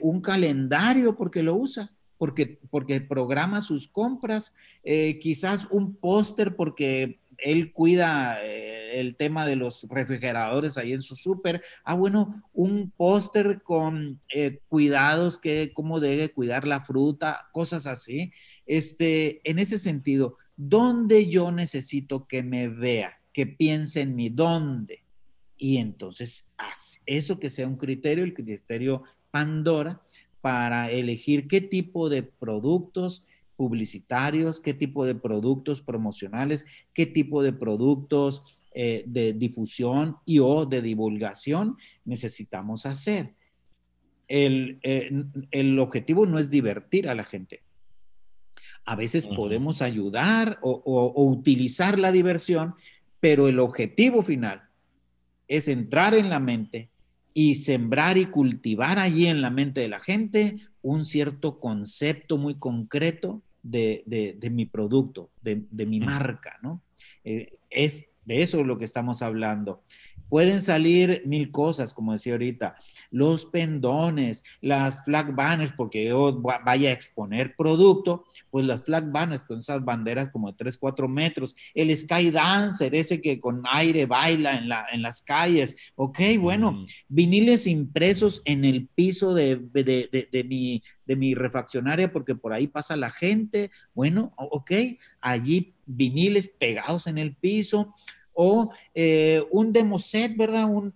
un 0.00 0.20
calendario 0.20 1.14
porque 1.16 1.44
lo 1.44 1.54
usa 1.54 1.92
porque, 2.20 2.60
porque 2.68 3.00
programa 3.00 3.62
sus 3.62 3.88
compras, 3.88 4.52
eh, 4.84 5.18
quizás 5.20 5.66
un 5.70 5.94
póster 5.94 6.54
porque 6.54 7.18
él 7.42 7.72
cuida 7.72 8.38
eh, 8.42 9.00
el 9.00 9.16
tema 9.16 9.46
de 9.46 9.56
los 9.56 9.86
refrigeradores 9.88 10.78
ahí 10.78 10.92
en 10.92 11.02
su 11.02 11.16
súper. 11.16 11.62
Ah, 11.84 11.94
bueno, 11.94 12.42
un 12.52 12.90
póster 12.90 13.62
con 13.62 14.20
eh, 14.34 14.60
cuidados, 14.68 15.38
que 15.38 15.72
cómo 15.72 16.00
debe 16.00 16.32
cuidar 16.32 16.66
la 16.66 16.84
fruta, 16.84 17.48
cosas 17.52 17.86
así. 17.86 18.32
Este, 18.66 19.40
en 19.48 19.58
ese 19.58 19.78
sentido, 19.78 20.36
¿dónde 20.56 21.28
yo 21.28 21.52
necesito 21.52 22.26
que 22.26 22.42
me 22.42 22.68
vea, 22.68 23.20
que 23.32 23.46
piense 23.46 24.02
en 24.02 24.14
mí? 24.14 24.28
¿Dónde? 24.28 25.04
Y 25.56 25.76
entonces, 25.76 26.48
eso 27.04 27.38
que 27.38 27.50
sea 27.50 27.68
un 27.68 27.76
criterio, 27.76 28.24
el 28.24 28.34
criterio 28.34 29.02
Pandora, 29.30 30.00
para 30.40 30.90
elegir 30.90 31.46
qué 31.48 31.60
tipo 31.60 32.08
de 32.08 32.22
productos 32.22 33.24
publicitarios, 33.60 34.58
qué 34.58 34.72
tipo 34.72 35.04
de 35.04 35.14
productos 35.14 35.82
promocionales, 35.82 36.64
qué 36.94 37.04
tipo 37.04 37.42
de 37.42 37.52
productos 37.52 38.62
eh, 38.72 39.04
de 39.06 39.34
difusión 39.34 40.16
y 40.24 40.38
o 40.38 40.64
de 40.64 40.80
divulgación 40.80 41.76
necesitamos 42.06 42.86
hacer. 42.86 43.34
El, 44.28 44.78
eh, 44.82 45.10
objetivo 45.78 46.24
no 46.24 46.38
es 46.38 46.48
divertir 46.48 47.06
a 47.06 47.14
la 47.14 47.24
gente. 47.24 47.62
A 48.86 48.96
veces 48.96 49.28
podemos 49.28 49.82
ayudar 49.82 50.58
o 50.62 51.22
utilizar 51.26 51.98
la 51.98 52.12
diversión, 52.12 52.72
pero 53.20 53.46
el 53.46 53.58
objetivo 53.58 54.22
final 54.22 54.62
es 55.48 55.68
entrar 55.68 56.14
en 56.14 56.30
la 56.30 56.40
mente 56.40 56.88
y 57.34 57.56
sembrar 57.56 58.16
y 58.16 58.24
cultivar 58.24 58.98
allí 58.98 59.26
en 59.26 59.42
la 59.42 59.50
mente 59.50 59.82
de 59.82 59.88
la 59.88 60.00
gente 60.00 60.56
un 60.80 61.04
cierto 61.04 61.60
concepto 61.60 62.38
muy 62.38 62.54
concreto 62.54 63.42
de, 63.62 64.38
mi 64.50 64.66
producto, 64.66 65.30
de, 65.40 65.86
mi 65.86 66.00
marca, 66.00 66.58
¿no? 66.62 66.82
Eh, 67.24 67.58
es 67.70 68.10
de 68.24 68.42
eso 68.42 68.60
es 68.60 68.66
lo 68.66 68.78
que 68.78 68.84
estamos 68.84 69.22
hablando. 69.22 69.82
Pueden 70.30 70.62
salir 70.62 71.22
mil 71.26 71.50
cosas, 71.50 71.92
como 71.92 72.12
decía 72.12 72.32
ahorita, 72.34 72.76
los 73.10 73.44
pendones, 73.46 74.44
las 74.60 75.04
flag 75.04 75.34
banners, 75.34 75.72
porque 75.76 76.06
yo 76.06 76.40
vaya 76.40 76.90
a 76.90 76.92
exponer 76.92 77.54
producto, 77.56 78.24
pues 78.50 78.64
las 78.64 78.84
flag 78.84 79.10
banners 79.10 79.44
con 79.44 79.58
esas 79.58 79.84
banderas 79.84 80.30
como 80.30 80.50
de 80.50 80.56
3, 80.56 80.78
4 80.78 81.08
metros, 81.08 81.54
el 81.74 81.94
sky 81.96 82.30
dancer, 82.30 82.94
ese 82.94 83.20
que 83.20 83.38
con 83.38 83.62
aire 83.70 84.06
baila 84.06 84.56
en, 84.56 84.68
la, 84.68 84.86
en 84.92 85.02
las 85.02 85.20
calles, 85.20 85.76
ok, 85.96 86.18
bueno, 86.38 86.80
viniles 87.08 87.66
impresos 87.66 88.40
en 88.44 88.64
el 88.64 88.86
piso 88.86 89.34
de, 89.34 89.56
de, 89.56 90.28
de, 90.30 90.44
mi, 90.44 90.82
de 91.04 91.16
mi 91.16 91.34
refaccionaria 91.34 92.12
porque 92.12 92.34
por 92.34 92.52
ahí 92.52 92.68
pasa 92.68 92.96
la 92.96 93.10
gente, 93.10 93.70
bueno, 93.94 94.32
ok, 94.36 94.70
allí 95.20 95.74
viniles 95.86 96.48
pegados 96.48 97.06
en 97.06 97.18
el 97.18 97.34
piso, 97.34 97.92
o 98.34 98.72
eh, 98.94 99.44
un 99.50 99.72
demo 99.72 99.98
set, 99.98 100.36
¿verdad? 100.36 100.66
Un, 100.66 100.94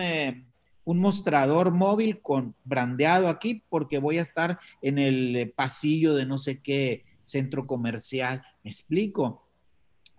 eh, 0.00 0.44
un, 0.84 0.98
mostrador 0.98 1.70
móvil 1.70 2.20
con 2.20 2.54
brandeado 2.64 3.28
aquí 3.28 3.62
porque 3.68 3.98
voy 3.98 4.18
a 4.18 4.22
estar 4.22 4.58
en 4.80 4.98
el 4.98 5.52
pasillo 5.54 6.14
de 6.14 6.24
no 6.24 6.38
sé 6.38 6.60
qué 6.60 7.04
centro 7.22 7.66
comercial. 7.66 8.42
¿Me 8.64 8.70
explico? 8.70 9.44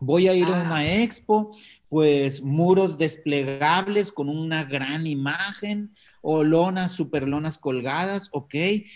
Voy 0.01 0.29
a 0.29 0.33
ir 0.33 0.45
a 0.45 0.61
una 0.61 0.77
ah. 0.77 1.01
expo, 1.01 1.51
pues 1.89 2.41
muros 2.41 2.97
desplegables 2.97 4.13
con 4.13 4.29
una 4.29 4.63
gran 4.63 5.07
imagen 5.07 5.93
o 6.21 6.43
lonas, 6.43 6.93
super 6.93 7.27
lonas 7.27 7.57
colgadas, 7.57 8.29
ok. 8.31 8.55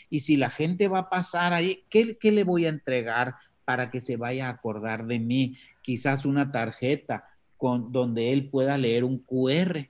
Y 0.10 0.22
si 0.22 0.38
la 0.38 0.50
gente 0.50 0.88
va 0.88 1.00
a 1.00 1.10
pasar 1.10 1.52
ahí, 1.54 1.84
¿qué, 1.90 2.18
qué 2.18 2.32
le 2.32 2.46
voy 2.46 2.66
a 2.66 2.70
entregar? 2.70 3.36
para 3.66 3.90
que 3.90 4.02
se 4.02 4.18
vaya 4.18 4.48
a 4.48 4.52
acordar 4.52 5.06
de 5.06 5.20
mí, 5.20 5.58
quizás 5.84 6.26
una 6.26 6.52
tarjeta 6.52 7.26
con, 7.58 7.92
donde 7.92 8.34
él 8.34 8.50
pueda 8.50 8.78
leer 8.78 9.04
un 9.04 9.20
QR, 9.20 9.88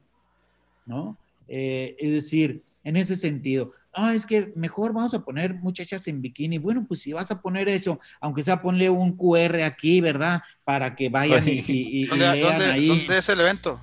¿no? 0.85 1.17
Eh, 1.47 1.95
es 1.99 2.11
decir, 2.11 2.61
en 2.83 2.97
ese 2.97 3.15
sentido, 3.15 3.71
ah, 3.93 4.13
es 4.13 4.25
que 4.25 4.51
mejor 4.55 4.91
vamos 4.93 5.13
a 5.13 5.23
poner 5.23 5.53
muchachas 5.53 6.07
en 6.07 6.21
bikini. 6.21 6.57
Bueno, 6.57 6.85
pues 6.87 7.01
si 7.01 7.13
vas 7.13 7.31
a 7.31 7.41
poner 7.41 7.69
eso, 7.69 7.99
aunque 8.19 8.43
sea 8.43 8.61
ponle 8.61 8.89
un 8.89 9.15
QR 9.15 9.61
aquí, 9.63 10.01
¿verdad? 10.01 10.41
Para 10.65 10.95
que 10.95 11.09
vayan 11.09 11.43
y, 11.47 12.05
lean 12.17 12.61
ahí. 12.61 12.87
¿Dónde 12.87 13.17
es 13.17 13.29
el 13.29 13.39
evento? 13.39 13.79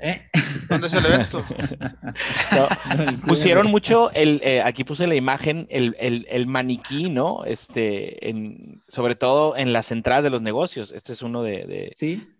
¿Eh? 0.00 0.28
¿Dónde 0.68 0.86
es 0.86 0.94
el 0.94 1.04
evento? 1.06 1.42
pusieron 3.26 3.66
mucho, 3.68 4.10
el, 4.12 4.40
eh, 4.42 4.62
aquí 4.62 4.84
puse 4.84 5.06
la 5.06 5.14
imagen, 5.14 5.66
el, 5.70 5.94
el, 5.98 6.46
maniquí, 6.46 7.10
¿no? 7.10 7.44
Este, 7.44 8.28
en, 8.28 8.82
sobre 8.88 9.14
todo 9.14 9.56
en 9.56 9.72
las 9.72 9.90
entradas 9.90 10.24
de 10.24 10.30
los 10.30 10.42
negocios. 10.42 10.92
Este 10.92 11.12
es 11.12 11.22
uno 11.22 11.42
de, 11.42 11.94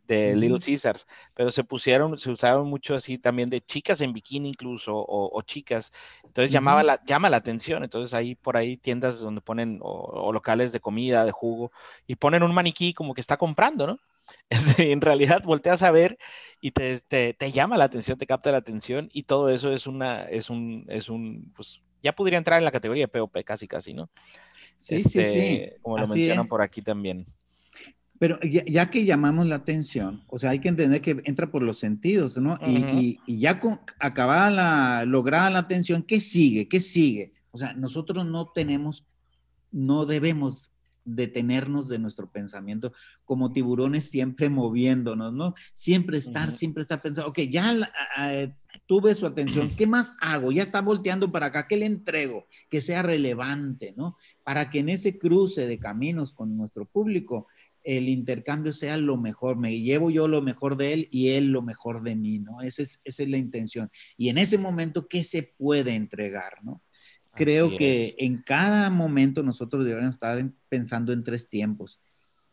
de, 0.06 0.36
Little 0.36 0.58
Caesars, 0.58 1.06
pero 1.34 1.50
se 1.50 1.64
pusieron, 1.64 2.18
se 2.18 2.30
usaron 2.30 2.66
mucho 2.68 2.94
así 2.94 3.18
también 3.18 3.50
de 3.50 3.60
chicas 3.60 4.00
en 4.00 4.12
bikini 4.14 4.48
incluso, 4.48 4.92
o, 4.96 5.42
chicas. 5.42 5.92
Entonces 6.24 6.50
llamaba 6.50 6.82
la, 6.82 7.02
llama 7.04 7.28
la 7.28 7.36
atención. 7.36 7.84
Entonces 7.84 8.14
ahí 8.14 8.34
por 8.34 8.56
ahí 8.56 8.76
tiendas 8.76 9.20
donde 9.20 9.40
ponen, 9.40 9.80
o 9.82 10.32
locales 10.32 10.72
de 10.72 10.80
comida, 10.80 11.24
de 11.24 11.32
jugo, 11.32 11.72
y 12.06 12.16
ponen 12.16 12.42
un 12.42 12.54
maniquí 12.54 12.94
como 12.94 13.14
que 13.14 13.20
está 13.20 13.36
comprando, 13.36 13.86
¿no? 13.86 13.98
en 14.78 15.00
realidad 15.00 15.42
volteas 15.44 15.82
a 15.82 15.90
ver 15.90 16.18
y 16.60 16.72
te, 16.72 17.00
te, 17.00 17.52
llama 17.52 17.76
la 17.76 17.84
atención, 17.84 18.18
te 18.18 18.26
capta 18.26 18.52
la 18.52 18.58
atención 18.58 19.08
y 19.12 19.24
todo 19.24 19.48
eso 19.48 19.72
es 19.72 19.86
una, 19.86 20.22
es 20.22 20.50
un, 20.50 20.84
es 20.88 21.08
un, 21.08 21.52
pues 21.54 21.82
ya 22.02 22.14
podría 22.14 22.38
entrar 22.38 22.58
en 22.58 22.64
la 22.64 22.70
categoría 22.70 23.04
de 23.04 23.08
POP 23.08 23.44
casi 23.44 23.68
casi, 23.68 23.94
¿no? 23.94 24.10
Sí, 24.78 25.00
sí, 25.00 25.08
sí. 25.08 25.20
Este, 25.20 25.78
como 25.82 25.98
lo 25.98 26.06
mencionan 26.06 26.46
por 26.46 26.62
aquí 26.62 26.82
también. 26.82 27.26
Pero 28.18 28.40
ya, 28.40 28.90
que 28.90 29.04
llamamos 29.04 29.46
la 29.46 29.56
atención, 29.56 30.24
o 30.26 30.38
sea, 30.38 30.50
hay 30.50 30.58
que 30.58 30.68
entender 30.68 31.00
que 31.00 31.22
entra 31.24 31.52
por 31.52 31.62
los 31.62 31.78
sentidos, 31.78 32.36
¿no? 32.36 32.58
y, 32.66 33.20
y, 33.26 33.38
ya 33.38 33.60
con, 33.60 33.80
acabada 34.00 34.50
la, 34.50 35.04
lograda 35.04 35.50
la 35.50 35.60
atención, 35.60 36.02
¿qué 36.02 36.18
sigue? 36.18 36.66
¿Qué 36.66 36.80
sigue? 36.80 37.32
O 37.52 37.58
sea, 37.58 37.74
nosotros 37.74 38.26
no 38.26 38.48
tenemos, 38.48 39.06
no 39.70 40.04
debemos 40.04 40.72
detenernos 41.14 41.88
de 41.88 41.98
nuestro 41.98 42.30
pensamiento 42.30 42.92
como 43.24 43.52
tiburones 43.52 44.10
siempre 44.10 44.50
moviéndonos, 44.50 45.32
¿no? 45.32 45.54
Siempre 45.74 46.18
estar, 46.18 46.52
siempre 46.52 46.82
estar 46.82 47.00
pensando, 47.00 47.30
ok, 47.30 47.40
ya 47.50 47.92
tuve 48.86 49.14
su 49.14 49.26
atención, 49.26 49.70
¿qué 49.76 49.86
más 49.86 50.14
hago? 50.20 50.52
Ya 50.52 50.62
está 50.62 50.80
volteando 50.80 51.32
para 51.32 51.46
acá, 51.46 51.66
¿qué 51.66 51.76
le 51.76 51.86
entrego? 51.86 52.46
Que 52.68 52.80
sea 52.80 53.02
relevante, 53.02 53.94
¿no? 53.96 54.16
Para 54.44 54.70
que 54.70 54.80
en 54.80 54.90
ese 54.90 55.18
cruce 55.18 55.66
de 55.66 55.78
caminos 55.78 56.32
con 56.32 56.56
nuestro 56.56 56.84
público, 56.84 57.46
el 57.84 58.08
intercambio 58.08 58.72
sea 58.72 58.98
lo 58.98 59.16
mejor, 59.16 59.56
me 59.56 59.80
llevo 59.80 60.10
yo 60.10 60.28
lo 60.28 60.42
mejor 60.42 60.76
de 60.76 60.92
él 60.92 61.08
y 61.10 61.28
él 61.30 61.52
lo 61.52 61.62
mejor 61.62 62.02
de 62.02 62.16
mí, 62.16 62.38
¿no? 62.38 62.60
Esa 62.60 62.82
es, 62.82 63.00
esa 63.04 63.22
es 63.22 63.28
la 63.30 63.38
intención. 63.38 63.90
Y 64.16 64.28
en 64.28 64.36
ese 64.36 64.58
momento, 64.58 65.08
¿qué 65.08 65.24
se 65.24 65.42
puede 65.42 65.94
entregar, 65.94 66.62
¿no? 66.62 66.82
Creo 67.38 67.76
que 67.76 68.14
en 68.18 68.42
cada 68.42 68.90
momento 68.90 69.42
nosotros 69.42 69.84
debemos 69.84 70.10
estar 70.10 70.44
pensando 70.68 71.12
en 71.12 71.24
tres 71.24 71.48
tiempos. 71.48 72.00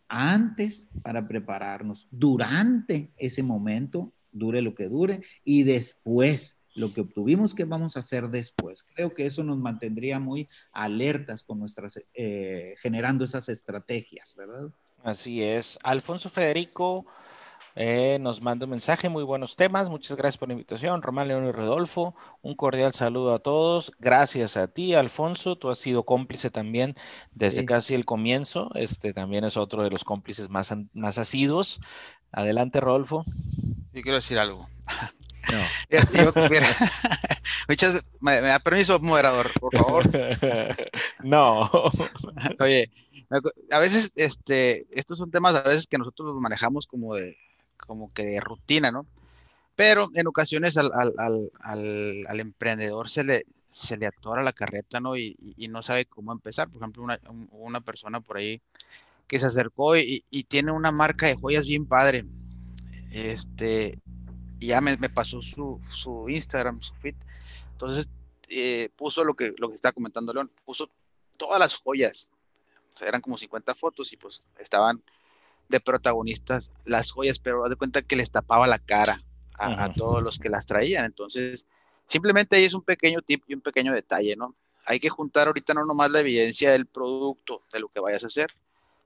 Antes 0.07 0.87
para 1.01 1.27
prepararnos, 1.27 2.07
durante 2.11 3.11
ese 3.17 3.43
momento, 3.43 4.13
dure 4.31 4.61
lo 4.61 4.75
que 4.75 4.87
dure, 4.87 5.21
y 5.43 5.63
después, 5.63 6.57
lo 6.75 6.93
que 6.93 7.01
obtuvimos, 7.01 7.55
¿qué 7.55 7.65
vamos 7.65 7.95
a 7.95 8.01
hacer 8.01 8.29
después? 8.29 8.83
Creo 8.83 9.13
que 9.13 9.25
eso 9.25 9.43
nos 9.43 9.57
mantendría 9.57 10.19
muy 10.19 10.47
alertas 10.71 11.41
con 11.41 11.59
nuestras, 11.59 11.99
eh, 12.13 12.75
generando 12.79 13.25
esas 13.25 13.49
estrategias, 13.49 14.35
¿verdad? 14.35 14.69
Así 15.03 15.41
es. 15.41 15.77
Alfonso 15.83 16.29
Federico 16.29 17.05
eh, 17.75 18.17
nos 18.21 18.41
manda 18.41 18.65
un 18.65 18.71
mensaje, 18.71 19.09
muy 19.09 19.23
buenos 19.23 19.57
temas, 19.57 19.89
muchas 19.89 20.15
gracias 20.15 20.37
por 20.37 20.47
la 20.47 20.53
invitación. 20.53 21.01
Román 21.01 21.27
León 21.27 21.45
y 21.45 21.51
Rodolfo, 21.51 22.15
un 22.41 22.55
cordial 22.55 22.93
saludo 22.93 23.33
a 23.33 23.39
todos. 23.39 23.91
Gracias 23.99 24.55
a 24.55 24.67
ti, 24.67 24.93
Alfonso, 24.93 25.57
tú 25.57 25.69
has 25.69 25.77
sido 25.77 26.03
cómplice 26.03 26.49
también 26.49 26.95
desde 27.33 27.65
casi 27.65 27.93
el 27.93 28.05
comienzo. 28.05 28.71
Este 28.75 29.11
también 29.11 29.43
es 29.43 29.57
otro 29.57 29.83
de 29.83 29.89
los 29.89 30.05
cómplices 30.05 30.49
más, 30.49 30.73
más 30.93 31.17
asiduos. 31.17 31.81
Adelante, 32.31 32.79
Rodolfo. 32.79 33.25
Yo 33.91 34.01
quiero 34.01 34.17
decir 34.17 34.39
algo. 34.39 34.67
No. 35.51 35.59
me, 38.21 38.41
da 38.41 38.59
permiso, 38.59 38.99
moderador, 38.99 39.51
por 39.59 39.77
favor. 39.77 40.09
no. 41.23 41.69
Oye, 42.59 42.89
a 43.71 43.79
veces, 43.79 44.13
este, 44.15 44.85
estos 44.91 45.17
son 45.17 45.29
temas 45.29 45.55
a 45.55 45.63
veces 45.63 45.87
que 45.87 45.97
nosotros 45.97 46.33
los 46.33 46.41
manejamos 46.41 46.87
como 46.87 47.15
de, 47.15 47.37
como 47.77 48.13
que 48.13 48.23
de 48.23 48.39
rutina, 48.39 48.91
¿no? 48.91 49.05
Pero 49.75 50.07
en 50.13 50.27
ocasiones 50.27 50.77
al, 50.77 50.91
al, 50.93 51.13
al, 51.59 52.25
al 52.27 52.39
emprendedor 52.39 53.09
se 53.09 53.23
le, 53.23 53.45
se 53.71 53.97
le 53.97 54.07
atora 54.07 54.41
la 54.41 54.53
carreta, 54.53 55.01
¿no? 55.01 55.17
Y, 55.17 55.35
y, 55.57 55.67
no 55.67 55.83
sabe 55.83 56.05
cómo 56.05 56.31
empezar. 56.31 56.69
Por 56.69 56.81
ejemplo, 56.81 57.03
una, 57.03 57.19
una 57.51 57.81
persona 57.81 58.21
por 58.21 58.37
ahí 58.37 58.61
que 59.27 59.37
se 59.37 59.47
acercó 59.47 59.97
y, 59.97 60.23
y, 60.29 60.43
tiene 60.45 60.71
una 60.71 60.91
marca 60.91 61.27
de 61.27 61.35
joyas 61.35 61.65
bien 61.67 61.85
padre. 61.85 62.25
Este, 63.11 63.99
y 64.59 64.67
ya 64.67 64.79
me, 64.79 64.95
me 64.97 65.09
pasó 65.09 65.41
su, 65.41 65.81
su, 65.89 66.29
Instagram, 66.29 66.81
su 66.81 66.93
feed. 66.95 67.15
Entonces, 67.73 68.09
eh, 68.47 68.89
puso 68.95 69.25
lo 69.25 69.33
que, 69.33 69.51
lo 69.57 69.69
que 69.69 69.75
estaba 69.75 69.91
comentando 69.91 70.33
León, 70.33 70.49
puso 70.63 70.89
todas 71.37 71.59
las 71.59 71.75
joyas. 71.75 72.31
O 72.93 72.97
sea, 72.97 73.09
eran 73.09 73.19
como 73.19 73.37
50 73.37 73.75
fotos 73.75 74.13
y 74.13 74.17
pues 74.17 74.45
estaban 74.57 75.03
de 75.69 75.79
protagonistas 75.79 76.71
las 76.85 77.11
joyas, 77.11 77.39
pero 77.39 77.67
de 77.69 77.75
cuenta 77.75 78.01
que 78.01 78.15
les 78.15 78.31
tapaba 78.31 78.67
la 78.67 78.79
cara 78.79 79.21
a, 79.57 79.85
a 79.85 79.93
todos 79.93 80.21
los 80.21 80.39
que 80.39 80.49
las 80.49 80.65
traían. 80.65 81.05
Entonces, 81.05 81.67
simplemente 82.05 82.55
ahí 82.55 82.65
es 82.65 82.73
un 82.73 82.83
pequeño 82.83 83.21
tip 83.21 83.43
y 83.47 83.53
un 83.53 83.61
pequeño 83.61 83.93
detalle, 83.93 84.35
¿no? 84.35 84.55
Hay 84.85 84.99
que 84.99 85.09
juntar 85.09 85.47
ahorita 85.47 85.73
no 85.73 85.85
nomás 85.85 86.11
la 86.11 86.19
evidencia 86.19 86.71
del 86.71 86.85
producto, 86.85 87.63
de 87.73 87.79
lo 87.79 87.89
que 87.89 87.99
vayas 87.99 88.23
a 88.23 88.27
hacer, 88.27 88.51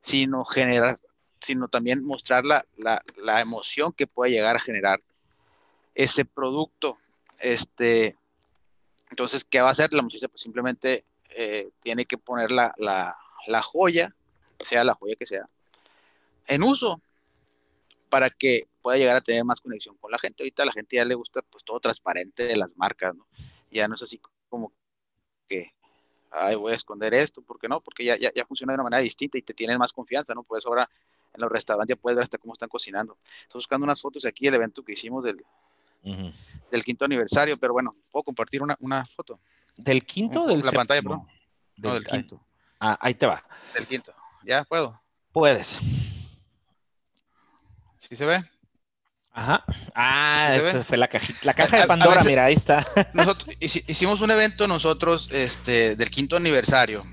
sino 0.01 0.43
generar, 0.45 0.97
sino 1.39 1.67
también 1.67 2.03
mostrar 2.03 2.45
la, 2.45 2.65
la, 2.77 3.01
la 3.23 3.39
emoción 3.39 3.93
que 3.93 4.07
puede 4.07 4.31
llegar 4.31 4.55
a 4.55 4.59
generar 4.59 5.01
ese 5.95 6.25
producto. 6.25 6.97
Este, 7.39 8.17
entonces, 9.09 9.45
¿qué 9.45 9.61
va 9.61 9.69
a 9.69 9.71
hacer? 9.71 9.93
La 9.93 10.01
muchacha 10.01 10.27
pues 10.27 10.41
simplemente 10.41 11.05
eh, 11.29 11.69
tiene 11.81 12.05
que 12.05 12.17
poner 12.17 12.51
la, 12.51 12.73
la, 12.77 13.15
la, 13.47 13.61
joya, 13.61 14.13
sea 14.59 14.83
la 14.83 14.95
joya 14.95 15.15
que 15.15 15.25
sea, 15.25 15.47
en 16.49 16.63
uso 16.63 17.01
para 18.09 18.29
que 18.29 18.67
pueda 18.81 18.97
llegar 18.97 19.15
a 19.15 19.21
tener 19.21 19.45
más 19.45 19.61
conexión 19.61 19.95
con 19.97 20.11
la 20.11 20.17
gente. 20.17 20.43
Ahorita 20.43 20.63
a 20.63 20.65
la 20.65 20.71
gente 20.73 20.95
ya 20.95 21.05
le 21.05 21.15
gusta 21.15 21.41
pues 21.43 21.63
todo 21.63 21.79
transparente 21.79 22.43
de 22.43 22.57
las 22.57 22.75
marcas, 22.75 23.15
¿no? 23.15 23.27
Ya 23.71 23.87
no 23.87 23.95
es 23.95 24.01
así 24.01 24.19
como 24.49 24.73
que, 25.47 25.73
ay, 26.31 26.55
voy 26.55 26.73
a 26.73 26.75
esconder 26.75 27.13
esto, 27.13 27.41
¿por 27.41 27.59
qué 27.59 27.67
no? 27.67 27.81
Porque 27.81 28.03
ya, 28.03 28.17
ya, 28.17 28.31
ya 28.33 28.45
funciona 28.45 28.73
de 28.73 28.75
una 28.75 28.83
manera 28.83 29.01
distinta 29.01 29.37
y 29.37 29.43
te 29.43 29.53
tienen 29.53 29.77
más 29.77 29.93
confianza, 29.93 30.33
¿no? 30.33 30.43
Por 30.43 30.57
eso 30.57 30.69
ahora 30.69 30.89
en 31.33 31.41
los 31.41 31.51
restaurantes 31.51 31.95
ya 31.95 32.01
puedes 32.01 32.15
ver 32.15 32.23
hasta 32.23 32.39
cómo 32.39 32.53
están 32.53 32.69
cocinando. 32.69 33.17
Estoy 33.43 33.59
buscando 33.59 33.83
unas 33.83 34.01
fotos 34.01 34.25
aquí 34.25 34.45
del 34.45 34.55
evento 34.55 34.83
que 34.83 34.93
hicimos 34.93 35.23
del, 35.23 35.37
uh 36.03 36.09
-huh. 36.09 36.33
del 36.71 36.83
quinto 36.83 37.05
aniversario, 37.05 37.59
pero 37.59 37.73
bueno, 37.73 37.91
puedo 38.11 38.23
compartir 38.23 38.63
una, 38.63 38.75
una 38.79 39.05
foto. 39.05 39.39
¿Del 39.77 40.03
quinto 40.03 40.43
o 40.43 40.47
del 40.47 40.65
La 40.65 40.71
pantalla, 40.71 41.01
perdón. 41.03 41.27
No, 41.77 41.93
del, 41.93 42.03
del 42.03 42.11
quinto. 42.11 42.43
Ah, 42.79 42.97
ahí 42.99 43.13
te 43.13 43.27
va. 43.27 43.45
Del 43.75 43.85
quinto. 43.85 44.13
¿Ya 44.43 44.63
puedo? 44.63 44.99
Puedes. 45.31 45.79
¿Sí 47.99 48.15
se 48.15 48.25
ve? 48.25 48.43
Ajá. 49.31 49.63
Ah, 49.93 50.49
¿Sí 50.53 50.65
esta 50.65 50.83
fue 50.83 50.97
la, 50.97 51.07
cajita, 51.07 51.39
la 51.43 51.53
caja 51.53 51.77
de 51.81 51.85
Pandora, 51.85 52.15
veces, 52.15 52.29
mira, 52.29 52.45
ahí 52.45 52.55
está. 52.55 52.87
Nosotros 53.13 53.55
hicimos 53.59 54.21
un 54.21 54.31
evento 54.31 54.67
nosotros 54.67 55.29
este, 55.31 55.95
del 55.95 56.09
quinto 56.09 56.35
aniversario. 56.35 57.05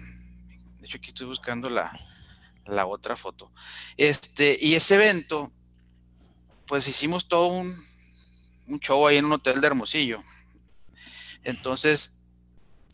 De 0.81 0.87
hecho, 0.87 0.97
aquí 0.97 1.09
estoy 1.09 1.27
buscando 1.27 1.69
la, 1.69 1.93
la 2.65 2.87
otra 2.87 3.17
foto. 3.17 3.53
Este, 3.97 4.57
y 4.61 4.75
ese 4.75 4.95
evento, 4.95 5.53
pues 6.67 6.89
hicimos 6.89 7.29
todo 7.29 7.49
un, 7.49 7.85
un 8.69 8.81
show 8.81 9.07
ahí 9.07 9.17
en 9.17 9.25
un 9.25 9.33
hotel 9.33 9.61
de 9.61 9.67
Hermosillo. 9.67 10.23
Entonces, 11.43 12.15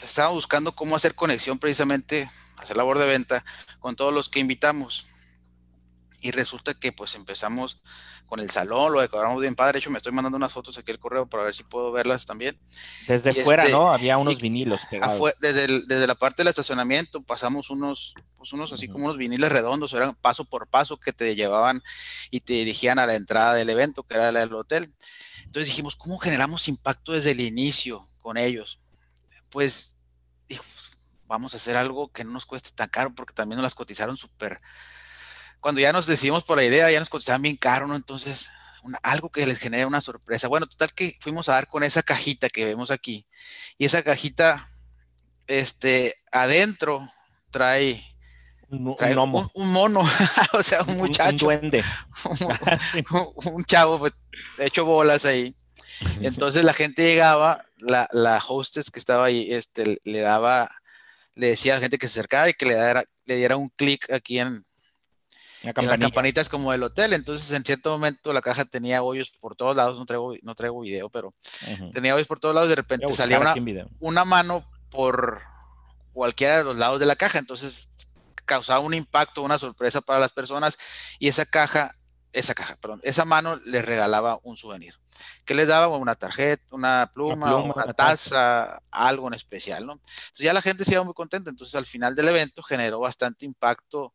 estaba 0.00 0.30
buscando 0.30 0.72
cómo 0.72 0.96
hacer 0.96 1.14
conexión 1.14 1.58
precisamente, 1.58 2.30
hacer 2.58 2.76
labor 2.76 2.98
de 2.98 3.06
venta 3.06 3.44
con 3.80 3.96
todos 3.96 4.12
los 4.12 4.28
que 4.28 4.40
invitamos. 4.40 5.06
Y 6.22 6.30
resulta 6.30 6.72
que 6.74 6.92
pues 6.92 7.16
empezamos 7.16 7.82
con 8.26 8.40
el 8.40 8.48
salón, 8.48 8.92
lo 8.92 9.00
decoramos 9.00 9.40
bien 9.40 9.54
padre. 9.54 9.74
De 9.74 9.78
hecho, 9.80 9.90
me 9.90 9.98
estoy 9.98 10.12
mandando 10.12 10.36
unas 10.36 10.52
fotos 10.52 10.78
aquí 10.78 10.92
al 10.92 10.98
correo 10.98 11.26
para 11.26 11.42
ver 11.42 11.54
si 11.54 11.64
puedo 11.64 11.92
verlas 11.92 12.24
también. 12.24 12.58
Desde 13.06 13.32
y 13.32 13.34
fuera, 13.42 13.64
este, 13.64 13.74
¿no? 13.74 13.92
Había 13.92 14.16
unos 14.16 14.38
vinilos 14.40 14.82
pegados. 14.88 15.20
Desde, 15.40 15.64
el, 15.64 15.86
desde, 15.86 16.06
la 16.06 16.14
parte 16.14 16.42
del 16.42 16.48
estacionamiento 16.48 17.22
pasamos 17.22 17.70
unos, 17.70 18.14
pues 18.38 18.52
unos 18.52 18.72
así 18.72 18.86
uh 18.86 18.88
-huh. 18.88 18.92
como 18.92 19.04
unos 19.06 19.18
viniles 19.18 19.50
redondos, 19.50 19.92
eran 19.92 20.14
paso 20.14 20.44
por 20.44 20.68
paso 20.68 20.96
que 20.96 21.12
te 21.12 21.34
llevaban 21.34 21.82
y 22.30 22.40
te 22.40 22.52
dirigían 22.54 22.98
a 22.98 23.06
la 23.06 23.16
entrada 23.16 23.54
del 23.54 23.68
evento, 23.68 24.04
que 24.04 24.14
era 24.14 24.28
el 24.28 24.54
hotel. 24.54 24.94
Entonces 25.44 25.68
dijimos, 25.68 25.96
¿cómo 25.96 26.18
generamos 26.18 26.68
impacto 26.68 27.12
desde 27.12 27.32
el 27.32 27.40
inicio 27.40 28.08
con 28.20 28.38
ellos? 28.38 28.80
Pues, 29.50 29.98
dijo, 30.48 30.64
vamos 31.26 31.54
a 31.54 31.56
hacer 31.56 31.76
algo 31.76 32.10
que 32.12 32.24
no 32.24 32.30
nos 32.30 32.46
cueste 32.46 32.70
tan 32.74 32.88
caro, 32.88 33.14
porque 33.14 33.34
también 33.34 33.56
nos 33.56 33.64
las 33.64 33.74
cotizaron 33.74 34.16
súper. 34.16 34.60
Cuando 35.62 35.80
ya 35.80 35.92
nos 35.92 36.06
decidimos 36.06 36.42
por 36.42 36.58
la 36.58 36.64
idea, 36.64 36.90
ya 36.90 36.98
nos 36.98 37.08
cotizaban 37.08 37.40
bien 37.40 37.56
caro, 37.56 37.86
¿no? 37.86 37.94
Entonces, 37.94 38.50
una, 38.82 38.98
algo 39.04 39.30
que 39.30 39.46
les 39.46 39.60
genere 39.60 39.86
una 39.86 40.00
sorpresa. 40.00 40.48
Bueno, 40.48 40.66
total 40.66 40.92
que 40.92 41.16
fuimos 41.20 41.48
a 41.48 41.52
dar 41.52 41.68
con 41.68 41.84
esa 41.84 42.02
cajita 42.02 42.50
que 42.50 42.64
vemos 42.64 42.90
aquí. 42.90 43.28
Y 43.78 43.84
esa 43.84 44.02
cajita, 44.02 44.68
este, 45.46 46.16
adentro 46.32 47.08
trae 47.52 48.04
un, 48.70 48.96
trae 48.96 49.16
un, 49.16 49.36
un, 49.36 49.50
un 49.54 49.72
mono, 49.72 50.00
o 50.52 50.62
sea, 50.64 50.82
un 50.82 50.96
muchacho. 50.96 51.46
Un, 51.46 51.60
duende. 51.60 51.84
un, 53.52 53.64
chavo 53.64 54.00
pues, 54.00 54.14
hecho 54.58 54.84
bolas 54.84 55.24
ahí. 55.26 55.56
Entonces 56.22 56.64
la 56.64 56.72
gente 56.72 57.04
llegaba, 57.04 57.64
la, 57.78 58.08
la 58.10 58.42
hostess 58.44 58.90
que 58.90 58.98
estaba 58.98 59.26
ahí, 59.26 59.46
este, 59.52 60.00
le 60.02 60.20
daba, 60.22 60.72
le 61.36 61.50
decía 61.50 61.74
a 61.74 61.76
la 61.76 61.82
gente 61.82 61.98
que 61.98 62.08
se 62.08 62.18
acercara 62.18 62.48
y 62.48 62.54
que 62.54 62.66
le 62.66 62.74
diera, 62.74 63.04
le 63.26 63.36
diera 63.36 63.56
un 63.56 63.68
clic 63.68 64.10
aquí 64.10 64.40
en, 64.40 64.66
en, 65.62 65.86
las 65.86 66.00
campanitas 66.00 66.48
como 66.48 66.72
del 66.72 66.82
hotel. 66.82 67.12
Entonces, 67.12 67.50
en 67.52 67.64
cierto 67.64 67.90
momento, 67.90 68.32
la 68.32 68.42
caja 68.42 68.64
tenía 68.64 69.02
hoyos 69.02 69.30
por 69.30 69.56
todos 69.56 69.76
lados. 69.76 69.98
No 69.98 70.06
traigo, 70.06 70.34
no 70.42 70.54
traigo 70.54 70.80
video, 70.80 71.08
pero 71.08 71.28
uh 71.28 71.70
-huh. 71.70 71.92
tenía 71.92 72.14
hoyos 72.14 72.26
por 72.26 72.40
todos 72.40 72.54
lados. 72.54 72.68
De 72.68 72.76
repente 72.76 73.12
salía 73.12 73.38
una, 73.38 73.54
una 74.00 74.24
mano 74.24 74.64
por 74.90 75.42
cualquiera 76.12 76.58
de 76.58 76.64
los 76.64 76.76
lados 76.76 77.00
de 77.00 77.06
la 77.06 77.16
caja. 77.16 77.38
Entonces, 77.38 77.88
causaba 78.44 78.80
un 78.80 78.94
impacto, 78.94 79.42
una 79.42 79.58
sorpresa 79.58 80.00
para 80.00 80.20
las 80.20 80.32
personas. 80.32 80.78
Y 81.18 81.28
esa 81.28 81.46
caja, 81.46 81.92
esa 82.32 82.54
caja, 82.54 82.76
perdón, 82.76 83.00
esa 83.04 83.24
mano 83.24 83.60
les 83.64 83.84
regalaba 83.84 84.38
un 84.42 84.56
souvenir. 84.56 84.98
que 85.44 85.54
les 85.54 85.68
daba? 85.68 85.96
Una 85.96 86.16
tarjeta, 86.16 86.64
una 86.72 87.10
pluma, 87.14 87.34
una, 87.34 87.64
pluma, 87.64 87.84
una 87.84 87.94
taza, 87.94 88.34
taza, 88.34 88.82
algo 88.90 89.28
en 89.28 89.34
especial, 89.34 89.86
¿no? 89.86 89.92
Entonces 89.92 90.44
ya 90.44 90.52
la 90.52 90.62
gente 90.62 90.84
se 90.84 90.94
iba 90.94 91.04
muy 91.04 91.14
contenta. 91.14 91.50
Entonces, 91.50 91.74
al 91.76 91.86
final 91.86 92.14
del 92.14 92.28
evento 92.28 92.62
generó 92.62 93.00
bastante 93.00 93.46
impacto 93.46 94.12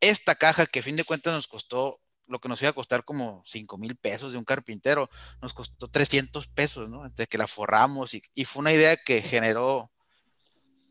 esta 0.00 0.34
caja 0.34 0.66
que 0.66 0.80
a 0.80 0.82
fin 0.82 0.96
de 0.96 1.04
cuentas 1.04 1.34
nos 1.34 1.48
costó 1.48 2.00
lo 2.30 2.40
que 2.40 2.48
nos 2.48 2.62
iba 2.62 2.70
a 2.70 2.74
costar 2.74 3.04
como 3.04 3.42
5 3.44 3.76
mil 3.76 3.96
pesos 3.96 4.32
de 4.32 4.38
un 4.38 4.44
carpintero, 4.44 5.10
nos 5.42 5.52
costó 5.52 5.88
300 5.88 6.46
pesos, 6.48 6.88
¿no? 6.88 7.08
De 7.10 7.26
que 7.26 7.38
la 7.38 7.48
forramos 7.48 8.14
y, 8.14 8.22
y, 8.34 8.44
fue 8.44 8.60
una 8.60 8.72
idea 8.72 8.96
que 8.96 9.20
generó, 9.20 9.90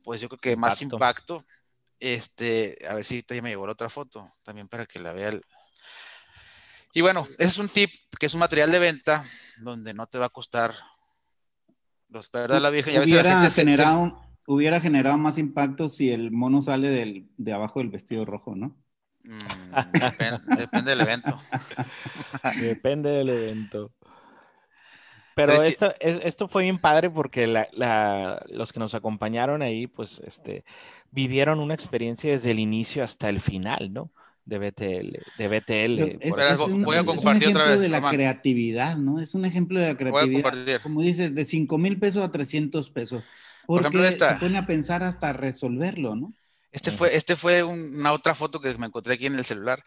pues 0.04 0.20
yo 0.20 0.28
creo 0.28 0.40
que 0.40 0.56
más 0.58 0.82
impacto. 0.82 1.46
Este, 2.02 2.78
a 2.90 2.94
ver 2.94 3.06
si 3.06 3.16
ahorita 3.16 3.36
ya 3.36 3.42
me 3.42 3.50
llegó 3.50 3.66
la 3.66 3.74
otra 3.74 3.90
foto, 3.90 4.34
también 4.44 4.68
para 4.68 4.86
que 4.86 5.00
la 5.00 5.12
vea 5.12 5.30
el... 5.30 5.42
Y 6.94 7.02
bueno, 7.02 7.26
ese 7.38 7.50
es 7.50 7.58
un 7.58 7.70
tip 7.70 7.92
que 8.20 8.26
es 8.26 8.34
un 8.34 8.40
material 8.40 8.72
de 8.72 8.80
venta 8.80 9.24
donde 9.60 9.94
no 9.94 10.08
te 10.08 10.18
va 10.18 10.26
a 10.26 10.30
costar 10.30 10.74
los 12.10 12.32
de 12.32 12.60
la 12.60 12.70
Virgen. 12.70 12.94
Ya 12.94 13.00
ves, 13.00 13.12
la 13.12 13.42
gente 13.42 13.52
generado, 13.52 14.06
se, 14.08 14.12
se... 14.12 14.42
hubiera 14.48 14.82
generado 14.82 15.18
más 15.18 15.38
impacto 15.38 15.88
si 15.88 16.10
el 16.10 16.32
mono 16.32 16.62
sale 16.62 16.90
del, 16.90 17.30
de 17.38 17.54
abajo 17.54 17.80
del 17.80 17.90
vestido 17.90 18.26
rojo, 18.26 18.56
¿no? 18.56 18.76
Mm, 19.24 20.00
depende, 20.00 20.40
depende, 20.58 20.92
del 20.92 21.02
evento. 21.02 21.38
depende 22.62 23.10
del 23.10 23.30
evento. 23.30 23.92
Pero, 25.36 25.54
esto, 25.64 25.94
es, 26.00 26.20
esto, 26.24 26.48
fue 26.48 26.64
bien 26.64 26.80
padre 26.80 27.10
porque 27.10 27.48
la, 27.48 27.68
la, 27.74 28.46
los 28.50 28.74
que 28.74 28.80
nos 28.80 28.94
acompañaron 28.94 29.62
ahí, 29.62 29.88
pues, 29.88 30.22
este, 30.26 30.66
vivieron 31.12 31.60
una 31.60 31.74
experiencia 31.74 32.32
desde 32.32 32.52
el 32.52 32.60
inicio 32.60 33.04
hasta 33.04 33.30
el 33.30 33.40
final, 33.40 33.94
¿no? 33.94 34.12
De 34.44 34.58
BTL, 34.58 35.18
de 35.38 35.48
BTL. 35.48 36.18
Es, 36.22 36.38
es 36.38 36.60
un, 36.60 36.84
voy 36.84 36.98
a 36.98 37.06
compartir 37.06 37.50
otra 37.50 37.70
vez. 37.70 37.80
de 37.80 37.88
la 37.88 38.02
creatividad, 38.10 38.98
¿no? 38.98 39.22
Es 39.22 39.34
un 39.36 39.46
ejemplo 39.46 39.80
de 39.80 39.88
la 39.88 39.96
creatividad. 39.96 40.82
Como 40.82 41.02
dices, 41.02 41.36
de 41.36 41.46
5 41.46 41.78
mil 41.78 42.00
pesos 42.00 42.24
a 42.24 42.32
300 42.32 42.90
pesos. 42.90 43.24
Porque 43.66 43.92
Por 43.92 44.02
ejemplo, 44.02 44.06
esta. 44.06 44.34
se 44.34 44.40
pone 44.40 44.58
a 44.58 44.66
pensar 44.66 45.04
hasta 45.04 45.32
resolverlo, 45.32 46.16
¿no? 46.16 46.34
Este 46.72 46.92
fue, 46.92 47.16
este 47.16 47.36
fue 47.36 47.64
una 47.64 48.12
otra 48.12 48.36
foto 48.36 48.62
que 48.62 48.74
me 48.78 48.88
encontré 48.88 49.16
aquí 49.16 49.26
en 49.26 49.36
el 49.36 49.46
celular. 49.46 49.84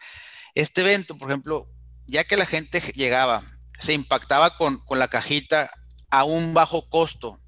Este 0.55 0.81
evento, 0.81 1.17
por 1.17 1.29
ejemplo, 1.29 1.67
ya 2.05 2.23
que 2.25 2.37
la 2.37 2.45
gente 2.45 2.81
llegaba, 2.95 3.43
se 3.79 3.93
impactaba 3.93 4.57
con, 4.57 4.77
con 4.77 4.99
la 4.99 5.07
cajita 5.07 5.71
a 6.09 6.23
un 6.25 6.53
bajo 6.53 6.89
costo. 6.89 7.39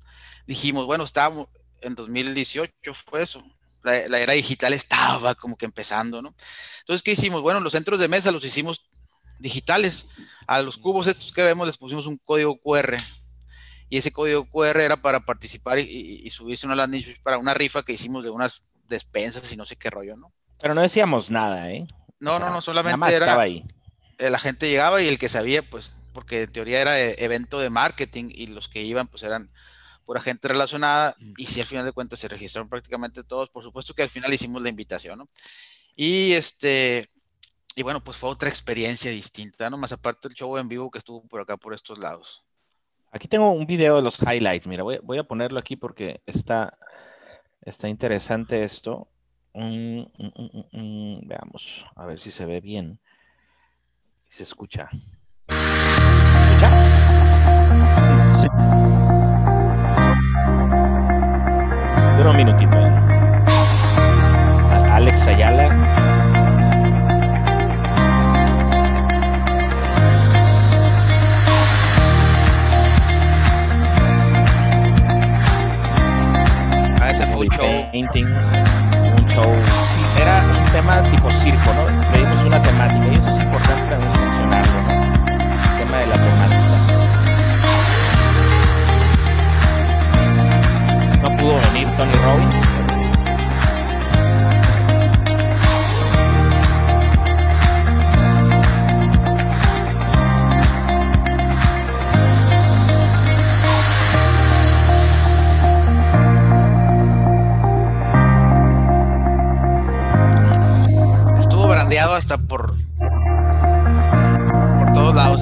Dijimos, 0.47 0.85
bueno, 0.85 1.03
estábamos 1.03 1.47
en 1.81 1.95
2018, 1.95 2.93
fue 2.93 3.23
eso. 3.23 3.43
La, 3.83 4.07
la, 4.07 4.19
era 4.19 4.33
digital 4.33 4.73
estaba 4.73 5.35
como 5.35 5.57
que 5.57 5.65
empezando, 5.65 6.21
¿no? 6.21 6.35
Entonces, 6.79 7.03
¿qué 7.03 7.11
hicimos? 7.11 7.41
Bueno, 7.41 7.59
los 7.59 7.73
centros 7.73 7.99
de 7.99 8.07
mesa 8.07 8.31
los 8.31 8.43
hicimos 8.43 8.89
digitales. 9.39 10.07
A 10.47 10.61
los 10.61 10.77
cubos 10.77 11.07
estos 11.07 11.31
que 11.31 11.43
vemos 11.43 11.67
les 11.67 11.77
pusimos 11.77 12.07
un 12.07 12.17
código 12.17 12.57
QR 12.59 12.97
y 13.89 13.97
ese 13.97 14.11
código 14.11 14.49
QR 14.49 14.81
era 14.81 15.01
para 15.01 15.21
participar 15.21 15.79
y, 15.79 16.29
subirse 16.31 16.65
una 16.65 16.75
landing 16.75 17.03
para 17.23 17.37
una 17.37 17.53
rifa 17.53 17.83
que 17.83 17.93
hicimos 17.93 18.23
de 18.23 18.29
unas 18.29 18.63
despensas 18.87 19.51
y 19.51 19.57
no 19.57 19.65
sé 19.65 19.75
qué 19.75 19.89
rollo, 19.89 20.15
¿no? 20.17 20.31
Pero 20.59 20.73
no 20.73 20.81
decíamos 20.81 21.31
nada, 21.31 21.71
¿eh? 21.71 21.87
No, 22.19 22.39
no, 22.39 22.49
no, 22.49 22.61
solamente 22.61 23.07
era... 23.09 23.25
Estaba 23.25 23.43
ahí. 23.43 23.65
Eh, 24.17 24.29
la 24.29 24.39
gente 24.39 24.69
llegaba 24.69 25.01
y 25.01 25.07
el 25.07 25.19
que 25.19 25.29
sabía, 25.29 25.61
pues, 25.63 25.95
porque 26.13 26.43
en 26.43 26.51
teoría 26.51 26.81
era 26.81 26.99
eh, 26.99 27.15
evento 27.19 27.59
de 27.59 27.69
marketing 27.69 28.29
y 28.29 28.47
los 28.47 28.69
que 28.69 28.81
iban, 28.81 29.07
pues, 29.07 29.23
eran 29.23 29.51
pura 30.05 30.21
gente 30.21 30.47
relacionada 30.47 31.15
mm. 31.19 31.33
y 31.37 31.45
si 31.47 31.59
al 31.59 31.67
final 31.67 31.85
de 31.85 31.91
cuentas 31.91 32.19
se 32.19 32.27
registraron 32.27 32.69
prácticamente 32.69 33.23
todos, 33.23 33.49
por 33.49 33.63
supuesto 33.63 33.93
que 33.93 34.03
al 34.03 34.09
final 34.09 34.33
hicimos 34.33 34.61
la 34.61 34.69
invitación, 34.69 35.17
¿no? 35.19 35.29
Y 35.95 36.33
este, 36.33 37.09
y 37.75 37.83
bueno, 37.83 38.03
pues 38.03 38.17
fue 38.17 38.29
otra 38.29 38.49
experiencia 38.49 39.11
distinta, 39.11 39.69
¿no? 39.69 39.77
Más 39.77 39.91
aparte 39.91 40.27
del 40.27 40.35
show 40.35 40.57
en 40.57 40.69
vivo 40.69 40.89
que 40.89 40.97
estuvo 40.97 41.27
por 41.27 41.41
acá, 41.41 41.57
por 41.57 41.73
estos 41.73 41.97
lados. 41.97 42.45
Aquí 43.11 43.27
tengo 43.27 43.51
un 43.51 43.65
video 43.65 43.97
de 43.97 44.01
los 44.01 44.19
highlights. 44.21 44.67
Mira, 44.67 44.83
voy, 44.83 45.17
a 45.17 45.23
ponerlo 45.23 45.59
aquí 45.59 45.75
porque 45.75 46.21
está, 46.25 46.77
está 47.65 47.89
interesante 47.89 48.63
esto. 48.63 49.09
Mm, 49.53 50.01
mm, 50.01 50.65
mm, 50.71 51.27
veamos, 51.27 51.85
a 51.95 52.05
ver 52.05 52.19
si 52.19 52.31
se 52.31 52.45
ve 52.45 52.61
bien. 52.61 52.99
Si 54.29 54.37
se 54.37 54.43
escucha. 54.43 54.89
¿Escucha? 55.47 56.69
Sí, 58.01 58.41
sí. 58.41 58.47
Dura 62.17 62.29
un 62.31 62.37
minutito. 62.37 62.77
¿eh? 62.77 62.91
Alex 64.91 65.27
Ayala 65.27 65.84
un 77.41 77.49
show, 79.27 79.51
sí, 79.89 80.01
era 80.21 80.41
un 80.45 80.71
tema 80.71 81.03
tipo 81.09 81.29
circo, 81.31 81.73
¿no? 81.73 81.85
Le 82.11 82.19
dimos 82.19 82.43
una 82.45 82.61
temática 82.61 83.07
y 83.11 83.15
eso 83.15 83.29
es 83.29 83.39
importante 83.39 83.89
también 83.89 84.11
mencionarlo, 84.11 84.81
¿no? 84.83 84.91
El 84.93 85.77
tema 85.79 85.97
de 85.97 86.07
la 86.07 86.15
temática. 86.15 86.75
No 91.21 91.29
pudo 91.37 91.55
venir 91.71 91.87
Tony 91.97 92.13
Robbins, 92.23 92.55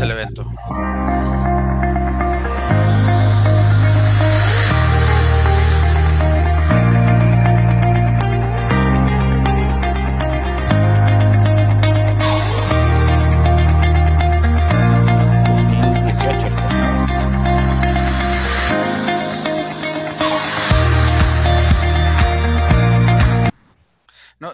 el 0.04 0.12
evento. 0.12 0.45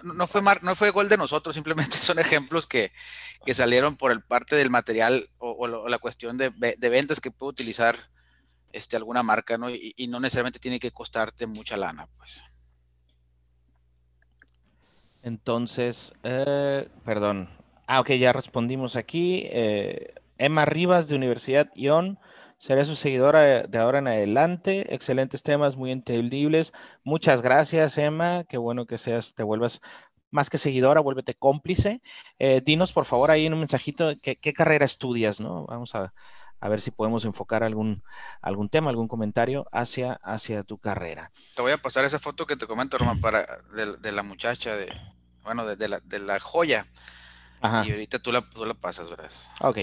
no, 0.02 0.26
fue 0.26 0.42
no 0.62 0.74
fue 0.74 0.90
gol 0.90 1.08
de 1.08 1.16
nosotros, 1.16 1.54
simplemente 1.54 1.96
son 1.98 2.18
ejemplos 2.18 2.66
que, 2.66 2.92
salieron 3.52 3.96
por 3.96 4.12
el 4.12 4.22
parte 4.22 4.54
del 4.54 4.70
material 4.70 5.28
o, 5.60 5.88
la 5.88 5.98
cuestión 5.98 6.38
de, 6.38 6.50
ventas 6.80 7.20
que 7.20 7.30
puede 7.30 7.50
utilizar 7.50 7.96
este, 8.72 8.96
alguna 8.96 9.22
marca, 9.22 9.58
¿no? 9.58 9.70
Y, 9.70 9.94
no 10.08 10.20
necesariamente 10.20 10.58
tiene 10.58 10.80
que 10.80 10.90
costarte 10.90 11.46
mucha 11.46 11.76
lana, 11.76 12.08
pues. 12.16 12.42
Entonces, 15.22 16.12
eh, 16.22 16.88
perdón. 17.04 17.50
Ah, 17.86 18.00
ok, 18.00 18.12
ya 18.12 18.32
respondimos 18.32 18.96
aquí. 18.96 19.46
Eh, 19.50 20.14
Emma 20.38 20.64
Rivas 20.64 21.08
de 21.08 21.16
Universidad 21.16 21.70
Ion 21.74 22.18
Seré 22.60 22.84
su 22.84 22.94
seguidora 22.94 23.62
de 23.62 23.78
ahora 23.78 24.00
en 24.00 24.08
adelante. 24.08 24.94
Excelentes 24.94 25.42
temas, 25.42 25.76
muy 25.76 25.90
entendibles. 25.90 26.74
Muchas 27.04 27.40
gracias, 27.40 27.96
Emma. 27.96 28.44
Qué 28.44 28.58
bueno 28.58 28.84
que 28.84 28.98
seas, 28.98 29.34
te 29.34 29.42
vuelvas 29.42 29.80
más 30.30 30.50
que 30.50 30.58
seguidora, 30.58 31.00
vuélvete 31.00 31.34
cómplice. 31.34 32.02
Eh, 32.38 32.62
dinos, 32.64 32.92
por 32.92 33.04
favor, 33.04 33.30
ahí 33.30 33.46
en 33.46 33.52
un 33.52 33.60
mensajito, 33.60 34.12
¿qué, 34.20 34.52
carrera 34.52 34.84
estudias? 34.84 35.40
¿no? 35.40 35.66
Vamos 35.66 35.94
a, 35.94 36.12
ver 36.68 36.80
si 36.80 36.90
podemos 36.90 37.24
enfocar 37.24 37.62
algún, 37.62 38.02
algún 38.42 38.68
tema, 38.68 38.90
algún 38.90 39.08
comentario 39.08 39.66
hacia, 39.72 40.14
hacia 40.22 40.62
tu 40.62 40.78
carrera. 40.78 41.32
Te 41.54 41.62
voy 41.62 41.72
a 41.72 41.78
pasar 41.78 42.04
esa 42.04 42.18
foto 42.18 42.46
que 42.46 42.56
te 42.56 42.66
comento, 42.66 42.98
Román, 42.98 43.20
para, 43.20 43.46
de, 44.00 44.12
la 44.12 44.22
muchacha, 44.22 44.76
de, 44.76 44.92
bueno, 45.42 45.64
de, 45.66 45.88
la, 45.88 46.00
de 46.00 46.18
la 46.18 46.38
joya. 46.38 46.86
Ajá. 47.60 47.84
Y 47.86 47.90
ahorita 47.90 48.18
tú 48.18 48.32
la, 48.32 48.48
tú 48.48 48.64
la 48.64 48.74
pasas, 48.74 49.08
¿verdad? 49.10 49.30
Ok. 49.60 49.78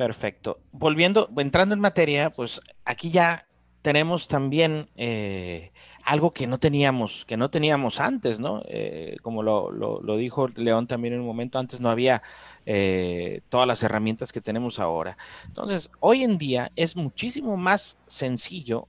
Perfecto. 0.00 0.62
Volviendo, 0.72 1.28
entrando 1.36 1.74
en 1.74 1.80
materia, 1.82 2.30
pues 2.30 2.58
aquí 2.86 3.10
ya 3.10 3.46
tenemos 3.82 4.28
también 4.28 4.88
eh, 4.96 5.72
algo 6.04 6.32
que 6.32 6.46
no 6.46 6.58
teníamos, 6.58 7.24
que 7.26 7.36
no 7.36 7.50
teníamos 7.50 8.00
antes, 8.00 8.40
¿no? 8.40 8.62
Eh, 8.66 9.16
como 9.22 9.42
lo, 9.42 10.16
dijo 10.16 10.48
León 10.48 10.86
también 10.86 11.14
en 11.14 11.20
un 11.20 11.26
momento, 11.26 11.58
antes 11.58 11.80
no 11.80 11.90
había 11.90 12.22
eh, 12.66 13.42
todas 13.48 13.66
las 13.66 13.82
herramientas 13.82 14.32
que 14.32 14.40
tenemos 14.40 14.78
ahora. 14.78 15.16
Entonces, 15.46 15.90
hoy 16.00 16.22
en 16.22 16.38
día 16.38 16.70
es 16.76 16.96
muchísimo 16.96 17.56
más 17.56 17.96
sencillo, 18.06 18.88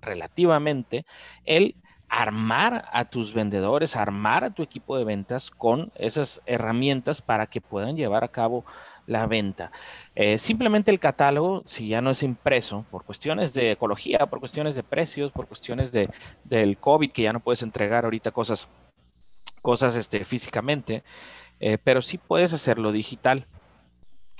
relativamente, 0.00 1.06
el 1.44 1.76
armar 2.08 2.88
a 2.92 3.04
tus 3.06 3.34
vendedores, 3.34 3.96
armar 3.96 4.44
a 4.44 4.50
tu 4.50 4.62
equipo 4.62 4.96
de 4.96 5.04
ventas 5.04 5.50
con 5.50 5.92
esas 5.96 6.40
herramientas 6.46 7.20
para 7.20 7.46
que 7.46 7.60
puedan 7.60 7.96
llevar 7.96 8.22
a 8.22 8.28
cabo 8.28 8.64
la 9.06 9.26
venta. 9.26 9.70
Eh, 10.14 10.38
simplemente 10.38 10.90
el 10.90 11.00
catálogo, 11.00 11.62
si 11.66 11.88
ya 11.88 12.00
no 12.00 12.10
es 12.10 12.22
impreso, 12.22 12.84
por 12.90 13.04
cuestiones 13.04 13.54
de 13.54 13.72
ecología, 13.72 14.26
por 14.26 14.40
cuestiones 14.40 14.74
de 14.74 14.82
precios, 14.82 15.32
por 15.32 15.46
cuestiones 15.46 15.92
de, 15.92 16.08
del 16.44 16.78
COVID, 16.78 17.10
que 17.10 17.22
ya 17.22 17.32
no 17.32 17.40
puedes 17.40 17.62
entregar 17.62 18.04
ahorita 18.04 18.30
cosas, 18.30 18.68
cosas 19.62 19.96
este, 19.96 20.24
físicamente, 20.24 21.04
eh, 21.60 21.78
pero 21.78 22.02
sí 22.02 22.18
puedes 22.18 22.52
hacerlo 22.52 22.92
digital. 22.92 23.46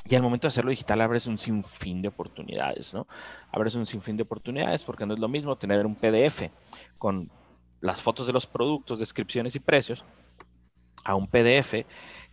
Y 0.09 0.15
al 0.15 0.23
momento 0.23 0.47
de 0.47 0.51
hacerlo 0.51 0.71
digital 0.71 1.01
abres 1.01 1.27
un 1.27 1.39
sinfín 1.39 2.01
de 2.01 2.09
oportunidades, 2.09 2.95
¿no? 2.95 3.09
Abres 3.51 3.75
un 3.75 3.87
sinfín 3.87 4.17
de 4.17 4.23
oportunidades 4.23 4.85
porque 4.85 5.05
no 5.05 5.15
es 5.15 5.21
lo 5.21 5.27
mismo 5.27 5.57
tener 5.57 5.85
un 5.85 5.97
PDF 5.97 6.43
con 6.97 7.29
las 7.81 8.01
fotos 8.01 8.27
de 8.29 8.33
los 8.33 8.47
productos, 8.47 9.01
descripciones 9.01 9.57
y 9.57 9.61
precios 9.61 10.05
a 11.05 11.17
un 11.17 11.27
PDF 11.27 11.85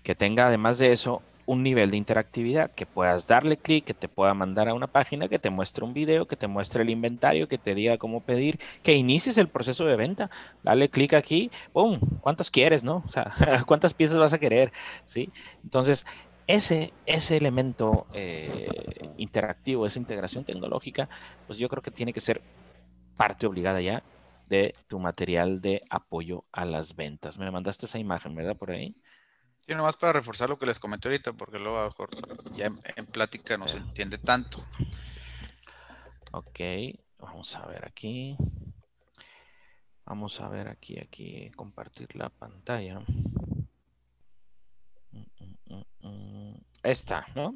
que 0.03 0.15
tenga 0.15 0.47
además 0.47 0.77
de 0.77 0.91
eso 0.91 1.23
un 1.45 1.63
nivel 1.63 1.91
de 1.91 1.97
interactividad, 1.97 2.71
que 2.71 2.85
puedas 2.85 3.27
darle 3.27 3.57
clic, 3.57 3.85
que 3.85 3.93
te 3.93 4.07
pueda 4.07 4.33
mandar 4.33 4.69
a 4.69 4.73
una 4.73 4.87
página, 4.87 5.27
que 5.27 5.39
te 5.39 5.49
muestre 5.49 5.83
un 5.83 5.93
video, 5.93 6.27
que 6.27 6.35
te 6.35 6.47
muestre 6.47 6.83
el 6.83 6.89
inventario, 6.89 7.47
que 7.47 7.57
te 7.57 7.75
diga 7.75 7.97
cómo 7.97 8.21
pedir, 8.21 8.59
que 8.81 8.93
inicies 8.93 9.37
el 9.37 9.49
proceso 9.49 9.85
de 9.85 9.95
venta. 9.95 10.29
Dale 10.63 10.89
clic 10.89 11.13
aquí, 11.13 11.51
¡pum! 11.73 11.99
¿Cuántos 12.21 12.51
quieres, 12.51 12.83
no? 12.83 13.03
O 13.05 13.09
sea, 13.09 13.31
¿cuántas 13.67 13.93
piezas 13.93 14.17
vas 14.17 14.33
a 14.33 14.39
querer? 14.39 14.71
¿Sí? 15.05 15.31
Entonces, 15.63 16.05
ese, 16.47 16.93
ese 17.05 17.37
elemento 17.37 18.07
eh, 18.13 18.67
interactivo, 19.17 19.85
esa 19.85 19.99
integración 19.99 20.45
tecnológica, 20.45 21.09
pues 21.47 21.59
yo 21.59 21.69
creo 21.69 21.81
que 21.83 21.91
tiene 21.91 22.13
que 22.13 22.21
ser 22.21 22.41
parte 23.15 23.47
obligada 23.47 23.81
ya 23.81 24.03
de 24.47 24.73
tu 24.87 24.99
material 24.99 25.61
de 25.61 25.83
apoyo 25.89 26.45
a 26.51 26.65
las 26.65 26.95
ventas. 26.95 27.37
Me 27.39 27.49
mandaste 27.51 27.85
esa 27.85 27.99
imagen, 27.99 28.35
¿verdad? 28.35 28.57
Por 28.57 28.71
ahí. 28.71 28.95
Sí, 29.65 29.73
nomás 29.75 29.95
para 29.95 30.13
reforzar 30.13 30.49
lo 30.49 30.59
que 30.59 30.65
les 30.65 30.77
comenté 30.77 31.07
ahorita, 31.07 31.31
porque 31.33 31.57
luego 31.57 31.79
a 31.79 31.83
lo 31.83 31.89
mejor 31.89 32.09
ya 32.53 32.65
en, 32.65 33.05
plática 33.05 33.57
no 33.57 33.67
se 33.67 33.77
entiende 33.77 34.17
tanto. 34.17 34.65
Ok, 36.31 36.59
vamos 37.19 37.55
a 37.55 37.65
ver 37.67 37.85
aquí. 37.85 38.35
Vamos 40.05 40.41
a 40.41 40.49
ver 40.49 40.67
aquí, 40.67 40.99
aquí, 40.99 41.49
compartir 41.51 42.13
la 42.17 42.29
pantalla. 42.29 43.01
Esta, 46.83 47.25
¿no? 47.33 47.55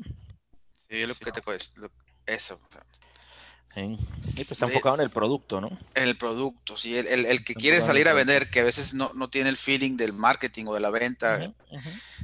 Sí, 0.71 1.05
lo 1.05 1.13
que 1.13 1.31
te 1.33 1.41
cuesta. 1.41 1.81
Eso. 2.25 2.57
Sí. 3.73 3.97
pues 4.35 4.51
está 4.51 4.65
enfocado 4.65 4.95
en 4.95 5.01
el 5.01 5.09
producto, 5.09 5.61
¿no? 5.61 5.69
En 5.93 6.03
el 6.03 6.17
producto, 6.17 6.77
sí. 6.77 6.97
El, 6.97 7.43
que 7.43 7.53
quiere 7.53 7.79
salir 7.79 8.07
a 8.07 8.13
vender, 8.13 8.49
que 8.49 8.61
a 8.61 8.63
veces 8.63 8.93
no, 8.93 9.29
tiene 9.29 9.49
el 9.49 9.57
feeling 9.57 9.97
del 9.97 10.13
marketing 10.13 10.65
o 10.67 10.73
de 10.73 10.79
la 10.79 10.89
venta, 10.89 11.53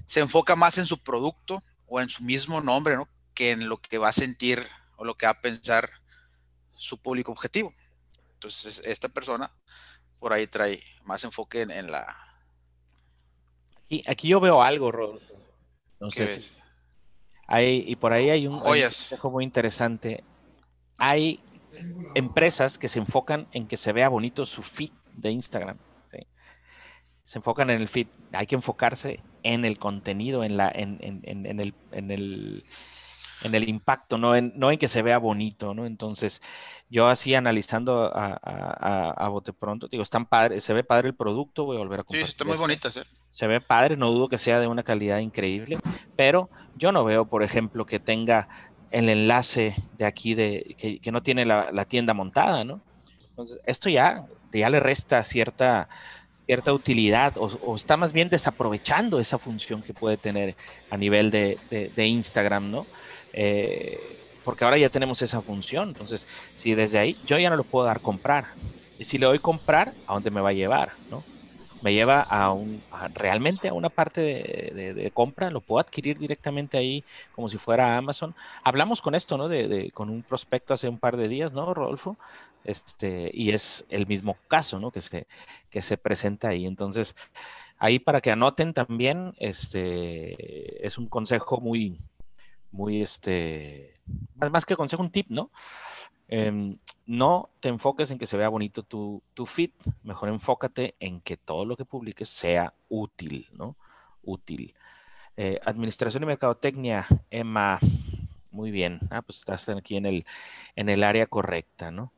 se 0.05 0.21
enfoca 0.21 0.55
más 0.55 0.77
en 0.77 0.87
su 0.87 0.97
producto 1.03 1.61
o 1.87 2.01
en 2.01 2.09
su 2.09 2.23
mismo 2.23 2.61
nombre, 2.61 2.95
¿no? 2.95 3.07
Que 3.33 3.51
en 3.51 3.69
lo 3.69 3.77
que 3.77 3.97
va 3.97 4.09
a 4.09 4.13
sentir 4.13 4.65
o 4.95 5.05
lo 5.05 5.15
que 5.15 5.25
va 5.25 5.33
a 5.33 5.41
pensar 5.41 5.89
su 6.71 6.97
público 6.97 7.31
objetivo. 7.31 7.73
Entonces, 8.35 8.81
esta 8.85 9.09
persona 9.09 9.51
por 10.19 10.33
ahí 10.33 10.47
trae 10.47 10.81
más 11.03 11.23
enfoque 11.23 11.61
en, 11.61 11.91
la... 11.91 12.05
Aquí, 13.85 14.03
aquí, 14.07 14.27
yo 14.29 14.39
veo 14.39 14.61
algo, 14.63 14.91
Rodolfo. 14.91 15.33
Entonces, 15.93 16.61
hay, 17.47 17.83
y 17.87 17.95
por 17.95 18.13
ahí 18.13 18.29
hay 18.29 18.47
un, 18.47 18.59
consejo 18.59 19.29
muy 19.29 19.43
interesante. 19.43 20.23
Hay 20.97 21.39
empresas 22.15 22.77
que 22.77 22.87
se 22.87 22.99
enfocan 22.99 23.47
en 23.51 23.67
que 23.67 23.77
se 23.77 23.93
vea 23.93 24.09
bonito 24.09 24.45
su 24.45 24.61
feed 24.61 24.91
de 25.13 25.31
Instagram. 25.31 25.77
Se 27.25 27.39
enfocan 27.39 27.69
en 27.69 27.79
el 27.79 27.87
feed. 27.87 28.07
Hay 28.33 28.45
que 28.47 28.55
enfocarse 28.55 29.21
en 29.43 29.63
el 29.63 29.79
contenido, 29.79 30.43
en, 30.43 30.57
la, 30.57 30.69
en, 30.69 30.97
en, 31.01 31.45
en 31.45 31.59
el, 31.59 31.73
en 31.91 32.11
el 32.11 32.63
en 33.43 33.53
el 33.55 33.69
impacto, 33.69 34.17
no 34.17 34.35
en, 34.35 34.53
no 34.55 34.71
en 34.71 34.77
que 34.77 34.87
se 34.87 35.01
vea 35.01 35.17
bonito, 35.17 35.73
¿no? 35.73 35.85
Entonces, 35.85 36.41
yo 36.89 37.07
así 37.07 37.35
analizando 37.35 38.11
a, 38.13 38.33
a, 39.11 39.29
bote 39.29 39.53
pronto, 39.53 39.87
digo, 39.87 40.03
están 40.03 40.25
padre, 40.25 40.61
se 40.61 40.73
ve 40.73 40.83
padre 40.83 41.09
el 41.09 41.15
producto, 41.15 41.65
voy 41.65 41.75
a 41.75 41.79
volver 41.79 42.01
a 42.01 42.03
comprar. 42.03 42.25
Sí, 42.25 42.31
está 42.31 42.45
muy 42.45 42.57
bonito, 42.57 42.89
¿sí? 42.89 43.01
Se 43.29 43.47
ve 43.47 43.59
padre, 43.61 43.97
no 43.97 44.11
dudo 44.11 44.29
que 44.29 44.37
sea 44.37 44.59
de 44.59 44.67
una 44.67 44.83
calidad 44.83 45.19
increíble, 45.19 45.77
pero 46.15 46.49
yo 46.75 46.91
no 46.91 47.03
veo, 47.03 47.25
por 47.25 47.43
ejemplo, 47.43 47.85
que 47.85 47.99
tenga 47.99 48.47
el 48.93 49.09
enlace 49.09 49.75
de 49.97 50.05
aquí 50.05 50.35
de 50.35 50.75
que, 51.01 51.11
no 51.11 51.21
tiene 51.21 51.45
la, 51.45 51.85
tienda 51.85 52.13
montada, 52.13 52.63
¿no? 52.63 52.79
Entonces, 53.29 53.59
esto 53.65 53.89
ya, 53.89 54.25
ya 54.53 54.69
le 54.69 54.79
resta 54.79 55.23
cierta, 55.23 55.89
cierta 56.45 56.71
utilidad 56.71 57.33
o, 57.37 57.75
está 57.75 57.97
más 57.97 58.13
bien 58.13 58.29
desaprovechando 58.29 59.19
esa 59.19 59.37
función 59.37 59.81
que 59.81 59.93
puede 59.93 60.17
tener 60.17 60.55
a 60.89 60.97
nivel 60.97 61.31
de, 61.31 61.57
de 61.69 62.07
Instagram, 62.07 62.71
¿no? 62.71 62.85
Eh, 63.33 63.99
porque 64.45 64.63
ahora 64.63 64.77
ya 64.77 64.89
tenemos 64.89 65.21
esa 65.21 65.41
función. 65.41 65.89
Entonces, 65.89 66.25
si 66.55 66.75
desde 66.75 66.99
ahí 66.99 67.17
yo 67.25 67.37
ya 67.39 67.49
no 67.49 67.55
lo 67.55 67.63
puedo 67.63 67.85
dar 67.85 67.99
comprar. 67.99 68.45
Y 68.99 69.05
si 69.05 69.17
le 69.17 69.25
doy 69.25 69.39
comprar, 69.39 69.93
¿a 70.07 70.13
dónde 70.13 70.31
me 70.31 70.41
va 70.41 70.49
a 70.49 70.53
llevar? 70.53 70.93
¿no? 71.09 71.23
Me 71.83 71.93
lleva 71.93 72.21
a 72.21 72.53
un 72.53 72.81
realmente 73.13 73.67
a 73.67 73.73
una 73.73 73.89
parte 73.89 74.21
de, 74.21 75.11
compra, 75.13 75.51
lo 75.51 75.59
puedo 75.59 75.79
adquirir 75.81 76.17
directamente 76.17 76.77
ahí 76.77 77.03
como 77.35 77.49
si 77.49 77.57
fuera 77.57 77.97
Amazon. 77.97 78.33
Hablamos 78.63 79.01
con 79.01 79.15
esto, 79.15 79.37
¿no? 79.37 79.49
De, 79.49 79.91
con 79.91 80.09
un 80.09 80.23
prospecto 80.23 80.73
hace 80.73 80.87
un 80.87 80.97
par 80.97 81.17
de 81.17 81.27
días, 81.27 81.53
¿no, 81.53 81.73
Rodolfo? 81.73 82.17
Este, 82.63 83.29
y 83.33 83.51
es 83.51 83.85
el 83.89 84.07
mismo 84.07 84.37
caso, 84.47 84.79
¿no? 84.79 84.91
Que 84.91 85.01
se, 85.01 85.27
que 85.69 85.81
se 85.81 85.97
presenta 85.97 86.47
ahí. 86.47 86.65
Entonces, 86.65 87.15
ahí 87.77 87.99
para 87.99 88.21
que 88.21 88.31
anoten 88.31 88.73
también, 88.73 89.33
este, 89.37 90.87
es 90.87 90.97
un 90.97 91.07
consejo 91.07 91.59
muy, 91.59 91.99
muy, 92.71 93.01
este, 93.01 93.93
más, 94.35 94.65
que 94.65 94.77
consejo, 94.77 95.03
un 95.03 95.11
tip, 95.11 95.27
¿no? 95.29 95.51
Em, 96.29 96.77
no 97.05 97.49
te 97.59 97.69
enfoques 97.69 98.11
en 98.11 98.17
que 98.17 98.27
se 98.27 98.37
vea 98.37 98.49
bonito 98.49 98.83
tu, 98.83 99.21
tu 99.33 99.45
feed, 99.45 99.71
mejor 100.03 100.29
enfócate 100.29 100.95
en 100.99 101.21
que 101.21 101.37
todo 101.37 101.65
lo 101.65 101.75
que 101.75 101.85
publiques 101.85 102.29
sea 102.29 102.73
útil, 102.89 103.47
¿no? 103.51 103.75
Útil. 104.21 104.73
Eh, 105.35 105.59
administración 105.65 106.23
y 106.23 106.27
mercadotecnia, 106.27 107.05
Emma, 107.29 107.79
muy 108.51 108.71
bien. 108.71 108.99
Ah, 109.09 109.21
pues 109.21 109.39
estás 109.39 109.67
aquí 109.69 109.97
en 109.97 110.05
el, 110.05 110.25
en 110.75 110.89
el 110.89 111.03
área 111.03 111.25
correcta, 111.25 111.91
¿no? 111.91 112.13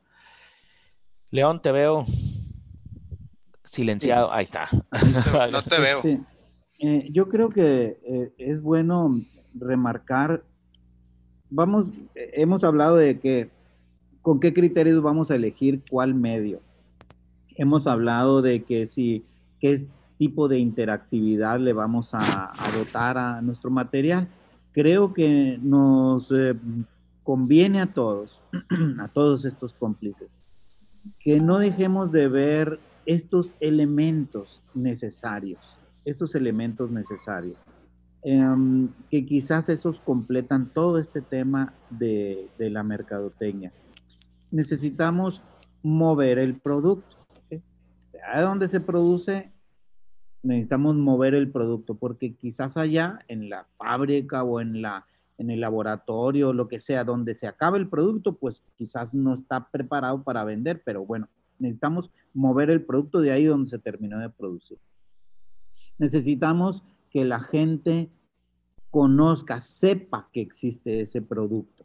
León, 1.30 1.60
te 1.60 1.72
veo 1.72 2.04
silenciado. 3.64 4.32
Ahí 4.32 4.44
está. 4.44 4.68
No 5.50 5.62
te, 5.62 5.80
veo. 5.80 6.02
Eh, 6.78 7.08
yo 7.10 7.30
creo 7.30 7.48
que 7.48 7.98
eh, 8.04 8.34
es 8.36 8.60
bueno 8.60 9.18
remarcar, 9.54 10.44
vamos, 11.48 11.86
hemos 12.14 12.64
hablado 12.64 12.96
de 12.96 13.18
que 13.18 13.48
con 14.26 14.40
qué 14.40 14.52
criterios 14.52 15.00
vamos 15.04 15.30
a 15.30 15.36
elegir 15.36 15.82
cuál 15.88 16.12
medio. 16.12 16.60
Hemos 17.54 17.86
hablado 17.86 18.42
de 18.42 18.64
que 18.64 18.88
si, 18.88 19.24
qué 19.60 19.86
tipo 20.18 20.48
de 20.48 20.58
interactividad 20.58 21.60
le 21.60 21.72
vamos 21.72 22.10
a, 22.12 22.52
dotar 22.76 23.18
a 23.18 23.40
nuestro 23.40 23.70
material. 23.70 24.26
Creo 24.72 25.14
que 25.14 25.60
nos 25.62 26.28
eh, 26.32 26.56
conviene 27.22 27.80
a 27.80 27.94
todos, 27.94 28.40
a 28.98 29.06
todos 29.06 29.44
estos 29.44 29.72
cómplices, 29.74 30.28
que 31.20 31.38
no 31.38 31.58
dejemos 31.58 32.10
de 32.10 32.26
ver 32.26 32.80
estos 33.04 33.54
elementos 33.60 34.60
necesarios, 34.74 35.60
estos 36.04 36.34
elementos 36.34 36.90
necesarios. 36.90 37.56
Em, 38.24 38.88
que 39.08 39.24
quizás 39.24 39.68
esos 39.68 40.00
completan 40.00 40.66
todo 40.74 40.98
este 40.98 41.20
tema 41.20 41.74
de, 41.90 42.48
la 42.58 42.82
mercadotecnia. 42.82 43.70
Necesitamos 44.50 45.42
mover 45.82 46.38
el 46.38 46.60
producto. 46.60 47.16
¿A 48.32 48.40
dónde 48.40 48.68
se 48.68 48.80
produce? 48.80 49.52
Necesitamos 50.42 50.96
mover 50.96 51.34
el 51.34 51.50
producto 51.50 51.94
porque 51.96 52.34
quizás 52.34 52.76
allá 52.76 53.20
en 53.28 53.48
la 53.48 53.66
fábrica 53.76 54.42
o 54.42 54.60
en, 54.60 54.82
la, 54.82 55.06
en 55.38 55.50
el 55.50 55.60
laboratorio, 55.60 56.52
lo 56.52 56.68
que 56.68 56.80
sea, 56.80 57.04
donde 57.04 57.34
se 57.34 57.46
acaba 57.46 57.76
el 57.76 57.88
producto, 57.88 58.36
pues 58.36 58.62
quizás 58.76 59.12
no 59.12 59.34
está 59.34 59.68
preparado 59.70 60.22
para 60.22 60.44
vender, 60.44 60.82
pero 60.84 61.04
bueno, 61.04 61.28
necesitamos 61.58 62.10
mover 62.34 62.70
el 62.70 62.84
producto 62.84 63.20
de 63.20 63.32
ahí 63.32 63.44
donde 63.44 63.70
se 63.70 63.78
terminó 63.78 64.18
de 64.18 64.30
producir. 64.30 64.78
Necesitamos 65.98 66.82
que 67.10 67.24
la 67.24 67.40
gente 67.40 68.10
conozca, 68.90 69.62
sepa 69.62 70.28
que 70.32 70.42
existe 70.42 71.00
ese 71.00 71.22
producto. 71.22 71.75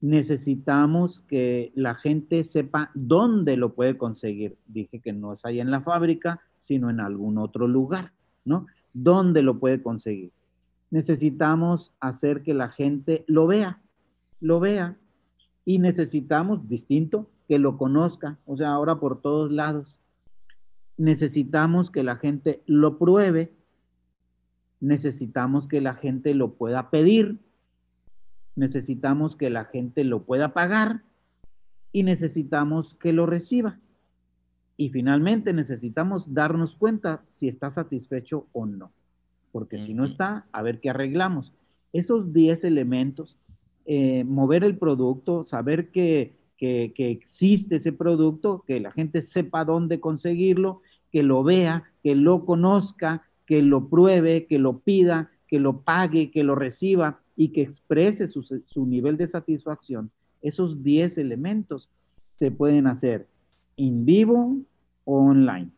Necesitamos 0.00 1.20
que 1.20 1.72
la 1.74 1.94
gente 1.94 2.44
sepa 2.44 2.90
dónde 2.94 3.56
lo 3.56 3.74
puede 3.74 3.96
conseguir. 3.96 4.56
Dije 4.66 5.00
que 5.00 5.12
no 5.12 5.32
es 5.32 5.44
ahí 5.44 5.60
en 5.60 5.70
la 5.70 5.80
fábrica, 5.80 6.40
sino 6.60 6.90
en 6.90 7.00
algún 7.00 7.38
otro 7.38 7.66
lugar, 7.66 8.12
¿no? 8.44 8.66
¿Dónde 8.92 9.42
lo 9.42 9.58
puede 9.58 9.82
conseguir? 9.82 10.32
Necesitamos 10.90 11.92
hacer 12.00 12.42
que 12.42 12.54
la 12.54 12.68
gente 12.68 13.24
lo 13.26 13.46
vea, 13.46 13.80
lo 14.40 14.60
vea. 14.60 14.96
Y 15.64 15.78
necesitamos, 15.78 16.68
distinto, 16.68 17.28
que 17.48 17.58
lo 17.58 17.76
conozca, 17.76 18.38
o 18.46 18.56
sea, 18.56 18.70
ahora 18.70 19.00
por 19.00 19.20
todos 19.20 19.50
lados. 19.50 19.96
Necesitamos 20.96 21.90
que 21.90 22.02
la 22.02 22.16
gente 22.16 22.62
lo 22.66 22.98
pruebe 22.98 23.52
necesitamos 24.80 25.66
que 25.66 25.80
la 25.80 25.94
gente 25.94 26.34
lo 26.34 26.54
pueda 26.54 26.90
pedir, 26.90 27.38
necesitamos 28.56 29.36
que 29.36 29.50
la 29.50 29.66
gente 29.66 30.02
lo 30.02 30.24
pueda 30.24 30.52
pagar 30.52 31.02
y 31.92 32.02
necesitamos 32.02 32.94
que 32.94 33.12
lo 33.12 33.26
reciba. 33.26 33.78
Y 34.78 34.88
finalmente 34.90 35.52
necesitamos 35.52 36.34
darnos 36.34 36.74
cuenta 36.74 37.22
si 37.30 37.48
está 37.48 37.70
satisfecho 37.70 38.46
o 38.52 38.66
no, 38.66 38.92
porque 39.52 39.78
si 39.78 39.94
no 39.94 40.04
está, 40.04 40.46
a 40.52 40.62
ver 40.62 40.80
qué 40.80 40.90
arreglamos. 40.90 41.52
Esos 41.92 42.32
10 42.32 42.64
elementos, 42.64 43.38
eh, 43.86 44.24
mover 44.24 44.64
el 44.64 44.76
producto, 44.76 45.44
saber 45.44 45.90
que, 45.90 46.34
que, 46.58 46.92
que 46.94 47.10
existe 47.10 47.76
ese 47.76 47.92
producto, 47.92 48.64
que 48.66 48.80
la 48.80 48.90
gente 48.90 49.22
sepa 49.22 49.64
dónde 49.64 50.00
conseguirlo, 50.00 50.82
que 51.10 51.22
lo 51.22 51.42
vea, 51.42 51.84
que 52.02 52.14
lo 52.14 52.44
conozca, 52.44 53.22
que 53.46 53.62
lo 53.62 53.88
pruebe, 53.88 54.46
que 54.46 54.58
lo 54.58 54.80
pida, 54.80 55.30
que 55.46 55.60
lo 55.60 55.80
pague, 55.82 56.30
que 56.30 56.42
lo 56.42 56.54
reciba 56.54 57.20
y 57.36 57.50
que 57.50 57.62
exprese 57.62 58.28
su, 58.28 58.86
nivel 58.86 59.16
de 59.18 59.28
satisfacción. 59.28 60.10
Esos 60.40 60.82
10 60.82 61.18
elementos 61.18 61.90
se 62.36 62.50
pueden 62.50 62.86
hacer 62.86 63.26
en 63.76 64.06
vivo 64.06 64.56
o 65.04 65.18
online. 65.18 65.70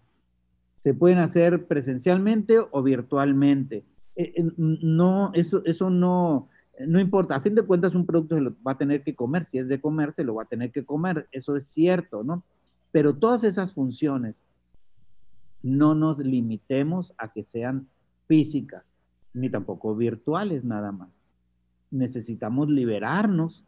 Se 0.83 0.95
pueden 0.95 1.19
hacer 1.19 1.67
presencialmente 1.67 2.59
o 2.59 2.83
virtualmente. 2.83 3.85
Eh, 4.15 4.33
eh, 4.37 4.51
no, 4.57 5.33
eso, 5.35 5.63
eso 5.65 5.91
no, 5.91 6.49
no 6.87 7.01
importa. 7.01 7.35
A 7.35 7.41
fin 7.41 7.57
de 7.57 7.63
cuentas, 7.63 7.95
un 7.95 8.07
producto 8.07 8.37
se 8.37 8.41
lo 8.41 8.55
va 8.65 8.73
a 8.73 8.79
tener 8.79 9.03
que 9.03 9.17
comer. 9.17 9.47
Si 9.47 9.59
es 9.59 9.67
de 9.67 9.81
comer, 9.81 10.15
se 10.15 10.25
lo 10.25 10.37
va 10.37 10.45
a 10.45 10.49
tener 10.49 10.71
que 10.71 10.85
comer. 10.85 11.27
Eso 11.33 11.57
es 11.57 11.69
cierto, 11.69 12.23
¿no? 12.23 12.45
Pero 12.93 13.15
todas 13.15 13.43
esas 13.43 13.73
funciones 13.73 14.37
no 15.63 15.95
nos 15.95 16.19
limitemos 16.19 17.13
a 17.19 17.33
que 17.33 17.43
sean 17.43 17.89
físicas, 18.27 18.85
ni 19.35 19.51
tampoco 19.51 19.97
virtuales 19.97 20.65
nada 20.65 20.93
más. 20.93 21.18
Necesitamos 21.91 22.68
liberarnos 22.68 23.64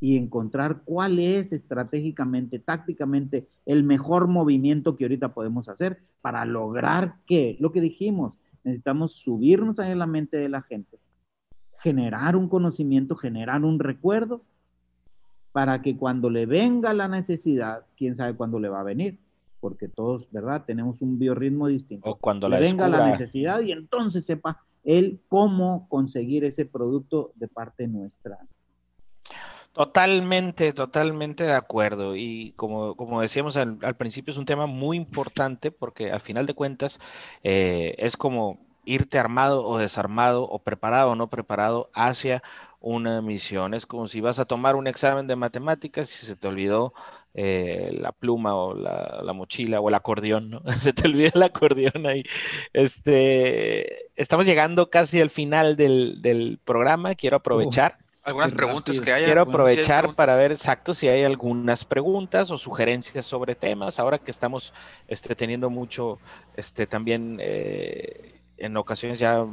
y 0.00 0.16
encontrar 0.16 0.82
cuál 0.84 1.18
es 1.18 1.52
estratégicamente, 1.52 2.58
tácticamente, 2.58 3.48
el 3.66 3.82
mejor 3.82 4.28
movimiento 4.28 4.96
que 4.96 5.04
ahorita 5.04 5.34
podemos 5.34 5.68
hacer 5.68 5.98
para 6.20 6.44
lograr 6.44 7.16
que, 7.26 7.56
lo 7.58 7.72
que 7.72 7.80
dijimos, 7.80 8.38
necesitamos 8.64 9.12
subirnos 9.12 9.78
a 9.78 9.94
la 9.94 10.06
mente 10.06 10.36
de 10.36 10.48
la 10.48 10.62
gente, 10.62 10.98
generar 11.80 12.36
un 12.36 12.48
conocimiento, 12.48 13.16
generar 13.16 13.64
un 13.64 13.78
recuerdo, 13.78 14.42
para 15.52 15.82
que 15.82 15.96
cuando 15.96 16.30
le 16.30 16.46
venga 16.46 16.92
la 16.94 17.08
necesidad, 17.08 17.84
quién 17.96 18.14
sabe 18.14 18.36
cuándo 18.36 18.60
le 18.60 18.68
va 18.68 18.80
a 18.80 18.84
venir, 18.84 19.18
porque 19.60 19.88
todos, 19.88 20.30
¿verdad? 20.30 20.64
Tenemos 20.64 21.02
un 21.02 21.18
biorritmo 21.18 21.66
distinto. 21.66 22.08
O 22.08 22.16
cuando 22.16 22.48
la 22.48 22.60
venga 22.60 22.88
la 22.88 23.10
necesidad 23.10 23.60
y 23.62 23.72
entonces 23.72 24.24
sepa 24.24 24.62
él 24.88 25.20
cómo 25.28 25.86
conseguir 25.90 26.46
ese 26.46 26.64
producto 26.64 27.32
de 27.34 27.46
parte 27.46 27.86
nuestra. 27.86 28.38
Totalmente, 29.74 30.72
totalmente 30.72 31.44
de 31.44 31.52
acuerdo. 31.52 32.16
Y 32.16 32.54
como, 32.56 32.96
como 32.96 33.20
decíamos 33.20 33.58
al, 33.58 33.96
principio, 33.96 34.32
es 34.32 34.38
un 34.38 34.46
tema 34.46 34.64
muy 34.64 34.96
importante 34.96 35.70
porque 35.70 36.10
al 36.10 36.22
final 36.22 36.46
de 36.46 36.54
cuentas 36.54 36.98
eh, 37.44 37.94
es 37.98 38.16
como 38.16 38.66
irte 38.86 39.18
armado 39.18 39.62
o 39.66 39.76
desarmado 39.76 40.44
o 40.44 40.58
preparado 40.60 41.10
o 41.10 41.14
no 41.14 41.28
preparado 41.28 41.90
hacia 41.92 42.42
una 42.80 43.20
misión. 43.20 43.74
Es 43.74 43.84
como 43.84 44.08
si 44.08 44.22
vas 44.22 44.38
a 44.38 44.46
tomar 44.46 44.74
un 44.74 44.86
examen 44.86 45.26
de 45.26 45.36
matemáticas 45.36 46.10
y 46.22 46.26
se 46.26 46.34
te 46.34 46.48
olvidó 46.48 46.94
eh, 47.40 47.90
la 47.92 48.10
pluma 48.10 48.56
o 48.56 48.74
la, 48.74 49.32
mochila 49.32 49.78
o 49.80 49.88
el 49.88 49.94
acordeón, 49.94 50.50
¿no? 50.50 50.62
Se 50.80 50.92
te 50.92 51.06
olvida 51.06 51.30
el 51.32 51.42
acordeón 51.44 52.04
ahí. 52.04 52.24
Este, 52.72 54.10
estamos 54.20 54.44
llegando 54.44 54.90
casi 54.90 55.20
al 55.20 55.30
final 55.30 55.76
del, 55.76 56.58
programa. 56.64 57.14
Quiero 57.14 57.36
aprovechar. 57.36 57.96
algunas 58.24 58.52
preguntas 58.52 59.00
que 59.00 59.12
haya. 59.12 59.26
Quiero 59.26 59.42
aprovechar 59.42 60.16
para 60.16 60.34
ver 60.34 60.50
exacto 60.50 60.94
si 60.94 61.06
hay 61.06 61.22
algunas 61.22 61.84
preguntas 61.84 62.50
o 62.50 62.58
sugerencias 62.58 63.24
sobre 63.24 63.54
temas. 63.54 64.00
Ahora 64.00 64.18
que 64.18 64.32
estamos 64.32 64.74
este, 65.06 65.36
teniendo 65.36 65.70
mucho, 65.70 66.18
este, 66.56 66.88
también 66.88 67.38
eh, 67.40 68.40
en 68.56 68.76
ocasiones 68.76 69.20
ya 69.20 69.46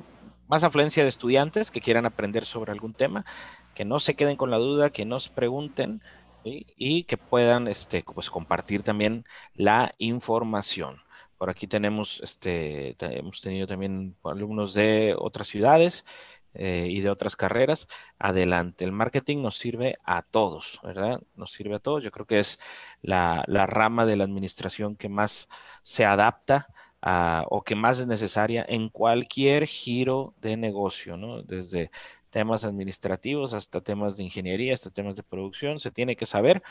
más 0.47 0.63
afluencia 0.63 1.03
de 1.03 1.09
estudiantes 1.09 1.69
que 1.69 1.81
quieran 1.81 2.07
aprender 2.07 2.45
sobre 2.45 2.71
algún 2.71 2.95
tema, 2.95 3.27
que 3.75 3.85
no 3.85 3.99
se 3.99 4.15
queden 4.15 4.37
con 4.37 4.49
la 4.49 4.57
duda, 4.57 4.89
que 4.89 5.05
nos 5.05 5.29
pregunten 5.29 6.01
y 6.45 7.03
que 7.03 7.17
puedan 7.17 7.67
este, 7.67 8.03
pues, 8.03 8.29
compartir 8.29 8.83
también 8.83 9.25
la 9.53 9.93
información. 9.97 11.01
Por 11.37 11.49
aquí 11.49 11.67
tenemos, 11.67 12.21
este, 12.23 12.95
hemos 12.99 13.41
tenido 13.41 13.67
también 13.67 14.15
alumnos 14.23 14.73
de 14.73 15.15
otras 15.17 15.47
ciudades 15.47 16.05
eh, 16.53 16.87
y 16.89 17.01
de 17.01 17.09
otras 17.09 17.35
carreras. 17.35 17.87
Adelante, 18.19 18.85
el 18.85 18.91
marketing 18.93 19.41
nos 19.41 19.57
sirve 19.57 19.97
a 20.05 20.21
todos, 20.21 20.79
¿verdad? 20.83 21.21
Nos 21.35 21.51
sirve 21.51 21.75
a 21.75 21.79
todos. 21.79 22.03
Yo 22.03 22.11
creo 22.11 22.25
que 22.25 22.39
es 22.39 22.59
la, 23.01 23.43
la 23.47 23.65
rama 23.67 24.05
de 24.05 24.15
la 24.15 24.23
administración 24.23 24.95
que 24.95 25.09
más 25.09 25.49
se 25.83 26.05
adapta 26.05 26.69
o 27.49 27.63
que 27.63 27.75
más 27.75 27.99
es 27.99 28.07
necesaria 28.07 28.65
en 28.67 28.89
cualquier 28.89 29.67
giro 29.67 30.33
de 30.41 30.57
negocio, 30.57 31.17
¿no? 31.17 31.43
Desde 31.43 31.91
temas 32.35 32.65
administrativos 32.65 33.53
hasta 33.53 33.79
temas 33.79 34.17
de 34.17 34.25
ingeniería, 34.25 34.73
hasta 34.73 34.89
temas 34.89 35.15
de 35.15 35.23
producción, 35.23 35.79
se 35.79 35.89
tiene 35.89 36.17
que 36.17 36.25
saber, 36.25 36.61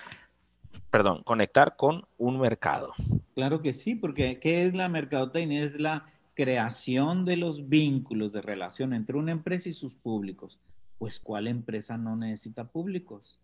perdón, 0.91 1.23
conectar 1.23 1.75
con 1.75 2.05
un 2.19 2.39
mercado. 2.39 2.93
Claro 3.35 3.63
que 3.63 3.73
sí, 3.73 3.95
porque 3.95 4.39
¿qué 4.39 4.67
es 4.67 4.75
la 4.75 4.91
mercadotecnia? 4.91 5.65
Es 5.65 5.81
la 5.81 6.05
creación 6.35 7.25
de 7.25 7.39
los 7.39 7.67
vínculos 7.67 8.31
de 8.31 8.43
relación 8.43 8.93
entre 8.93 9.17
una 9.17 9.33
empresa 9.33 9.71
y 9.71 9.73
sus 9.73 9.95
públicos. 9.95 10.59
Pues, 10.99 11.19
¿cuál 11.19 11.47
empresa 11.47 11.97
no 11.97 12.15
necesita 12.15 12.65
públicos? 12.65 13.41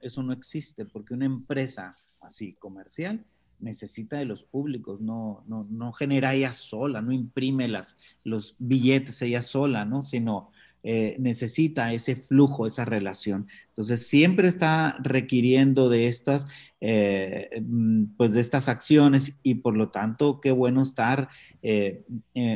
eso 0.00 0.24
no 0.24 0.32
existe, 0.32 0.84
porque 0.84 1.14
una 1.14 1.26
empresa 1.26 1.94
así 2.20 2.54
comercial 2.54 3.24
necesita 3.60 4.16
de 4.16 4.24
los 4.24 4.42
públicos, 4.42 5.00
no, 5.00 5.44
no, 5.46 5.68
no 5.70 5.92
genera 5.92 6.34
ella 6.34 6.52
sola, 6.52 7.00
no 7.00 7.12
imprime 7.12 7.68
las, 7.68 7.96
los 8.24 8.56
billetes 8.58 9.22
ella 9.22 9.42
sola, 9.42 9.84
¿no? 9.84 10.02
Sino 10.02 10.50
eh, 10.86 11.16
necesita 11.18 11.94
ese 11.94 12.14
flujo, 12.14 12.66
esa 12.66 12.84
relación. 12.84 13.48
Entonces, 13.68 14.06
siempre 14.06 14.48
está 14.48 14.98
requiriendo 15.02 15.88
de 15.88 16.08
estas, 16.08 16.46
eh, 16.82 17.48
mm, 17.62 18.16
pues 18.18 18.34
de 18.34 18.42
estas 18.42 18.68
acciones 18.68 19.38
y 19.42 19.54
por 19.56 19.78
lo 19.78 19.88
tanto, 19.88 20.42
qué 20.42 20.52
bueno 20.52 20.82
estar 20.82 21.30
eh, 21.62 22.04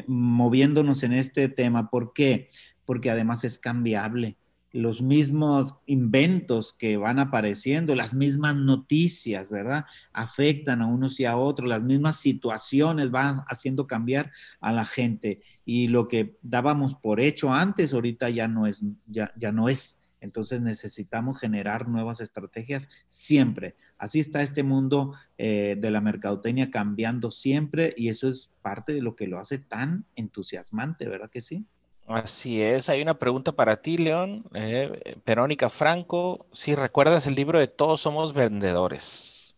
moviéndonos 0.06 1.02
en 1.04 1.14
este 1.14 1.48
tema. 1.48 1.88
¿Por 1.88 2.12
qué? 2.12 2.48
Porque 2.84 3.10
además 3.10 3.44
es 3.44 3.58
cambiable 3.58 4.36
los 4.72 5.00
mismos 5.00 5.76
inventos 5.86 6.74
que 6.74 6.96
van 6.96 7.18
apareciendo, 7.18 7.94
las 7.94 8.14
mismas 8.14 8.54
noticias, 8.54 9.50
¿verdad? 9.50 9.86
Afectan 10.12 10.82
a 10.82 10.86
unos 10.86 11.18
y 11.20 11.24
a 11.24 11.36
otros, 11.36 11.68
las 11.68 11.82
mismas 11.82 12.16
situaciones 12.16 13.10
van 13.10 13.40
haciendo 13.48 13.86
cambiar 13.86 14.30
a 14.60 14.72
la 14.72 14.84
gente. 14.84 15.42
Y 15.64 15.88
lo 15.88 16.06
que 16.08 16.36
dábamos 16.42 16.94
por 16.94 17.20
hecho 17.20 17.52
antes, 17.52 17.92
ahorita 17.92 18.28
ya 18.30 18.48
no 18.48 18.66
es, 18.66 18.82
ya, 19.06 19.32
ya 19.36 19.52
no 19.52 19.68
es. 19.68 20.00
Entonces 20.20 20.60
necesitamos 20.60 21.38
generar 21.38 21.88
nuevas 21.88 22.20
estrategias 22.20 22.90
siempre. 23.06 23.76
Así 23.96 24.20
está 24.20 24.42
este 24.42 24.62
mundo 24.62 25.14
eh, 25.38 25.76
de 25.78 25.90
la 25.90 26.00
mercadotecnia 26.00 26.70
cambiando 26.70 27.30
siempre 27.30 27.94
y 27.96 28.08
eso 28.08 28.28
es 28.28 28.50
parte 28.60 28.92
de 28.92 29.02
lo 29.02 29.16
que 29.16 29.28
lo 29.28 29.38
hace 29.38 29.58
tan 29.58 30.06
entusiasmante, 30.16 31.08
¿verdad 31.08 31.30
que 31.30 31.40
sí? 31.40 31.66
Así 32.09 32.62
es, 32.62 32.88
hay 32.88 33.02
una 33.02 33.18
pregunta 33.18 33.52
para 33.52 33.82
ti, 33.82 33.98
León. 33.98 34.44
Eh, 34.54 35.16
Verónica 35.26 35.68
Franco, 35.68 36.46
si 36.52 36.74
recuerdas 36.74 37.26
el 37.26 37.34
libro 37.34 37.59
de 37.59 37.68
Todos 37.68 38.00
somos 38.00 38.32
vendedores. 38.32 39.54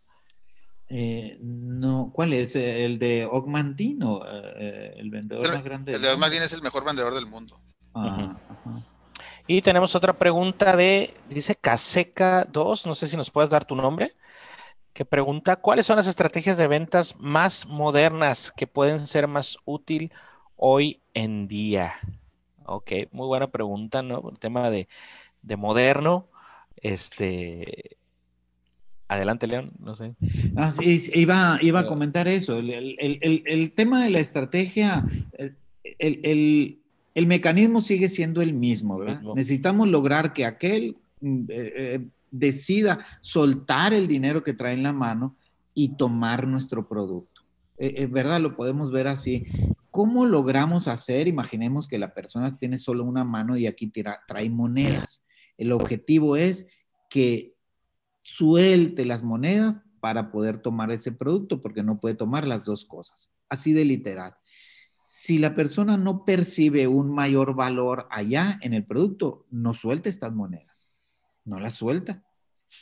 Eh, 0.88 1.38
no, 1.40 2.10
¿cuál 2.12 2.32
es? 2.32 2.56
¿El 2.56 2.98
de 2.98 3.24
Ogmandino? 3.24 4.22
Eh, 4.26 4.94
el 4.96 5.10
vendedor 5.10 5.48
más 5.48 5.62
grande. 5.62 5.92
El 5.92 6.02
de 6.02 6.10
Ogmandino 6.10 6.44
es 6.44 6.52
el 6.52 6.62
mejor 6.62 6.84
vendedor 6.84 7.14
del 7.14 7.26
mundo. 7.26 7.60
Ah, 7.94 8.36
y 9.46 9.62
tenemos 9.62 9.94
otra 9.94 10.12
pregunta 10.12 10.76
de, 10.76 11.14
dice 11.28 11.54
Caseca 11.54 12.44
2, 12.44 12.86
no 12.86 12.94
sé 12.96 13.06
si 13.06 13.16
nos 13.16 13.30
puedes 13.30 13.50
dar 13.50 13.64
tu 13.64 13.76
nombre, 13.76 14.14
que 14.92 15.04
pregunta, 15.04 15.56
¿cuáles 15.56 15.86
son 15.86 15.96
las 15.96 16.06
estrategias 16.08 16.56
de 16.56 16.66
ventas 16.66 17.14
más 17.18 17.66
modernas 17.66 18.52
que 18.56 18.66
pueden 18.66 19.06
ser 19.06 19.28
más 19.28 19.58
útil 19.64 20.12
hoy 20.56 21.00
en 21.14 21.46
día? 21.46 21.94
Ok, 22.72 22.92
muy 23.10 23.26
buena 23.26 23.50
pregunta, 23.50 24.00
¿no? 24.00 24.30
El 24.30 24.38
tema 24.38 24.70
de, 24.70 24.86
moderno. 25.58 26.28
Este. 26.76 27.96
Adelante, 29.08 29.48
León, 29.48 29.72
no 29.80 29.96
sé. 29.96 30.14
Ah, 30.54 30.72
sí, 30.72 31.10
iba, 31.14 31.58
iba 31.62 31.80
a 31.80 31.86
comentar 31.86 32.28
eso. 32.28 32.58
El, 32.58 33.72
tema 33.74 34.04
de 34.04 34.10
la 34.10 34.20
estrategia, 34.20 35.04
eh, 35.36 36.78
el, 37.12 37.26
mecanismo 37.26 37.80
sigue 37.80 38.08
siendo 38.08 38.40
el 38.40 38.54
mismo, 38.54 38.98
¿verdad? 38.98 39.20
Necesitamos 39.34 39.88
lograr 39.88 40.32
que 40.32 40.46
aquel 40.46 40.96
mm, 41.20 41.40
eh, 41.48 41.72
eh, 41.76 42.06
decida 42.30 43.04
soltar 43.20 43.92
el 43.92 44.06
dinero 44.06 44.44
que 44.44 44.54
trae 44.54 44.74
en 44.74 44.84
la 44.84 44.92
mano 44.92 45.34
y 45.74 45.96
tomar 45.96 46.46
nuestro 46.46 46.86
producto. 46.86 47.29
Es 47.80 48.10
¿Verdad? 48.10 48.40
Lo 48.40 48.56
podemos 48.56 48.92
ver 48.92 49.08
así. 49.08 49.46
¿Cómo 49.90 50.26
logramos 50.26 50.86
hacer? 50.86 51.26
Imaginemos 51.28 51.88
que 51.88 51.98
la 51.98 52.12
persona 52.12 52.54
tiene 52.54 52.76
solo 52.76 53.04
una 53.04 53.24
mano 53.24 53.56
y 53.56 53.66
aquí 53.66 53.90
trae 54.28 54.50
monedas. 54.50 55.24
El 55.56 55.72
objetivo 55.72 56.36
es 56.36 56.68
que 57.08 57.54
suelte 58.20 59.06
las 59.06 59.22
monedas 59.22 59.80
para 60.00 60.30
poder 60.30 60.58
tomar 60.58 60.90
ese 60.90 61.10
producto, 61.10 61.62
porque 61.62 61.82
no 61.82 62.00
puede 62.00 62.14
tomar 62.14 62.46
las 62.46 62.66
dos 62.66 62.84
cosas. 62.84 63.32
Así 63.48 63.72
de 63.72 63.86
literal. 63.86 64.34
Si 65.08 65.38
la 65.38 65.54
persona 65.54 65.96
no 65.96 66.24
percibe 66.26 66.86
un 66.86 67.10
mayor 67.10 67.54
valor 67.54 68.06
allá 68.10 68.58
en 68.60 68.74
el 68.74 68.84
producto, 68.84 69.46
no 69.50 69.72
suelta 69.72 70.10
estas 70.10 70.32
monedas. 70.34 70.92
No 71.46 71.58
las 71.58 71.74
suelta. 71.74 72.22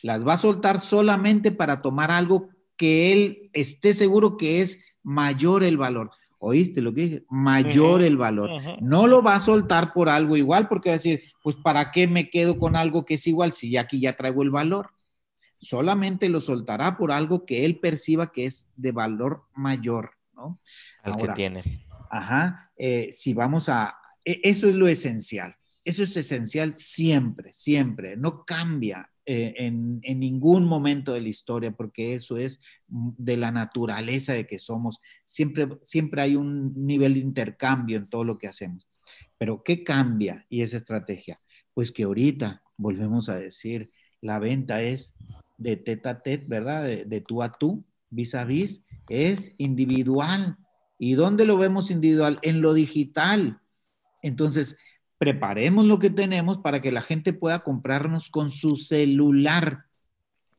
Las 0.03 0.27
va 0.27 0.35
a 0.35 0.39
soltar 0.39 0.81
solamente 0.81 1.53
para 1.53 1.83
tomar 1.83 2.11
algo 2.11 2.51
que 2.79 3.13
él 3.13 3.51
esté 3.53 3.93
seguro 3.93 4.39
que 4.39 4.63
es 4.63 4.83
mayor 5.03 5.63
el 5.63 5.77
valor. 5.77 6.11
¿Oíste 6.39 6.81
lo 6.81 6.95
que 6.95 7.01
dije? 7.01 7.25
Mayor 7.29 8.03
el 8.03 8.17
valor. 8.17 8.51
No 8.81 9.07
lo 9.07 9.23
va 9.23 9.35
a 9.35 9.41
soltar 9.41 9.93
por 9.93 10.09
algo 10.09 10.37
igual 10.37 10.69
porque 10.69 10.89
va 10.89 10.93
a 10.93 10.99
decir, 10.99 11.23
pues 11.43 11.57
¿para 11.57 11.91
qué 11.91 12.07
me 12.07 12.31
quedo 12.31 12.59
con 12.59 12.77
algo 12.77 13.05
que 13.05 13.15
es 13.15 13.27
igual 13.27 13.53
si 13.53 13.71
ya 13.71 13.83
aquí 13.83 14.01
ya 14.01 14.15
traigo 14.15 14.43
el 14.43 14.51
valor? 14.51 14.91
Solamente 15.61 16.29
lo 16.29 16.41
soltará 16.41 16.97
por 16.97 17.11
algo 17.11 17.45
que 17.45 17.65
él 17.65 17.81
perciba 17.81 18.31
que 18.31 18.45
es 18.45 18.71
de 18.77 18.93
valor 18.93 19.43
mayor, 19.55 20.13
¿no? 20.33 20.61
Al 21.03 21.17
que 21.17 21.29
tiene. 21.31 21.85
Ajá. 22.09 22.71
Eh, 22.77 23.11
si 23.13 23.35
vamos 23.35 23.69
a... 23.69 23.97
E, 24.25 24.41
eso 24.45 24.69
es 24.69 24.77
lo 24.77 24.87
esencial. 24.87 25.57
Eso 25.85 26.05
es 26.05 26.17
esencial 26.17 26.75
siempre, 26.77 27.53
siempre. 27.53 28.17
No 28.17 28.45
cambia. 28.45 29.11
Eh, 29.31 29.67
en, 29.67 30.01
ningún 30.19 30.65
momento 30.65 31.13
de 31.13 31.21
la 31.21 31.29
historia, 31.29 31.71
porque 31.71 32.15
eso 32.15 32.39
es 32.39 32.63
de 32.87 33.37
la 33.37 33.53
naturaleza 33.53 34.33
de 34.33 34.47
que 34.47 34.59
somos. 34.59 35.03
Siempre, 35.27 35.69
siempre 35.83 36.23
hay 36.23 36.35
un 36.35 36.73
nivel 36.87 37.13
de 37.13 37.21
intercambio 37.21 37.99
en 37.99 38.09
todo 38.09 38.25
lo 38.25 38.39
que 38.39 38.49
hacemos. 38.49 38.89
Pero 39.37 39.63
¿qué 39.63 39.85
cambia 39.85 40.47
y 40.49 40.63
esa 40.63 40.79
estrategia? 40.79 41.43
Pues 41.75 41.93
que 41.93 42.05
ahorita, 42.05 42.63
volvemos 42.79 43.29
a 43.29 43.37
decir, 43.37 43.91
la 44.23 44.39
venta 44.39 44.81
es 44.81 45.15
de 45.59 45.77
tete 45.77 46.09
a 46.09 46.23
tete, 46.23 46.47
¿verdad? 46.49 46.85
De, 46.85 47.21
tú 47.21 47.43
a 47.43 47.53
tú, 47.53 47.85
vis 48.09 48.35
a 48.35 48.47
vis, 48.47 48.87
es 49.11 49.55
individual. 49.59 50.57
¿Y 50.99 51.13
dónde 51.13 51.45
lo 51.45 51.59
vemos 51.59 51.91
individual? 51.91 52.39
En 52.41 52.63
lo 52.63 52.73
digital. 52.73 53.61
Entonces, 54.23 54.79
preparemos 55.19 55.85
lo 55.85 55.99
que 55.99 56.11
tenemos 56.11 56.59
para 56.59 56.81
que 56.81 56.93
la 56.93 57.03
gente 57.03 57.33
pueda 57.33 57.61
comprarnos 57.61 58.31
con 58.31 58.51
su 58.51 58.77
celular. 58.77 59.85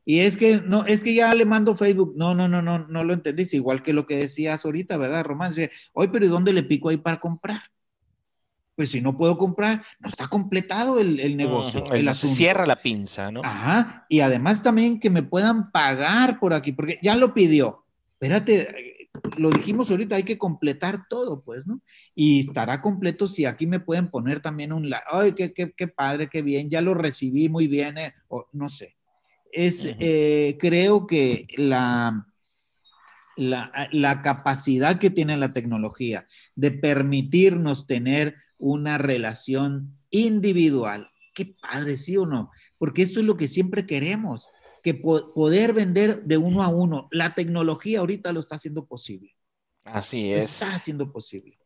Y 0.04 0.20
es 0.20 0.36
que 0.36 0.60
no, 0.60 0.84
es 0.86 1.02
que 1.02 1.14
ya 1.14 1.34
le 1.34 1.44
mando 1.44 1.74
Facebook. 1.74 2.14
No, 2.16 2.34
no, 2.34 2.48
no, 2.48 2.62
no, 2.62 2.86
no 2.86 3.04
lo 3.04 3.12
entendís. 3.12 3.54
Igual 3.54 3.82
que 3.82 3.92
lo 3.92 4.06
que 4.06 4.16
decías 4.16 4.64
ahorita, 4.64 4.96
¿verdad, 4.96 5.24
Román? 5.24 5.50
Dice, 5.50 5.70
oye, 5.92 6.08
pero 6.08 6.24
¿y 6.24 6.28
dónde 6.28 6.52
le 6.52 6.62
pico 6.62 6.88
ahí 6.88 6.96
para 6.96 7.20
comprar? 7.20 7.62
pues 8.80 8.92
si 8.92 9.02
no 9.02 9.14
puedo 9.14 9.36
comprar, 9.36 9.82
no 9.98 10.08
está 10.08 10.26
completado 10.28 11.00
el, 11.00 11.36
negocio. 11.36 11.84
el 11.92 12.14
se 12.14 12.28
cierra 12.28 12.64
la 12.64 12.76
pinza, 12.76 13.30
¿no? 13.30 13.42
Ajá, 13.44 14.06
y 14.08 14.20
además 14.20 14.62
también 14.62 14.98
que 14.98 15.10
me 15.10 15.22
puedan 15.22 15.70
pagar 15.70 16.40
por 16.40 16.54
aquí, 16.54 16.72
porque 16.72 16.98
ya 17.02 17.14
lo 17.14 17.34
pidió. 17.34 17.84
Espérate, 18.14 18.99
lo 19.36 19.50
dijimos 19.50 19.90
ahorita, 19.90 20.16
hay 20.16 20.22
que 20.22 20.38
completar 20.38 21.06
todo, 21.08 21.42
pues, 21.42 21.66
¿no? 21.66 21.80
Y 22.14 22.40
estará 22.40 22.80
completo 22.80 23.28
si 23.28 23.44
aquí 23.44 23.66
me 23.66 23.80
pueden 23.80 24.10
poner 24.10 24.40
también 24.40 24.72
un, 24.72 24.90
ay, 25.10 25.32
qué, 25.32 25.52
qué, 25.52 25.72
qué 25.72 25.88
padre, 25.88 26.28
qué 26.28 26.42
bien, 26.42 26.70
ya 26.70 26.80
lo 26.80 26.94
recibí 26.94 27.48
muy 27.48 27.66
bien, 27.66 27.98
eh", 27.98 28.14
o 28.28 28.46
no 28.52 28.70
sé. 28.70 28.96
Es, 29.52 29.84
eh, 29.98 30.56
creo 30.60 31.06
que 31.06 31.46
la, 31.56 32.26
la, 33.36 34.22
capacidad 34.22 34.98
que 34.98 35.10
tiene 35.10 35.36
la 35.36 35.52
tecnología 35.52 36.26
de 36.54 36.70
permitirnos 36.70 37.86
tener 37.86 38.36
una 38.58 38.98
relación 38.98 39.96
individual. 40.10 41.08
Qué 41.34 41.54
padre, 41.60 41.96
sí 41.96 42.16
o 42.16 42.26
no, 42.26 42.50
porque 42.78 43.02
esto 43.02 43.20
es 43.20 43.26
lo 43.26 43.36
que 43.36 43.48
siempre 43.48 43.86
queremos, 43.86 44.48
que 44.82 44.94
poder 44.94 45.72
vender 45.72 46.22
de 46.24 46.36
uno 46.36 46.62
a 46.62 46.68
uno. 46.68 47.08
La 47.10 47.34
tecnología 47.34 48.00
ahorita 48.00 48.32
lo 48.32 48.40
está 48.40 48.56
haciendo 48.56 48.86
posible. 48.86 49.36
Así 49.84 50.32
es. 50.32 50.44
está 50.44 50.74
haciendo 50.74 51.12
posible. 51.12 51.58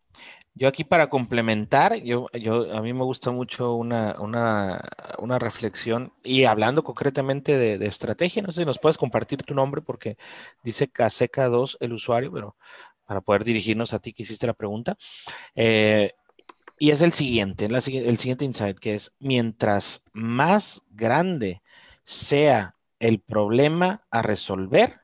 Yo 0.57 0.69
aquí 0.69 0.85
para 0.85 1.09
complementar, 1.09 1.97
yo, 1.97 2.29
yo, 2.33 2.73
a 2.77 2.81
mí 2.81 2.93
me 2.93 3.03
gusta 3.03 3.33
mucho 3.33 3.75
una, 3.75 4.15
una, 4.21 5.39
reflexión 5.41 6.13
y 6.23 6.45
hablando 6.45 6.85
concretamente 6.85 7.59
de, 7.59 7.85
estrategia, 7.87 8.41
no 8.41 8.53
sé 8.53 8.61
si 8.61 8.67
nos 8.67 8.79
puedes 8.79 8.97
compartir 8.97 9.43
tu 9.43 9.53
nombre 9.53 9.83
porque 9.83 10.17
dice 10.63 10.87
Caseca 10.87 11.49
2 11.49 11.79
el 11.81 11.93
usuario, 11.93 12.31
pero 12.33 12.57
para 13.05 13.21
poder 13.21 13.43
dirigirnos 13.43 13.95
a 13.95 13.99
ti 13.99 14.13
que 14.13 14.23
hiciste 14.23 14.47
la 14.47 14.55
pregunta. 14.55 14.97
Eh, 15.57 16.13
y 16.79 16.91
es 16.91 17.03
el 17.03 17.13
siguiente, 17.13 17.65
el 17.67 17.83
siguiente 18.19 18.45
insight, 18.45 18.79
que 18.79 18.95
es 18.95 19.13
mientras 19.19 20.03
más 20.13 20.83
grande 20.91 21.63
sea 22.05 22.77
el 23.05 23.21
problema 23.21 24.07
a 24.11 24.23
resolver, 24.23 25.01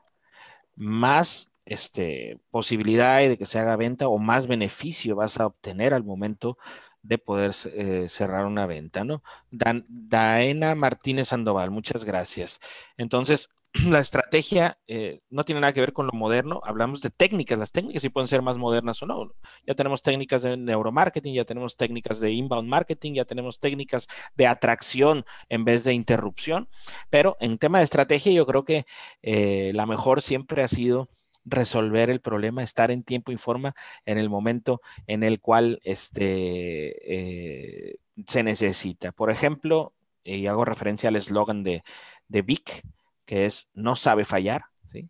más 0.75 1.51
este, 1.65 2.39
posibilidad 2.49 3.19
de 3.19 3.37
que 3.37 3.45
se 3.45 3.59
haga 3.59 3.75
venta 3.75 4.07
o 4.07 4.17
más 4.17 4.47
beneficio 4.47 5.15
vas 5.15 5.39
a 5.39 5.45
obtener 5.45 5.93
al 5.93 6.03
momento 6.03 6.57
de 7.03 7.19
poder 7.19 7.53
eh, 7.75 8.07
cerrar 8.09 8.45
una 8.47 8.65
venta, 8.65 9.03
¿no? 9.03 9.21
Daena 9.51 10.73
Martínez 10.73 11.27
Sandoval, 11.27 11.69
muchas 11.69 12.03
gracias. 12.03 12.59
Entonces, 12.97 13.49
la 13.87 13.99
estrategia 13.99 14.77
eh, 14.87 15.21
no 15.29 15.43
tiene 15.43 15.61
nada 15.61 15.73
que 15.73 15.79
ver 15.79 15.93
con 15.93 16.05
lo 16.05 16.13
moderno, 16.13 16.61
hablamos 16.63 17.01
de 17.01 17.09
técnicas, 17.09 17.57
las 17.57 17.71
técnicas 17.71 18.01
sí 18.01 18.09
pueden 18.09 18.27
ser 18.27 18.41
más 18.41 18.57
modernas 18.57 19.01
o 19.01 19.05
no. 19.05 19.33
Ya 19.65 19.75
tenemos 19.75 20.01
técnicas 20.01 20.41
de 20.41 20.57
neuromarketing, 20.57 21.33
ya 21.33 21.45
tenemos 21.45 21.77
técnicas 21.77 22.19
de 22.19 22.31
inbound 22.31 22.67
marketing, 22.67 23.13
ya 23.13 23.25
tenemos 23.25 23.59
técnicas 23.59 24.07
de 24.35 24.47
atracción 24.47 25.25
en 25.49 25.63
vez 25.63 25.83
de 25.83 25.93
interrupción, 25.93 26.67
pero 27.09 27.37
en 27.39 27.57
tema 27.57 27.77
de 27.77 27.85
estrategia 27.85 28.33
yo 28.33 28.45
creo 28.45 28.65
que 28.65 28.85
eh, 29.21 29.71
la 29.73 29.85
mejor 29.85 30.21
siempre 30.21 30.63
ha 30.63 30.67
sido 30.67 31.09
resolver 31.45 32.09
el 32.09 32.21
problema, 32.21 32.63
estar 32.63 32.91
en 32.91 33.03
tiempo 33.03 33.31
y 33.31 33.37
forma 33.37 33.73
en 34.05 34.17
el 34.17 34.29
momento 34.29 34.81
en 35.07 35.23
el 35.23 35.39
cual 35.39 35.79
este, 35.83 37.91
eh, 37.91 37.97
se 38.27 38.43
necesita. 38.43 39.11
Por 39.11 39.31
ejemplo, 39.31 39.93
y 40.23 40.47
hago 40.47 40.65
referencia 40.65 41.09
al 41.09 41.15
eslogan 41.15 41.63
de, 41.63 41.83
de 42.27 42.41
Vic, 42.41 42.83
que 43.31 43.45
es 43.45 43.69
no 43.73 43.95
sabe 43.95 44.25
fallar. 44.25 44.65
¿sí? 44.87 45.09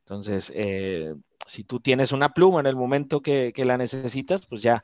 Entonces, 0.00 0.52
eh, 0.52 1.14
si 1.46 1.62
tú 1.62 1.78
tienes 1.78 2.10
una 2.10 2.30
pluma 2.34 2.58
en 2.58 2.66
el 2.66 2.74
momento 2.74 3.22
que, 3.22 3.52
la 3.56 3.78
necesitas, 3.78 4.46
pues 4.46 4.62
ya, 4.62 4.82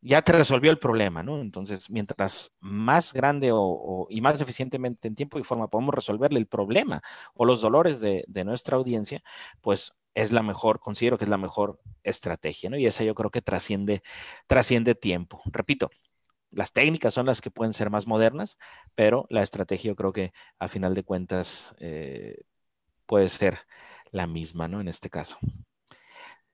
ya 0.00 0.22
te 0.22 0.30
resolvió 0.30 0.70
el 0.70 0.78
problema, 0.78 1.24
¿no? 1.24 1.40
Entonces, 1.40 1.90
mientras 1.90 2.52
más 2.60 3.12
grande 3.12 3.50
o, 3.52 4.06
y 4.10 4.20
más 4.20 4.40
eficientemente 4.40 5.08
en 5.08 5.16
tiempo 5.16 5.40
y 5.40 5.42
forma 5.42 5.66
podemos 5.66 5.92
resolverle 5.92 6.38
el 6.38 6.46
problema 6.46 7.02
o 7.34 7.44
los 7.44 7.60
dolores 7.60 8.00
de, 8.00 8.24
de 8.28 8.44
nuestra 8.44 8.76
audiencia, 8.76 9.20
pues 9.60 9.92
es 10.14 10.30
la 10.30 10.44
mejor, 10.44 10.78
considero 10.78 11.18
que 11.18 11.24
es 11.24 11.30
la 11.30 11.36
mejor 11.36 11.80
estrategia, 12.04 12.70
¿no? 12.70 12.78
Y 12.78 12.86
esa 12.86 13.02
yo 13.02 13.16
creo 13.16 13.30
que 13.30 13.42
trasciende, 13.42 14.02
trasciende 14.46 14.94
tiempo. 14.94 15.42
Repito, 15.46 15.90
las 16.56 16.72
técnicas 16.72 17.14
son 17.14 17.26
las 17.26 17.40
que 17.40 17.50
pueden 17.50 17.72
ser 17.72 17.90
más 17.90 18.06
modernas, 18.06 18.58
pero 18.94 19.26
la 19.30 19.42
estrategia 19.42 19.88
yo 19.88 19.96
creo 19.96 20.12
que 20.12 20.32
a 20.58 20.68
final 20.68 20.94
de 20.94 21.02
cuentas 21.02 21.74
eh, 21.78 22.42
puede 23.06 23.28
ser 23.28 23.58
la 24.10 24.26
misma, 24.26 24.68
¿no? 24.68 24.80
En 24.80 24.88
este 24.88 25.10
caso. 25.10 25.38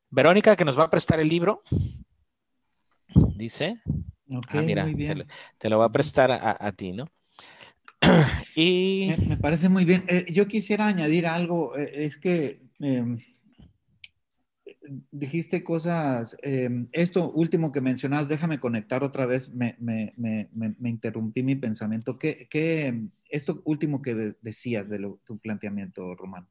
Verónica, 0.08 0.56
que 0.56 0.64
nos 0.64 0.78
va 0.78 0.84
a 0.84 0.90
prestar 0.90 1.20
el 1.20 1.28
libro, 1.28 1.62
dice. 3.36 3.80
ah, 4.48 4.62
mira, 4.62 4.86
te, 5.58 5.68
lo 5.68 5.78
va 5.78 5.84
a 5.86 5.92
prestar 5.92 6.32
a, 6.32 6.72
ti, 6.72 6.92
¿no? 6.92 7.06
y... 8.56 9.14
Me, 9.26 9.36
parece 9.36 9.68
muy 9.68 9.84
bien. 9.84 10.04
Eh, 10.08 10.26
yo 10.32 10.48
quisiera 10.48 10.86
añadir 10.86 11.26
algo, 11.26 11.76
eh, 11.76 12.06
es 12.06 12.16
que 12.16 12.62
em, 12.80 13.18
dijiste 15.10 15.62
cosas, 15.62 16.36
em, 16.42 16.88
esto 16.92 17.30
último 17.30 17.72
que 17.72 17.80
mencionas, 17.80 18.28
déjame 18.28 18.58
conectar 18.58 19.04
otra 19.04 19.26
vez, 19.26 19.50
me, 19.50 19.76
me, 19.78 20.12
me, 20.16 20.48
me 20.52 20.90
interrumpí 20.90 21.42
mi 21.42 21.54
pensamiento. 21.54 22.18
¿Qué, 22.18 22.48
¿Qué, 22.50 23.08
esto 23.28 23.62
último 23.64 24.02
que 24.02 24.34
decías 24.40 24.88
de 24.88 24.98
tu 25.24 25.38
planteamiento, 25.38 26.14
Román? 26.14 26.48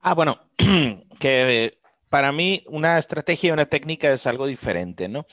Ah, 0.00 0.14
bueno, 0.14 0.38
que 1.18 1.78
para 2.08 2.30
mí 2.30 2.62
una 2.68 2.98
estrategia 2.98 3.48
y 3.48 3.52
una 3.52 3.66
técnica 3.66 4.12
es 4.12 4.26
algo 4.26 4.46
diferente, 4.46 5.08
¿no? 5.08 5.26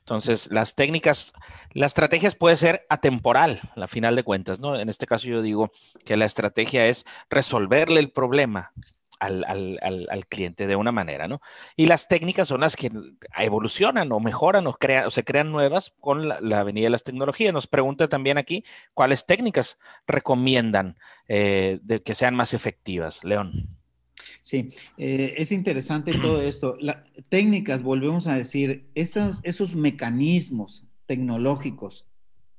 Entonces, 0.00 0.50
las 0.50 0.74
técnicas, 0.74 1.32
las 1.72 1.90
estrategias 1.90 2.34
puede 2.34 2.56
ser 2.56 2.84
atemporal, 2.88 3.60
a 3.76 3.86
final 3.86 4.16
de 4.16 4.24
cuentas, 4.24 4.60
¿no? 4.60 4.78
En 4.78 4.88
este 4.88 5.06
caso 5.06 5.28
yo 5.28 5.42
digo 5.42 5.70
que 6.04 6.16
la 6.16 6.24
estrategia 6.24 6.86
es 6.86 7.04
resolverle 7.30 8.00
el 8.00 8.10
problema 8.10 8.72
al, 9.18 10.26
cliente 10.28 10.66
de 10.66 10.76
una 10.76 10.92
manera, 10.92 11.28
¿no? 11.28 11.40
Y 11.76 11.86
las 11.86 12.08
técnicas 12.08 12.48
son 12.48 12.60
las 12.60 12.76
que 12.76 12.90
evolucionan 13.38 14.12
o 14.12 14.20
mejoran 14.20 14.66
o, 14.66 14.70
o 14.70 15.10
se 15.10 15.24
crean 15.24 15.52
nuevas 15.52 15.94
con 16.00 16.28
la, 16.28 16.40
la, 16.40 16.62
venida 16.62 16.86
de 16.86 16.90
las 16.90 17.04
tecnologías. 17.04 17.52
Nos 17.52 17.66
pregunta 17.66 18.08
también 18.08 18.38
aquí 18.38 18.64
cuáles 18.94 19.26
técnicas 19.26 19.78
recomiendan 20.06 20.98
eh, 21.28 21.78
de 21.82 22.02
que 22.02 22.14
sean 22.14 22.34
más 22.34 22.54
efectivas, 22.54 23.24
León. 23.24 23.76
Sí, 24.40 24.68
eh, 24.96 25.34
es 25.38 25.52
interesante 25.52 26.12
todo 26.12 26.42
esto. 26.42 26.76
técnicas, 27.28 27.82
volvemos 27.82 28.26
a 28.26 28.36
decir, 28.36 28.88
esos, 28.94 29.40
esos 29.42 29.74
mecanismos 29.74 30.86
tecnológicos 31.06 32.08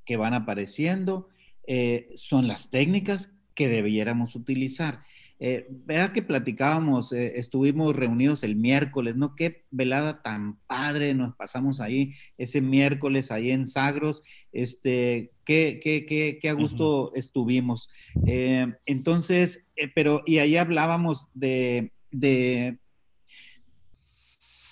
que 0.05 0.17
van 0.17 0.33
apareciendo 0.33 1.29
eh, 1.65 2.09
son 2.15 2.47
las 2.47 2.69
técnicas 2.69 3.33
que 3.53 3.67
debiéramos 3.67 4.35
utilizar. 4.35 4.99
Eh, 5.39 5.67
vea 5.69 6.13
que 6.13 6.23
platicábamos, 6.23 7.13
eh, 7.13 7.33
estuvimos 7.37 7.95
reunidos 7.95 8.43
el 8.43 8.55
miércoles, 8.55 9.15
¿no? 9.15 9.35
Qué 9.35 9.65
velada 9.69 10.23
tan 10.23 10.57
padre 10.65 11.13
nos 11.13 11.35
pasamos 11.35 11.79
ahí 11.79 12.13
ese 12.39 12.59
miércoles 12.59 13.31
ahí 13.31 13.51
en 13.51 13.67
Sagros, 13.67 14.23
este, 14.51 15.31
qué, 15.45 15.79
qué, 15.81 16.39
qué, 16.41 16.49
a 16.49 16.53
gusto 16.53 17.13
estuvimos. 17.13 17.89
Eh, 18.25 18.65
entonces, 18.87 19.67
pero, 19.93 20.23
y 20.25 20.39
ahí 20.39 20.57
hablábamos 20.57 21.27
de, 21.35 21.91
de, 22.09 22.79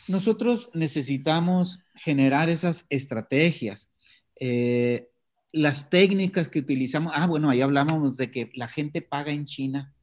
nosotros 0.07 0.71
necesitamos 0.73 1.79
generar 1.93 2.49
esas 2.49 2.87
estrategias. 2.89 3.91
las 5.51 5.89
técnicas 5.89 6.49
que 6.49 6.59
utilizamos, 6.59 7.13
ah, 7.15 7.27
bueno, 7.27 7.49
ahí 7.49 7.61
hablábamos 7.61 8.17
de 8.17 8.31
que 8.31 8.49
la 8.55 8.67
gente 8.67 9.01
paga 9.01 9.31
en 9.31 9.45
China 9.45 9.94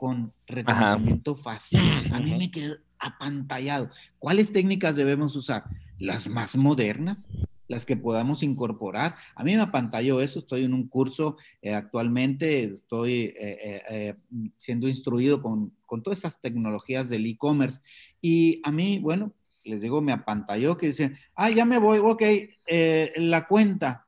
con 0.00 0.32
reconocimiento 0.46 1.36
facial. 1.36 2.10
A 2.10 2.20
mí 2.20 2.34
me 2.34 2.50
quedó 2.50 2.76
apantallado. 2.98 3.90
¿Cuáles 4.18 4.50
técnicas 4.50 4.96
debemos 4.96 5.36
usar? 5.36 5.64
Las 5.98 6.26
más 6.26 6.56
modernas, 6.56 7.28
las 7.68 7.84
que 7.84 7.98
podamos 7.98 8.42
incorporar. 8.42 9.14
A 9.34 9.44
mí 9.44 9.54
me 9.54 9.60
apantalló 9.60 10.22
eso, 10.22 10.38
estoy 10.38 10.64
en 10.64 10.72
un 10.72 10.88
curso 10.88 11.36
eh, 11.60 11.74
actualmente, 11.74 12.64
estoy 12.64 13.34
eh, 13.38 13.82
eh, 13.90 14.14
siendo 14.56 14.88
instruido 14.88 15.42
con, 15.42 15.74
con, 15.84 16.02
todas 16.02 16.20
esas 16.20 16.40
tecnologías 16.40 17.10
del 17.10 17.26
e-commerce 17.26 17.82
y 18.22 18.62
a 18.64 18.72
mí, 18.72 19.00
bueno, 19.00 19.34
les 19.64 19.82
digo, 19.82 20.00
me 20.00 20.12
apantalló 20.12 20.78
que 20.78 20.86
dicen, 20.86 21.14
ah, 21.34 21.50
ya 21.50 21.66
me 21.66 21.76
voy, 21.76 21.98
ok, 21.98 22.22
la 23.16 23.46
cuenta, 23.46 24.06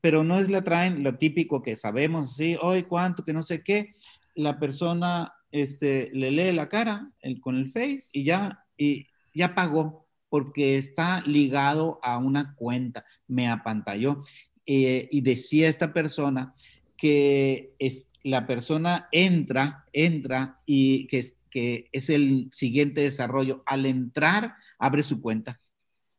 pero 0.00 0.24
no 0.24 0.38
es 0.38 0.48
la 0.48 0.64
traen 0.64 1.02
lo 1.02 1.18
típico 1.18 1.62
que 1.62 1.76
sabemos, 1.76 2.36
sí, 2.36 2.56
hoy 2.62 2.84
cuánto, 2.84 3.22
que 3.22 3.34
no 3.34 3.42
sé 3.42 3.62
qué, 3.62 3.90
la 4.36 4.58
persona 4.58 5.32
este, 5.50 6.10
le 6.12 6.30
lee 6.30 6.52
la 6.52 6.68
cara 6.68 7.10
con 7.40 7.56
el 7.56 7.70
Face 7.70 8.08
y 8.12 8.24
ya, 8.24 8.64
y 8.76 9.06
ya 9.34 9.54
pagó 9.54 10.06
porque 10.28 10.76
está 10.78 11.22
ligado 11.22 11.98
a 12.02 12.18
una 12.18 12.54
cuenta. 12.54 13.04
Me 13.26 13.48
apantalló. 13.48 14.20
Eh, 14.66 15.08
y 15.10 15.20
decía 15.20 15.68
esta 15.68 15.92
persona 15.92 16.52
que 16.96 17.74
es, 17.78 18.10
la 18.22 18.46
persona 18.46 19.08
entra, 19.12 19.84
entra 19.92 20.60
y 20.66 21.06
que 21.06 21.20
es, 21.20 21.38
que 21.50 21.88
es 21.92 22.10
el 22.10 22.48
siguiente 22.52 23.02
desarrollo. 23.02 23.62
Al 23.66 23.86
entrar, 23.86 24.54
abre 24.78 25.02
su 25.02 25.20
cuenta 25.20 25.60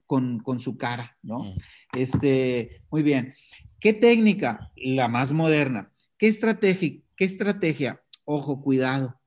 con, 0.06 0.42
su 0.60 0.78
cara, 0.78 1.18
¿no? 1.22 1.44
Mm. 1.44 1.54
Este, 1.98 2.82
muy 2.90 3.04
bien. 3.04 3.34
¿Qué 3.80 3.94
técnica? 3.94 4.72
La 4.76 5.08
más 5.08 5.34
moderna. 5.34 5.92
¿Qué 6.18 6.28
estrategia? 6.28 7.02
¿Qué 7.16 7.26
estrategia? 7.26 8.02
Ojo, 8.30 8.62
cuidado. 8.62 9.22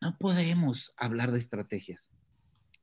No 0.00 0.16
podemos 0.18 0.94
hablar 0.96 1.32
de 1.32 1.38
estrategias. 1.38 2.12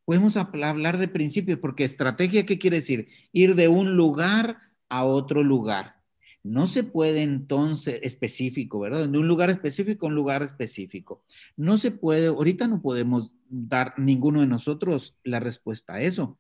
Podemos 0.04 0.36
hablar 0.36 0.98
de 0.98 1.08
principios, 1.08 1.58
porque 1.60 1.86
estrategia, 1.86 2.46
¿qué 2.46 2.60
quiere 2.60 2.78
decir? 2.78 3.08
Ir 3.32 3.56
de 3.56 3.70
un 3.70 3.96
lugar 3.96 4.58
a 4.90 5.06
otro 5.06 5.42
lugar. 5.42 5.96
No 6.44 6.68
se 6.68 6.84
puede 6.84 7.24
entonces 7.24 8.02
específico, 8.04 8.82
¿verdad? 8.82 9.08
De 9.08 9.18
un 9.18 9.30
lugar 9.30 9.50
específico 9.50 10.06
a 10.06 10.10
un 10.10 10.16
lugar 10.16 10.44
específico. 10.44 11.24
No 11.56 11.78
se 11.78 11.92
puede, 11.92 12.28
ahorita 12.28 12.68
no 12.68 12.82
podemos 12.82 13.38
dar 13.48 13.94
ninguno 13.98 14.42
de 14.42 14.48
nosotros 14.48 15.16
la 15.24 15.40
respuesta 15.40 15.94
a 15.94 16.02
eso, 16.02 16.40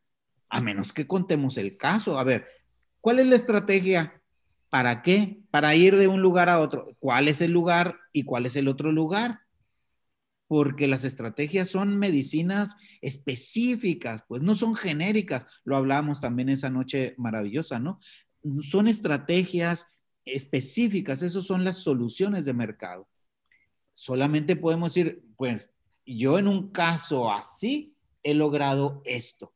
a 0.49 0.59
menos 0.59 0.91
que 0.91 1.07
contemos 1.07 1.57
el 1.57 1.77
caso. 1.77 2.19
A 2.19 2.25
ver, 2.25 2.45
¿cuál 2.99 3.19
es 3.19 3.27
la 3.27 3.37
estrategia? 3.37 4.20
¿Para 4.71 5.03
qué? 5.03 5.43
Para 5.51 5.75
ir 5.75 5.97
de 5.97 6.07
un 6.07 6.21
lugar 6.21 6.47
a 6.49 6.61
otro. 6.61 6.95
¿Cuál 6.97 7.27
es 7.27 7.41
el 7.41 7.51
lugar 7.51 7.99
y 8.13 8.23
cuál 8.23 8.45
es 8.45 8.55
el 8.55 8.69
otro 8.69 8.93
lugar? 8.93 9.41
Porque 10.47 10.87
las 10.87 11.03
estrategias 11.03 11.69
son 11.69 11.99
medicinas 11.99 12.77
específicas, 13.01 14.23
pues 14.29 14.41
no 14.41 14.55
son 14.55 14.75
genéricas. 14.75 15.45
Lo 15.65 15.75
hablábamos 15.75 16.21
también 16.21 16.47
esa 16.47 16.69
noche 16.69 17.15
maravillosa, 17.17 17.79
¿no? 17.79 17.99
son 18.61 18.87
estrategias 18.87 19.91
específicas, 20.25 21.21
esas 21.21 21.45
son 21.45 21.63
las 21.63 21.77
soluciones 21.77 22.45
de 22.45 22.53
mercado. 22.53 23.07
Solamente 23.93 24.55
podemos 24.55 24.93
decir, 24.93 25.23
pues 25.35 25.69
yo 26.05 26.39
en 26.39 26.47
un 26.47 26.71
caso 26.71 27.31
así 27.31 27.93
he 28.23 28.33
logrado 28.33 29.01
esto. 29.05 29.53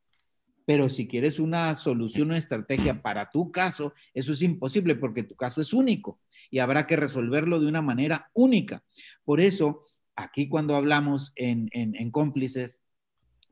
Pero 0.66 0.89
si 0.89 1.07
quieres 1.07 1.39
una 1.39 1.74
solución, 1.76 2.30
una 2.30 2.38
estrategia 2.38 3.01
para 3.01 3.30
tu 3.30 3.51
caso, 3.51 3.93
eso 4.13 4.34
es 4.34 4.41
imposible 4.41 4.95
porque 4.95 5.24
tu 5.24 5.36
caso 5.36 5.61
es 5.61 5.74
único 5.74 6.20
y 6.49 6.59
habrá 6.59 6.88
que 6.88 6.95
resolverlo 6.95 7.59
de 7.59 7.68
una 7.68 7.82
manera 7.82 8.30
única. 8.34 8.84
Por 9.24 9.39
eso, 9.39 9.82
aquí 10.16 10.47
cuando 10.47 10.76
hablamos 10.76 11.34
en, 11.36 11.70
en 11.72 12.11
cómplices, 12.11 12.84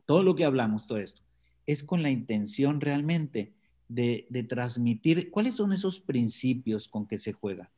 todo 0.05 0.24
lo 0.24 0.36
que 0.36 0.45
hablamos, 0.45 0.88
todo 0.88 0.97
esto, 0.97 1.22
es 1.66 1.84
con 1.84 2.01
la 2.03 2.09
intención 2.09 2.82
realmente 2.82 3.53
de, 3.88 4.45
transmitir 4.47 5.30
cuáles 5.30 5.55
son 5.55 5.74
esos 5.74 5.99
principios 5.99 6.88
con 6.88 7.07
que 7.07 7.18
se 7.18 7.34
juega 7.34 7.70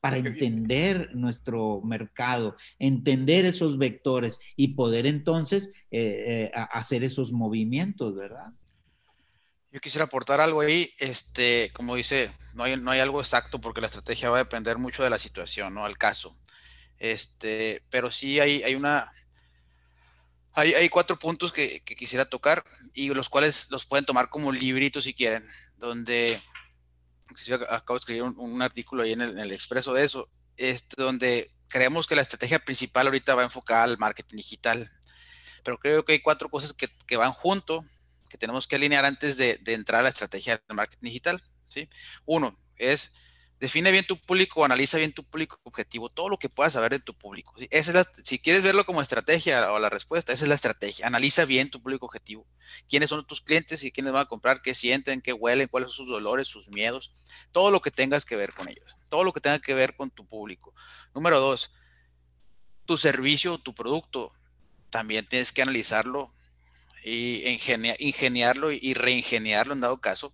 para 0.00 0.16
entender 0.16 1.14
nuestro 1.14 1.82
mercado, 1.82 2.56
entender 2.78 3.44
esos 3.44 3.76
vectores 3.76 4.40
y 4.56 4.68
poder 4.68 5.06
entonces 5.06 5.70
eh, 5.90 6.50
eh, 6.50 6.50
hacer 6.72 7.04
esos 7.04 7.32
movimientos, 7.32 8.16
¿verdad? 8.16 8.52
Yo 9.72 9.80
quisiera 9.80 10.04
aportar 10.04 10.40
algo 10.40 10.60
ahí, 10.62 10.92
este, 10.98 11.70
como 11.74 11.94
dice, 11.94 12.32
no 12.54 12.64
hay, 12.64 12.76
no 12.76 12.90
hay 12.90 13.00
algo 13.00 13.20
exacto 13.20 13.60
porque 13.60 13.80
la 13.80 13.86
estrategia 13.86 14.30
va 14.30 14.36
a 14.36 14.44
depender 14.44 14.78
mucho 14.78 15.04
de 15.04 15.10
la 15.10 15.18
situación, 15.18 15.74
¿no? 15.74 15.84
Al 15.84 15.96
caso. 15.96 16.36
Este, 16.98 17.82
pero 17.88 18.10
sí 18.10 18.40
hay, 18.40 18.62
hay 18.62 18.74
una, 18.74 19.12
hay, 20.52 20.74
hay 20.74 20.88
cuatro 20.88 21.18
puntos 21.18 21.52
que, 21.52 21.80
que, 21.80 21.96
quisiera 21.96 22.24
tocar 22.24 22.64
y 22.94 23.08
los 23.10 23.28
cuales 23.28 23.70
los 23.70 23.86
pueden 23.86 24.04
tomar 24.04 24.28
como 24.28 24.52
libritos 24.52 25.04
si 25.04 25.14
quieren, 25.14 25.48
donde 25.78 26.42
acabo 27.70 27.94
de 27.94 27.98
escribir 27.98 28.22
un, 28.22 28.62
artículo 28.62 29.02
ahí 29.02 29.12
en 29.12 29.22
el, 29.22 29.38
en 29.38 29.52
Expreso 29.52 29.94
de 29.94 30.04
eso, 30.04 30.28
este, 30.56 31.00
donde 31.00 31.52
creemos 31.68 32.06
que 32.06 32.16
la 32.16 32.22
estrategia 32.22 32.58
principal 32.58 33.06
ahorita 33.06 33.34
va 33.34 33.44
enfocada 33.44 33.84
al 33.84 33.98
marketing 33.98 34.36
digital, 34.36 34.90
pero 35.62 35.78
creo 35.78 36.04
que 36.04 36.12
hay 36.12 36.20
cuatro 36.20 36.48
cosas 36.48 36.72
que, 36.72 36.88
que 37.06 37.16
van 37.16 37.32
junto, 37.32 37.84
que 38.30 38.38
tenemos 38.38 38.66
que 38.66 38.76
alinear 38.76 39.04
antes 39.04 39.36
de, 39.36 39.58
de 39.58 39.74
entrar 39.74 40.00
a 40.00 40.04
la 40.04 40.08
estrategia 40.08 40.62
del 40.66 40.76
marketing 40.76 41.04
digital. 41.04 41.42
¿sí? 41.68 41.90
Uno 42.24 42.58
es 42.76 43.12
define 43.60 43.92
bien 43.92 44.06
tu 44.06 44.18
público, 44.18 44.64
analiza 44.64 44.96
bien 44.96 45.12
tu 45.12 45.22
público 45.22 45.60
objetivo, 45.64 46.08
todo 46.08 46.30
lo 46.30 46.38
que 46.38 46.48
puedas 46.48 46.72
saber 46.72 46.92
de 46.92 46.98
tu 46.98 47.14
público. 47.14 47.54
si 48.24 48.38
quieres 48.38 48.62
verlo 48.62 48.86
como 48.86 49.02
estrategia 49.02 49.70
o 49.72 49.78
la 49.78 49.90
respuesta, 49.90 50.32
esa 50.32 50.44
es 50.44 50.48
la 50.48 50.54
estrategia. 50.54 51.06
Analiza 51.06 51.44
bien 51.44 51.70
tu 51.70 51.82
público 51.82 52.06
objetivo. 52.06 52.46
¿Quiénes 52.88 53.10
son 53.10 53.24
tus 53.26 53.42
clientes 53.42 53.84
y 53.84 53.92
quiénes 53.92 54.14
van 54.14 54.22
a 54.22 54.28
comprar? 54.28 54.62
¿Qué 54.62 54.74
sienten? 54.74 55.20
¿Qué 55.20 55.34
huelen? 55.34 55.68
¿Cuáles 55.68 55.90
son 55.90 56.06
sus 56.06 56.14
dolores, 56.14 56.48
sus 56.48 56.70
miedos? 56.70 57.14
Todo 57.52 57.70
lo 57.70 57.80
que 57.80 57.90
tengas 57.90 58.24
que 58.24 58.34
ver 58.34 58.54
con 58.54 58.66
ellos. 58.66 58.96
Todo 59.10 59.24
lo 59.24 59.32
que 59.34 59.40
tenga 59.40 59.58
que 59.58 59.74
ver 59.74 59.94
con 59.94 60.10
tu 60.10 60.26
público. 60.26 60.74
Número 61.14 61.38
dos, 61.38 61.70
tu 62.86 62.96
servicio, 62.96 63.58
tu 63.58 63.74
producto. 63.74 64.32
También 64.88 65.28
tienes 65.28 65.52
que 65.52 65.60
analizarlo 65.60 66.32
y 67.04 67.42
ingeniarlo 67.98 68.72
y 68.72 68.94
reingeniarlo 68.94 69.72
en 69.72 69.80
dado 69.80 70.00
caso 70.00 70.32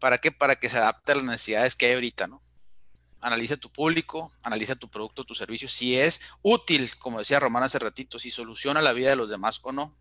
¿Para 0.00 0.18
qué? 0.18 0.32
Para 0.32 0.56
que 0.56 0.68
se 0.68 0.78
adapte 0.78 1.12
a 1.12 1.16
las 1.16 1.24
necesidades 1.24 1.76
que 1.76 1.86
hay 1.86 1.92
ahorita, 1.92 2.26
¿no? 2.26 2.42
Analiza 3.20 3.58
tu 3.58 3.70
público, 3.70 4.32
analiza 4.42 4.74
tu 4.74 4.88
producto, 4.88 5.24
tu 5.24 5.34
servicio, 5.34 5.68
si 5.68 5.94
es 5.96 6.22
útil, 6.40 6.90
como 6.98 7.18
decía 7.18 7.38
Román 7.38 7.62
hace 7.62 7.78
ratito, 7.78 8.18
si 8.18 8.30
soluciona 8.30 8.80
la 8.80 8.94
vida 8.94 9.10
de 9.10 9.16
los 9.16 9.28
demás 9.28 9.60
o 9.62 9.72
no. 9.72 9.94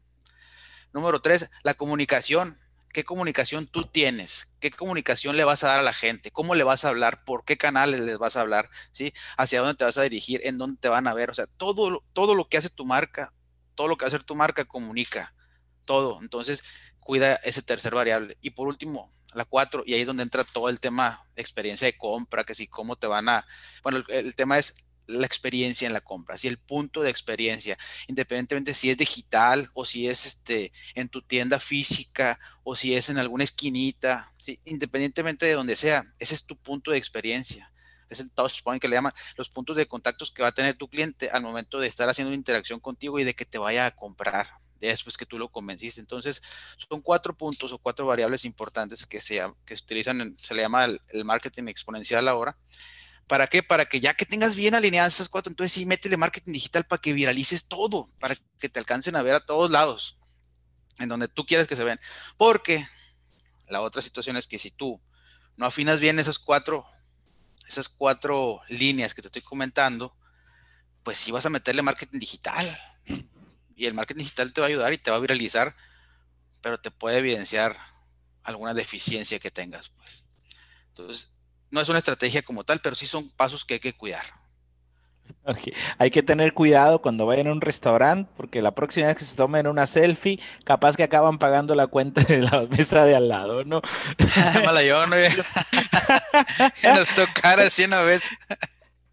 Número 0.93 1.21
tres, 1.21 1.49
la 1.63 1.73
comunicación. 1.73 2.57
¿Qué 2.93 3.03
comunicación 3.03 3.67
tú 3.67 3.83
tienes? 3.83 4.55
¿Qué 4.61 4.71
comunicación 4.71 5.37
le 5.37 5.43
vas 5.43 5.63
a 5.63 5.67
dar 5.67 5.81
a 5.81 5.83
la 5.83 5.93
gente? 5.93 6.31
¿Cómo 6.31 6.55
le 6.55 6.63
vas 6.63 6.85
a 6.85 6.89
hablar? 6.89 7.23
¿Por 7.23 7.43
qué 7.43 7.57
canales 7.57 7.99
les 7.99 8.17
vas 8.17 8.35
a 8.35 8.41
hablar? 8.41 8.69
¿Sí? 8.91 9.13
¿Hacia 9.37 9.59
dónde 9.59 9.75
te 9.75 9.83
vas 9.83 9.97
a 9.97 10.03
dirigir? 10.03 10.41
¿En 10.45 10.57
dónde 10.57 10.79
te 10.79 10.87
van 10.87 11.05
a 11.07 11.13
ver? 11.13 11.29
O 11.29 11.33
sea, 11.35 11.45
todo, 11.45 12.03
todo 12.13 12.33
lo 12.33 12.47
que 12.47 12.57
hace 12.57 12.69
tu 12.69 12.85
marca, 12.85 13.31
todo 13.75 13.89
lo 13.89 13.97
que 13.97 14.05
hace 14.05 14.17
tu 14.19 14.33
marca 14.33 14.65
comunica. 14.65 15.35
Todo. 15.89 16.19
Entonces, 16.21 16.63
cuida 16.99 17.33
ese 17.37 17.63
tercer 17.63 17.95
variable. 17.95 18.37
Y 18.41 18.51
por 18.51 18.67
último, 18.67 19.11
la 19.33 19.43
4, 19.43 19.81
y 19.87 19.95
ahí 19.95 20.01
es 20.01 20.05
donde 20.05 20.21
entra 20.21 20.43
todo 20.43 20.69
el 20.69 20.79
tema 20.79 21.27
de 21.35 21.41
experiencia 21.41 21.87
de 21.87 21.97
compra, 21.97 22.43
que 22.43 22.53
si 22.53 22.67
cómo 22.67 22.95
te 22.95 23.07
van 23.07 23.27
a, 23.27 23.43
bueno, 23.81 24.03
el, 24.09 24.35
tema 24.35 24.59
es 24.59 24.75
la 25.07 25.25
experiencia 25.25 25.87
en 25.87 25.93
la 25.93 26.01
compra, 26.01 26.37
si 26.37 26.47
el 26.47 26.59
punto 26.59 27.01
de 27.01 27.09
experiencia, 27.09 27.75
independientemente 28.07 28.75
si 28.75 28.91
es 28.91 28.97
digital 28.97 29.71
o 29.73 29.83
si 29.83 30.07
es 30.07 30.27
este 30.27 30.71
en 30.93 31.09
tu 31.09 31.23
tienda 31.23 31.59
física 31.59 32.39
o 32.63 32.75
si 32.75 32.93
es 32.93 33.09
en 33.09 33.17
alguna 33.17 33.43
esquinita, 33.43 34.31
independientemente 34.65 35.47
de 35.47 35.53
donde 35.53 35.75
sea, 35.75 36.13
ese 36.19 36.35
es 36.35 36.45
tu 36.45 36.55
punto 36.55 36.91
de 36.91 36.99
experiencia. 36.99 37.73
Es 38.09 38.19
el 38.19 38.31
touch 38.31 38.61
point 38.61 38.79
que 38.79 38.87
le 38.87 38.95
llaman 38.95 39.13
los 39.37 39.49
puntos 39.49 39.75
de 39.75 39.87
contactos 39.87 40.31
que 40.31 40.43
va 40.43 40.49
a 40.49 40.51
tener 40.51 40.77
tu 40.77 40.87
cliente 40.87 41.31
al 41.31 41.41
momento 41.41 41.79
de 41.79 41.87
estar 41.87 42.07
haciendo 42.07 42.31
interacción 42.35 42.79
contigo 42.79 43.17
y 43.17 43.23
de 43.23 43.33
que 43.33 43.45
te 43.45 43.57
vaya 43.57 43.87
a 43.87 43.95
comprar 43.95 44.47
después 44.87 45.17
que 45.17 45.25
tú 45.25 45.37
lo 45.37 45.49
convenciste. 45.49 45.99
Entonces, 45.99 46.41
son 46.89 47.01
cuatro 47.01 47.35
puntos 47.35 47.71
o 47.71 47.77
cuatro 47.77 48.05
variables 48.05 48.45
importantes 48.45 49.05
que 49.05 49.21
se, 49.21 49.41
que 49.65 49.75
se 49.75 49.83
utilizan, 49.83 50.35
se 50.41 50.53
le 50.53 50.61
llama 50.61 50.85
el, 50.85 51.25
marketing 51.25 51.67
exponencial 51.67 52.27
ahora. 52.27 52.57
¿Para 53.27 53.47
qué? 53.47 53.61
Para 53.61 53.85
que 53.85 53.99
ya 53.99 54.13
que 54.15 54.25
tengas 54.25 54.55
bien 54.55 54.73
alineadas 54.73 55.15
esas 55.15 55.29
cuatro, 55.29 55.51
entonces 55.51 55.73
sí, 55.73 55.85
métele 55.85 56.17
marketing 56.17 56.53
digital 56.53 56.85
para 56.85 57.01
que 57.01 57.13
viralices 57.13 57.67
todo, 57.67 58.09
para 58.19 58.35
que 58.59 58.69
te 58.69 58.79
alcancen 58.79 59.15
a 59.15 59.21
ver 59.21 59.35
a 59.35 59.45
todos 59.45 59.69
lados, 59.69 60.17
en 60.97 61.09
donde 61.09 61.27
tú 61.27 61.45
quieres 61.45 61.67
que 61.67 61.75
se 61.75 61.83
vean. 61.83 61.99
Porque 62.37 62.87
la 63.67 63.81
otra 63.81 64.01
situación 64.01 64.35
es 64.37 64.47
que 64.47 64.57
si 64.57 64.71
tú 64.71 64.99
no 65.57 65.65
afinas 65.65 65.99
bien 65.99 66.17
esas 66.17 66.39
cuatro, 66.39 66.85
esas 67.67 67.87
cuatro 67.87 68.61
líneas 68.67 69.13
que 69.13 69.21
te 69.21 69.27
estoy 69.27 69.43
comentando, 69.43 70.15
pues 71.03 71.19
sí 71.19 71.31
vas 71.31 71.45
a 71.45 71.51
meterle 71.51 71.83
marketing 71.83 72.17
digital 72.17 72.88
y 73.79 73.85
el 73.85 73.93
marketing 73.93 74.19
digital 74.19 74.51
te 74.51 74.59
va 74.59 74.67
a 74.67 74.69
ayudar 74.69 74.91
y 74.91 74.97
te 74.97 75.09
va 75.09 75.15
a 75.15 75.21
viralizar, 75.21 75.73
pero 76.59 76.81
te 76.81 76.91
puede 76.91 77.19
evidenciar 77.19 77.77
alguna 78.43 78.73
deficiencia 78.73 79.39
que 79.39 79.51
tengas, 79.51 79.87
pues. 79.89 80.25
Entonces, 80.89 81.31
no 81.71 81.79
es 81.79 81.87
una 81.87 81.99
estrategia 81.99 82.41
como 82.41 82.65
tal, 82.65 82.81
pero 82.81 82.93
sí 82.93 83.07
son 83.07 83.29
pasos 83.29 83.63
que 83.63 83.75
hay 83.75 83.79
que 83.79 83.95
cuidar. 83.95 84.25
Hay 85.97 86.11
que 86.11 86.21
tener 86.23 86.53
cuidado 86.53 87.01
cuando 87.01 87.25
vayan 87.25 87.47
a 87.47 87.53
un 87.53 87.61
restaurante, 87.61 88.29
porque 88.35 88.61
la 88.61 88.75
próxima 88.75 89.07
vez 89.07 89.15
que 89.15 89.23
se 89.23 89.37
tomen 89.37 89.65
una 89.65 89.87
selfie, 89.87 90.41
capaz 90.65 90.97
que 90.97 91.03
acaban 91.03 91.39
pagando 91.39 91.73
la 91.73 91.87
cuenta 91.87 92.21
de 92.21 92.39
la 92.39 92.67
mesa 92.69 93.05
de 93.05 93.15
al 93.15 93.29
lado, 93.29 93.63
¿no? 93.63 93.81
Mala 94.65 94.83
yo, 94.83 95.07
¿no? 95.07 95.15
nos 96.95 97.09
tocara 97.15 97.63
así 97.63 97.85
una 97.85 98.01
vez. 98.01 98.29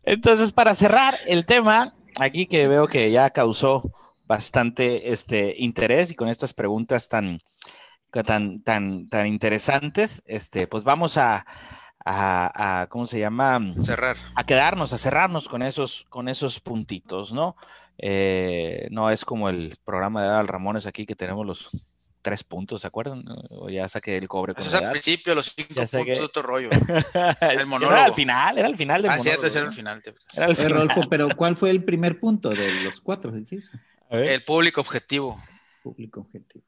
Entonces, 0.02 0.50
para 0.50 0.74
cerrar 0.74 1.16
el 1.26 1.46
tema, 1.46 1.94
aquí 2.18 2.46
que 2.46 2.66
veo 2.66 2.88
que 2.88 3.12
ya 3.12 3.30
causó 3.30 3.92
bastante 4.26 5.12
este, 5.12 5.54
interés 5.58 6.10
y 6.10 6.14
con 6.14 6.28
estas 6.28 6.52
preguntas 6.52 7.08
tan, 7.08 7.40
tan, 8.10 8.62
tan, 8.62 9.08
tan 9.08 9.26
interesantes, 9.26 10.22
este, 10.26 10.66
pues 10.66 10.84
vamos 10.84 11.16
a, 11.16 11.46
a, 12.04 12.86
¿cómo 12.88 13.06
se 13.06 13.18
llama? 13.18 13.60
Cerrar. 13.82 14.16
A 14.34 14.44
quedarnos, 14.44 14.92
a 14.92 14.98
cerrarnos 14.98 15.48
con 15.48 15.62
esos, 15.62 16.06
con 16.08 16.28
esos 16.28 16.60
puntitos, 16.60 17.32
¿no? 17.32 17.56
Eh, 17.98 18.88
no 18.90 19.10
es 19.10 19.24
como 19.24 19.48
el 19.48 19.76
programa 19.84 20.22
de 20.22 20.28
Adal 20.28 20.48
Ramones 20.48 20.86
aquí 20.86 21.06
que 21.06 21.16
tenemos 21.16 21.46
los 21.46 21.70
tres 22.20 22.42
puntos, 22.42 22.80
¿se 22.80 22.86
acuerdan? 22.88 23.24
O 23.50 23.70
ya 23.70 23.88
saqué 23.88 24.16
el 24.16 24.26
cobre. 24.26 24.52
Eso 24.56 24.68
es 24.68 24.74
al 24.74 24.90
principio, 24.90 25.34
los 25.34 25.54
cinco 25.54 25.74
puntos 25.74 25.90
de 25.92 26.20
otro 26.20 26.42
rollo. 26.42 26.70
el 27.40 27.66
monólogo. 27.66 27.94
Era 27.94 28.04
al 28.04 28.14
final, 28.14 28.58
era 28.58 28.66
al 28.66 28.76
final 28.76 29.02
del 29.02 29.10
ah, 29.12 29.20
cierto, 29.20 29.46
era 29.46 29.66
al 29.66 29.72
final. 29.72 30.02
Era 30.34 30.46
el 30.46 30.56
final. 30.56 30.90
pero 31.08 31.28
¿cuál 31.36 31.56
fue 31.56 31.70
el 31.70 31.84
primer 31.84 32.18
punto 32.18 32.50
de 32.50 32.82
los 32.82 33.00
cuatro? 33.00 33.32
El 34.10 34.42
público 34.44 34.80
objetivo. 34.80 35.40
Público 35.82 36.20
objetivo. 36.20 36.64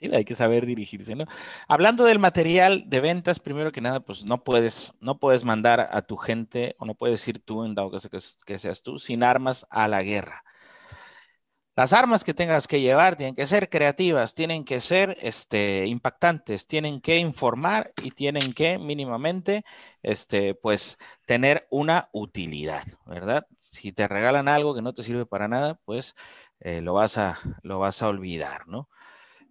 Sí, 0.00 0.10
hay 0.14 0.24
que 0.24 0.36
saber 0.36 0.64
dirigirse, 0.64 1.16
¿no? 1.16 1.24
Hablando 1.66 2.04
del 2.04 2.20
material 2.20 2.84
de 2.86 3.00
ventas, 3.00 3.40
primero 3.40 3.72
que 3.72 3.80
nada, 3.80 3.98
pues 4.00 4.24
no 4.24 4.44
puedes, 4.44 4.92
no 5.00 5.18
puedes 5.18 5.44
mandar 5.44 5.88
a 5.90 6.02
tu 6.02 6.16
gente, 6.16 6.76
o 6.78 6.86
no 6.86 6.94
puedes 6.94 7.26
ir 7.26 7.40
tú, 7.40 7.64
en 7.64 7.74
dado 7.74 7.90
caso 7.90 8.08
que, 8.08 8.18
que 8.46 8.58
seas 8.60 8.84
tú, 8.84 9.00
sin 9.00 9.24
armas 9.24 9.66
a 9.70 9.88
la 9.88 10.02
guerra. 10.02 10.44
Las 11.78 11.92
armas 11.92 12.24
que 12.24 12.34
tengas 12.34 12.66
que 12.66 12.80
llevar 12.80 13.14
tienen 13.14 13.36
que 13.36 13.46
ser 13.46 13.68
creativas, 13.68 14.34
tienen 14.34 14.64
que 14.64 14.80
ser 14.80 15.16
este, 15.20 15.86
impactantes, 15.86 16.66
tienen 16.66 17.00
que 17.00 17.18
informar 17.18 17.92
y 18.02 18.10
tienen 18.10 18.52
que 18.52 18.78
mínimamente 18.78 19.64
este, 20.02 20.54
pues, 20.56 20.96
tener 21.24 21.68
una 21.70 22.08
utilidad, 22.12 22.84
¿verdad? 23.06 23.46
Si 23.68 23.92
te 23.92 24.08
regalan 24.08 24.48
algo 24.48 24.74
que 24.74 24.80
no 24.80 24.94
te 24.94 25.02
sirve 25.02 25.26
para 25.26 25.46
nada, 25.46 25.78
pues 25.84 26.14
eh, 26.60 26.80
lo, 26.80 26.94
vas 26.94 27.18
a, 27.18 27.38
lo 27.62 27.78
vas 27.78 28.02
a 28.02 28.08
olvidar, 28.08 28.66
¿no? 28.66 28.88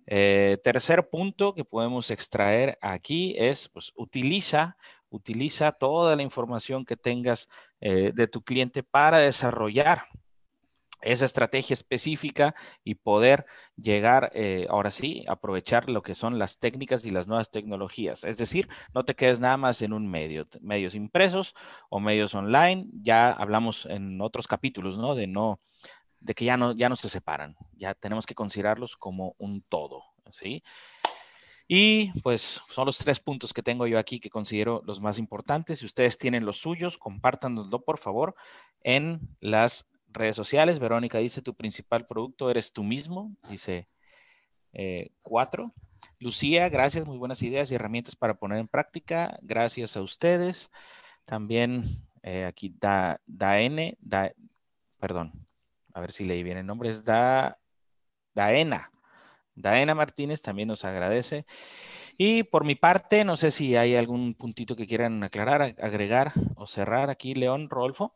Eh, 0.08 0.58
tercer 0.64 1.10
punto 1.10 1.54
que 1.54 1.66
podemos 1.66 2.10
extraer 2.10 2.80
aquí 2.82 3.36
es, 3.38 3.70
pues, 3.70 3.92
utiliza, 3.96 4.78
utiliza 5.10 5.72
toda 5.72 6.16
la 6.16 6.24
información 6.24 6.84
que 6.84 6.98
tengas 6.98 7.48
eh, 7.80 8.12
de 8.16 8.28
tu 8.28 8.42
cliente 8.42 8.82
para 8.82 9.20
desarrollar 9.20 10.08
esa 11.02 11.26
estrategia 11.26 11.74
específica 11.74 12.56
y 12.84 12.96
poder 12.96 13.46
llegar, 13.76 14.32
eh, 14.34 14.68
ahora 14.70 14.92
sí, 14.92 15.24
aprovechar 15.28 15.90
lo 15.90 16.02
que 16.02 16.16
son 16.16 16.40
las 16.40 16.60
técnicas 16.60 17.06
y 17.06 17.12
las 17.12 17.28
nuevas 17.28 17.52
tecnologías. 17.52 18.24
Es 18.24 18.38
decir, 18.38 18.68
no 18.94 19.06
te 19.06 19.16
quedes 19.16 19.40
nada 19.40 19.58
más 19.58 19.82
en 19.82 19.94
un 19.94 20.10
medio, 20.10 20.48
medios 20.62 20.96
impresos 20.96 21.54
o 21.90 22.00
medios 22.00 22.34
online. 22.36 22.88
Ya 23.02 23.32
hablamos 23.32 23.86
en 23.86 24.22
otros 24.22 24.48
capítulos, 24.48 24.98
¿no? 24.98 25.16
De 25.16 25.28
no, 25.28 25.60
de 26.20 26.34
que 26.34 26.46
ya 26.46 26.58
no, 26.58 26.74
ya 26.74 26.90
no 26.90 26.96
se 26.96 27.10
separan, 27.10 27.56
ya 27.74 27.94
tenemos 27.94 28.26
que 28.26 28.36
considerarlos 28.36 28.98
como 28.98 29.36
un 29.38 29.62
todo, 29.62 30.04
¿sí? 30.32 30.64
Y 31.68 32.18
pues 32.22 32.62
son 32.70 32.86
los 32.86 32.98
tres 32.98 33.20
puntos 33.20 33.54
que 33.54 33.62
tengo 33.62 33.88
yo 33.88 34.00
aquí 34.00 34.20
que 34.22 34.30
considero 34.30 34.82
los 34.86 35.02
más 35.02 35.20
importantes. 35.20 35.80
Si 35.80 35.86
ustedes 35.86 36.18
tienen 36.18 36.46
los 36.46 36.58
suyos, 36.58 36.98
compártanoslo 36.98 37.84
por 37.84 37.98
favor 37.98 38.36
en 38.84 39.20
las 39.42 39.90
redes 40.10 40.36
sociales. 40.36 40.80
Verónica 40.80 41.18
dice, 41.20 41.42
tu 41.42 41.54
principal 41.54 42.06
producto 42.08 42.50
eres 42.50 42.74
tú 42.74 42.84
mismo. 42.84 43.36
Dice 43.50 43.88
eh, 44.74 45.12
cuatro. 45.22 45.74
Lucía, 46.20 46.70
gracias, 46.70 47.06
muy 47.06 47.18
buenas 47.18 47.42
ideas 47.44 47.72
y 47.72 47.76
herramientas 47.76 48.16
para 48.16 48.36
poner 48.36 48.60
en 48.60 48.68
práctica. 48.68 49.38
Gracias 49.42 49.98
a 49.98 50.02
ustedes. 50.02 50.72
También 51.26 51.84
eh, 52.24 52.46
aquí 52.46 52.76
da, 52.80 53.22
Daene, 53.26 53.98
da, 54.02 54.32
perdón, 55.00 55.48
a 55.94 56.02
ver 56.02 56.12
si 56.12 56.26
leí 56.26 56.44
bien 56.44 56.58
el 56.58 56.66
nombre, 56.66 56.90
es 56.90 57.04
da, 57.04 57.60
Daena. 58.34 58.92
Daena 59.56 59.96
Martínez 59.96 60.42
también 60.42 60.68
nos 60.68 60.86
agradece. 60.86 61.46
Y 62.18 62.44
por 62.44 62.64
mi 62.64 62.76
parte, 62.76 63.24
no 63.24 63.38
sé 63.38 63.52
si 63.52 63.76
hay 63.76 63.96
algún 63.96 64.34
puntito 64.36 64.76
que 64.76 64.88
quieran 64.88 65.24
aclarar, 65.24 65.76
agregar 65.82 66.34
o 66.56 66.68
cerrar 66.68 67.10
aquí, 67.10 67.34
León, 67.34 67.70
Rodolfo. 67.70 68.16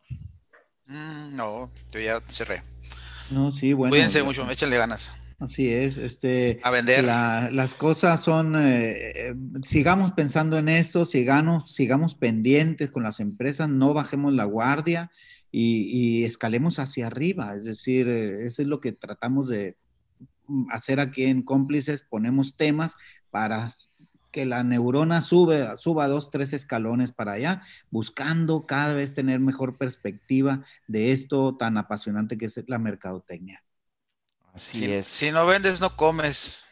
Mm, 0.91 1.35
no, 1.35 1.71
yo 1.91 1.99
ya 1.99 2.21
cerré. 2.27 2.61
No, 3.29 3.51
sí, 3.51 3.71
bueno. 3.71 3.91
Cuídense 3.91 4.23
mucho, 4.23 4.49
échenle 4.51 4.77
ganas. 4.77 5.13
Así 5.39 5.69
es, 5.69 5.97
este. 5.97 6.59
A 6.63 6.69
vender. 6.69 7.03
las 7.05 7.73
cosas 7.73 8.21
son, 8.21 8.55
eh, 8.55 9.29
eh, 9.29 9.35
sigamos 9.63 10.11
pensando 10.11 10.57
en 10.57 10.69
esto, 10.69 11.05
sigamos, 11.05 11.73
sigamos 11.73 12.13
pendientes 12.13 12.91
con 12.91 13.03
las 13.03 13.19
empresas, 13.19 13.69
no 13.69 13.93
bajemos 13.93 14.33
la 14.33 14.43
guardia 14.43 15.11
y, 15.51 16.25
escalemos 16.25 16.77
hacia 16.77 17.07
arriba. 17.07 17.55
Es 17.55 17.63
decir, 17.63 18.07
eh, 18.07 18.45
eso 18.45 18.61
es 18.61 18.67
lo 18.67 18.81
que 18.81 18.91
tratamos 18.91 19.47
de 19.47 19.77
hacer 20.69 20.99
aquí 20.99 21.23
en 21.23 21.41
Cómplices, 21.41 22.03
ponemos 22.03 22.55
temas 22.55 22.97
para 23.31 23.67
que 24.31 24.45
la 24.45 24.63
neurona 24.63 25.21
sube, 25.21 25.75
suba 25.77 26.07
dos, 26.07 26.29
tres 26.29 26.53
escalones 26.53 27.11
para 27.11 27.33
allá, 27.33 27.61
buscando 27.89 28.65
cada 28.65 28.93
vez 28.93 29.13
tener 29.13 29.39
mejor 29.39 29.77
perspectiva 29.77 30.63
de 30.87 31.11
esto 31.11 31.55
tan 31.57 31.77
apasionante 31.77 32.37
que 32.37 32.45
es 32.45 32.59
la 32.67 32.79
mercadotecnia. 32.79 33.63
Así 34.53 34.91
es. 34.91 35.07
Si 35.07 35.31
no 35.31 35.45
vendes, 35.45 35.79
no 35.79 35.95
comes. 35.95 36.65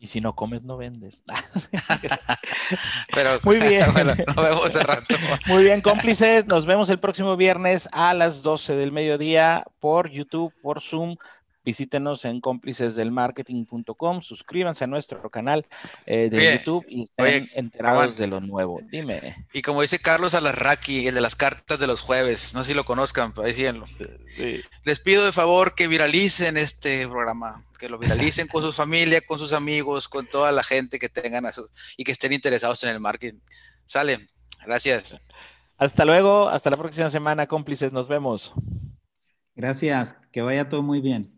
Y 0.00 0.06
si 0.06 0.20
no 0.20 0.34
comes, 0.36 0.62
no 0.62 0.76
vendes. 0.76 1.24
Pero 3.14 3.40
muy 3.42 3.58
bien. 3.58 3.84
Bueno, 3.92 4.14
nos 4.26 4.36
vemos 4.36 4.72
de 4.72 4.82
rato. 4.84 5.16
Muy 5.48 5.64
bien, 5.64 5.80
cómplices. 5.80 6.46
Nos 6.46 6.66
vemos 6.66 6.88
el 6.88 7.00
próximo 7.00 7.36
viernes 7.36 7.88
a 7.90 8.14
las 8.14 8.42
12 8.42 8.76
del 8.76 8.92
mediodía 8.92 9.64
por 9.80 10.08
YouTube, 10.08 10.54
por 10.62 10.80
Zoom, 10.80 11.16
Visítenos 11.68 12.24
en 12.24 12.40
cómplicesdelmarketing.com, 12.40 14.22
suscríbanse 14.22 14.84
a 14.84 14.86
nuestro 14.86 15.28
canal 15.28 15.66
eh, 16.06 16.30
de 16.30 16.54
YouTube 16.54 16.82
y 16.88 17.02
estén 17.02 17.50
enterados 17.52 18.16
de 18.16 18.26
lo 18.26 18.40
nuevo. 18.40 18.80
Dime. 18.90 19.44
Y 19.52 19.60
como 19.60 19.82
dice 19.82 19.98
Carlos 19.98 20.32
Alarraqui, 20.32 21.08
el 21.08 21.14
de 21.14 21.20
las 21.20 21.36
cartas 21.36 21.78
de 21.78 21.86
los 21.86 22.00
jueves, 22.00 22.54
no 22.54 22.64
sé 22.64 22.68
si 22.70 22.74
lo 22.74 22.86
conozcan, 22.86 23.34
pero 23.34 23.46
decíanlo. 23.46 23.84
Les 24.82 25.00
pido 25.00 25.26
de 25.26 25.32
favor 25.32 25.74
que 25.74 25.88
viralicen 25.88 26.56
este 26.56 27.06
programa, 27.06 27.62
que 27.78 27.90
lo 27.90 27.98
viralicen 27.98 28.48
con 28.48 28.62
su 28.62 28.72
familia, 28.82 29.20
con 29.20 29.38
sus 29.38 29.52
amigos, 29.52 30.08
con 30.08 30.26
toda 30.26 30.52
la 30.52 30.64
gente 30.64 30.98
que 30.98 31.10
tengan 31.10 31.44
y 31.98 32.04
que 32.04 32.12
estén 32.12 32.32
interesados 32.32 32.82
en 32.84 32.88
el 32.88 33.00
marketing. 33.00 33.40
Sale, 33.84 34.26
gracias. 34.64 35.18
Hasta 35.76 36.06
luego, 36.06 36.48
hasta 36.48 36.70
la 36.70 36.78
próxima 36.78 37.10
semana, 37.10 37.46
cómplices, 37.46 37.92
nos 37.92 38.08
vemos. 38.08 38.54
Gracias, 39.54 40.16
que 40.32 40.40
vaya 40.40 40.66
todo 40.70 40.82
muy 40.82 41.02
bien. 41.02 41.37